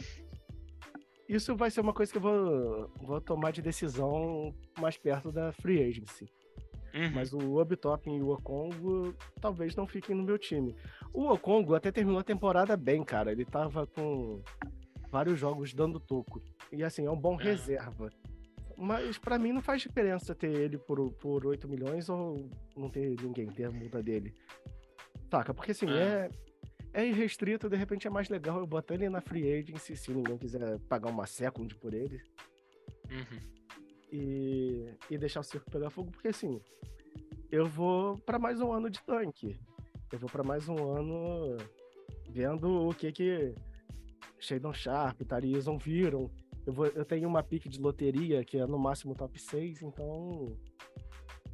Isso 1.28 1.56
vai 1.56 1.70
ser 1.70 1.80
uma 1.80 1.92
coisa 1.92 2.10
que 2.12 2.18
eu 2.18 2.22
vou, 2.22 2.88
vou 3.00 3.20
tomar 3.20 3.50
de 3.50 3.62
decisão 3.62 4.54
mais 4.78 4.96
perto 4.96 5.32
da 5.32 5.52
free 5.52 5.82
agency. 5.82 6.28
Uhum. 6.94 7.10
Mas 7.12 7.32
o 7.32 7.56
Obitopping 7.56 8.18
e 8.18 8.22
o 8.22 8.28
Okongo 8.28 9.14
talvez 9.40 9.74
não 9.74 9.86
fiquem 9.86 10.14
no 10.14 10.22
meu 10.22 10.38
time. 10.38 10.76
O 11.12 11.24
Okongo 11.24 11.74
até 11.74 11.90
terminou 11.90 12.20
a 12.20 12.24
temporada 12.24 12.76
bem, 12.76 13.02
cara. 13.04 13.32
Ele 13.32 13.44
tava 13.44 13.84
com 13.86 14.40
vários 15.10 15.38
jogos 15.38 15.74
dando 15.74 15.98
toco. 15.98 16.40
E 16.70 16.84
assim, 16.84 17.04
é 17.04 17.10
um 17.10 17.18
bom 17.18 17.38
é. 17.40 17.44
reserva. 17.44 18.10
mas 18.76 19.18
para 19.18 19.38
mim 19.38 19.52
não 19.52 19.60
faz 19.60 19.82
diferença 19.82 20.34
ter 20.34 20.50
ele 20.50 20.78
por, 20.78 21.10
por 21.14 21.44
8 21.44 21.68
milhões 21.68 22.08
ou 22.08 22.48
não 22.76 22.88
ter 22.88 23.20
ninguém 23.20 23.48
ter 23.48 23.64
a 23.64 23.70
multa 23.72 24.00
dele. 24.00 24.32
Saca? 25.28 25.52
Porque 25.52 25.72
assim, 25.72 25.90
é. 25.90 26.30
é, 26.92 27.02
é 27.02 27.08
irrestrito, 27.08 27.68
de 27.68 27.76
repente 27.76 28.06
é 28.06 28.10
mais 28.10 28.28
legal 28.28 28.60
eu 28.60 28.66
botar 28.66 28.94
ele 28.94 29.08
na 29.08 29.20
free 29.20 29.52
agency 29.52 29.96
se 29.96 30.12
ninguém 30.12 30.38
quiser 30.38 30.78
pagar 30.88 31.10
uma 31.10 31.26
second 31.26 31.74
por 31.76 31.92
ele. 31.92 32.22
Uhum. 33.10 33.63
E, 34.16 34.94
e 35.10 35.18
deixar 35.18 35.40
o 35.40 35.42
circo 35.42 35.68
pegar 35.68 35.90
fogo, 35.90 36.12
porque 36.12 36.28
assim, 36.28 36.60
eu 37.50 37.66
vou 37.66 38.16
para 38.18 38.38
mais 38.38 38.60
um 38.60 38.72
ano 38.72 38.88
de 38.88 39.02
tanque. 39.02 39.58
Eu 40.12 40.20
vou 40.20 40.30
para 40.30 40.44
mais 40.44 40.68
um 40.68 40.92
ano 40.92 41.56
vendo 42.30 42.88
o 42.88 42.94
que 42.94 43.10
que 43.10 43.54
Shadon 44.38 44.72
Sharp, 44.72 45.20
Tarizon 45.22 45.78
viram. 45.78 46.30
Eu, 46.64 46.72
vou, 46.72 46.86
eu 46.86 47.04
tenho 47.04 47.28
uma 47.28 47.42
pique 47.42 47.68
de 47.68 47.80
loteria 47.80 48.44
que 48.44 48.56
é 48.56 48.66
no 48.66 48.78
máximo 48.78 49.16
top 49.16 49.36
6, 49.36 49.82
então 49.82 50.56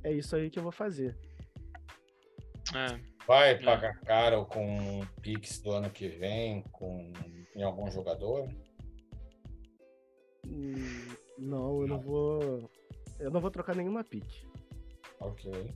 é 0.05 0.13
isso 0.13 0.37
aí 0.37 0.51
que 0.51 0.59
eu 0.59 0.63
vou 0.63 0.73
fazer. 0.73 1.17
É. 2.75 3.01
Vai 3.27 3.53
é. 3.53 3.63
pagar 3.63 3.99
caro 4.01 4.45
com 4.45 5.01
Pix 5.23 5.61
do 5.63 5.73
ano 5.73 5.89
que 5.89 6.09
vem, 6.09 6.63
com 6.73 7.11
em 7.57 7.63
algum 7.63 7.91
jogador? 7.91 8.49
Hum, 10.47 10.99
não, 11.41 11.80
eu 11.80 11.88
não 11.88 11.99
vou. 11.99 12.70
Eu 13.18 13.30
não 13.30 13.41
vou 13.41 13.51
trocar 13.51 13.74
nenhuma 13.74 14.05
pique. 14.05 14.47
Ok. 15.18 15.74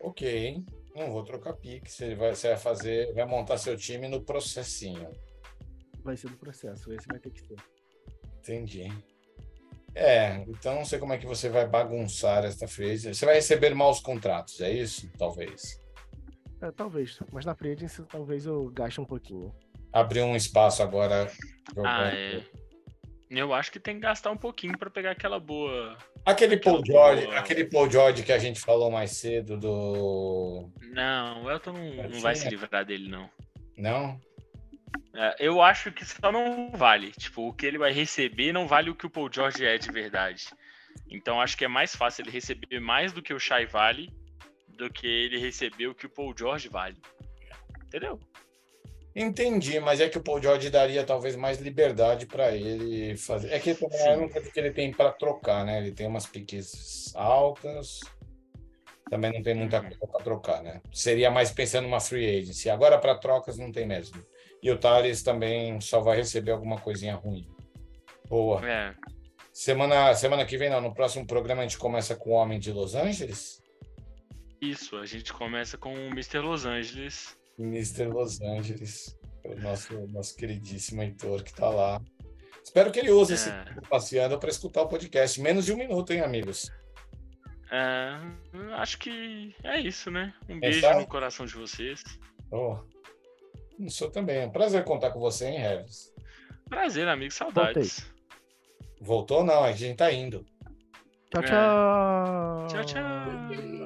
Ok. 0.00 0.64
Não 0.94 1.10
vou 1.10 1.24
trocar 1.24 1.54
Pix. 1.54 2.00
Ele 2.00 2.14
vai, 2.14 2.34
você 2.34 2.48
vai 2.48 2.56
fazer, 2.56 3.12
vai 3.14 3.26
montar 3.26 3.58
seu 3.58 3.76
time 3.76 4.06
no 4.06 4.22
processinho. 4.22 5.10
Vai 6.02 6.16
ser 6.16 6.30
no 6.30 6.36
processo, 6.36 6.92
esse 6.92 7.06
vai 7.08 7.18
ter 7.18 7.30
que 7.30 7.40
ser. 7.40 7.56
Entendi. 8.38 8.88
É, 9.94 10.44
então 10.48 10.74
não 10.74 10.84
sei 10.84 10.98
como 10.98 11.12
é 11.12 11.18
que 11.18 11.26
você 11.26 11.48
vai 11.48 11.66
bagunçar 11.66 12.44
esta 12.44 12.68
frase. 12.68 13.14
Você 13.14 13.24
vai 13.24 13.36
receber 13.36 13.74
maus 13.74 14.00
contratos, 14.00 14.60
é 14.60 14.70
isso? 14.70 15.10
Talvez. 15.16 15.80
É, 16.60 16.70
talvez, 16.70 17.18
mas 17.32 17.44
na 17.44 17.54
frente 17.54 17.86
talvez 18.10 18.44
eu 18.44 18.70
gaste 18.70 19.00
um 19.00 19.04
pouquinho. 19.04 19.54
Abrir 19.92 20.22
um 20.22 20.36
espaço 20.36 20.82
agora. 20.82 21.30
Ah, 21.84 22.08
é. 22.08 22.44
Eu 23.40 23.54
acho 23.54 23.70
que 23.70 23.80
tem 23.80 23.94
que 23.94 24.00
gastar 24.00 24.30
um 24.30 24.36
pouquinho 24.36 24.76
para 24.78 24.90
pegar 24.90 25.12
aquela 25.12 25.38
boa. 25.38 25.96
Aquele 26.24 26.56
Paul 26.56 26.84
George, 26.84 27.26
boa... 27.26 27.38
aquele 27.38 27.64
Paul 27.64 27.90
George 27.90 28.22
que 28.22 28.32
a 28.32 28.38
gente 28.38 28.60
falou 28.60 28.90
mais 28.90 29.12
cedo 29.12 29.56
do. 29.56 30.70
Não, 30.92 31.44
o 31.44 31.50
Elton 31.50 31.72
não, 31.72 32.08
não 32.08 32.20
vai 32.20 32.34
se 32.34 32.48
livrar 32.48 32.84
dele, 32.84 33.08
não. 33.08 33.30
Não? 33.76 34.20
É, 35.14 35.36
eu 35.38 35.62
acho 35.62 35.92
que 35.92 36.04
só 36.04 36.30
não 36.30 36.70
vale. 36.72 37.12
Tipo, 37.12 37.48
o 37.48 37.52
que 37.52 37.66
ele 37.66 37.78
vai 37.78 37.92
receber 37.92 38.52
não 38.52 38.66
vale 38.66 38.90
o 38.90 38.94
que 38.94 39.06
o 39.06 39.10
Paul 39.10 39.30
George 39.32 39.64
é 39.64 39.78
de 39.78 39.90
verdade. 39.90 40.46
Então 41.10 41.40
acho 41.40 41.56
que 41.56 41.64
é 41.64 41.68
mais 41.68 41.94
fácil 41.94 42.22
ele 42.22 42.30
receber 42.30 42.80
mais 42.80 43.12
do 43.12 43.22
que 43.22 43.34
o 43.34 43.38
Shai 43.38 43.66
vale 43.66 44.12
do 44.76 44.90
que 44.90 45.06
ele 45.06 45.38
receber 45.38 45.86
o 45.86 45.94
que 45.94 46.06
o 46.06 46.10
Paul 46.10 46.34
George 46.36 46.68
vale. 46.68 46.96
Entendeu? 47.86 48.18
Entendi, 49.16 49.78
mas 49.78 50.00
é 50.00 50.08
que 50.08 50.18
o 50.18 50.22
Paul 50.22 50.42
George 50.42 50.70
daria 50.70 51.04
talvez 51.04 51.36
mais 51.36 51.60
liberdade 51.60 52.26
para 52.26 52.52
ele 52.52 53.16
fazer. 53.16 53.52
É 53.52 53.60
que 53.60 53.74
também 53.74 54.00
é 54.00 54.28
coisa 54.28 54.50
que 54.50 54.58
ele 54.58 54.72
tem 54.72 54.92
para 54.92 55.12
trocar, 55.12 55.64
né? 55.64 55.78
Ele 55.78 55.92
tem 55.92 56.06
umas 56.06 56.26
piques 56.26 57.14
altas, 57.14 58.00
também 59.08 59.32
não 59.32 59.42
tem 59.42 59.54
muita 59.54 59.76
uhum. 59.80 59.88
coisa 59.88 60.06
para 60.06 60.24
trocar, 60.24 60.62
né? 60.62 60.80
Seria 60.92 61.30
mais 61.30 61.52
pensando 61.52 61.84
numa 61.84 62.00
free 62.00 62.40
agency. 62.40 62.68
Agora 62.68 62.98
para 62.98 63.16
trocas 63.16 63.56
não 63.56 63.70
tem 63.70 63.86
mesmo. 63.86 64.20
E 64.60 64.70
o 64.70 64.78
Thales 64.78 65.22
também 65.22 65.80
só 65.80 66.00
vai 66.00 66.16
receber 66.16 66.50
alguma 66.50 66.80
coisinha 66.80 67.14
ruim. 67.14 67.46
Boa. 68.28 68.68
É. 68.68 68.94
Semana, 69.52 70.12
semana 70.14 70.44
que 70.44 70.58
vem, 70.58 70.70
não, 70.70 70.80
no 70.80 70.92
próximo 70.92 71.24
programa 71.24 71.62
a 71.62 71.64
gente 71.64 71.78
começa 71.78 72.16
com 72.16 72.30
o 72.30 72.32
Homem 72.32 72.58
de 72.58 72.72
Los 72.72 72.96
Angeles? 72.96 73.62
Isso, 74.60 74.96
a 74.96 75.06
gente 75.06 75.32
começa 75.32 75.78
com 75.78 75.94
o 75.94 76.08
Mr. 76.08 76.38
Los 76.38 76.64
Angeles. 76.64 77.36
Mr. 77.58 78.06
Los 78.06 78.40
Angeles, 78.40 79.18
o 79.44 79.54
nosso, 79.60 80.06
nosso 80.08 80.36
queridíssimo 80.36 81.02
Heitor 81.02 81.42
que 81.42 81.50
está 81.50 81.68
lá. 81.68 82.00
Espero 82.62 82.90
que 82.90 82.98
ele 82.98 83.10
use 83.10 83.32
é. 83.32 83.34
esse 83.34 83.50
tempo 83.50 83.88
passeando 83.88 84.38
para 84.38 84.48
escutar 84.48 84.82
o 84.82 84.88
podcast. 84.88 85.40
Menos 85.40 85.64
de 85.64 85.72
um 85.72 85.76
minuto, 85.76 86.12
hein, 86.12 86.20
amigos? 86.20 86.70
É, 87.70 88.16
acho 88.76 88.98
que 88.98 89.54
é 89.62 89.80
isso, 89.80 90.10
né? 90.10 90.32
Um 90.48 90.58
beijo 90.58 90.88
no 90.94 91.06
coração 91.06 91.44
de 91.44 91.54
vocês. 91.54 92.02
Oh. 92.50 92.78
O 93.78 93.90
senhor 93.90 94.10
também. 94.10 94.38
É 94.38 94.46
um 94.46 94.50
prazer 94.50 94.84
contar 94.84 95.10
com 95.10 95.20
você, 95.20 95.46
hein, 95.46 95.58
Harris? 95.58 96.12
Prazer, 96.68 97.08
amigo. 97.08 97.32
Saudades. 97.32 98.00
Voltei. 98.00 98.14
Voltou 99.00 99.44
não, 99.44 99.64
a 99.64 99.72
gente 99.72 99.96
tá 99.96 100.10
indo. 100.12 100.46
Tchau, 101.30 101.42
tchau. 101.42 102.64
É. 102.64 102.68
Tchau, 102.68 102.84
tchau. 102.84 103.83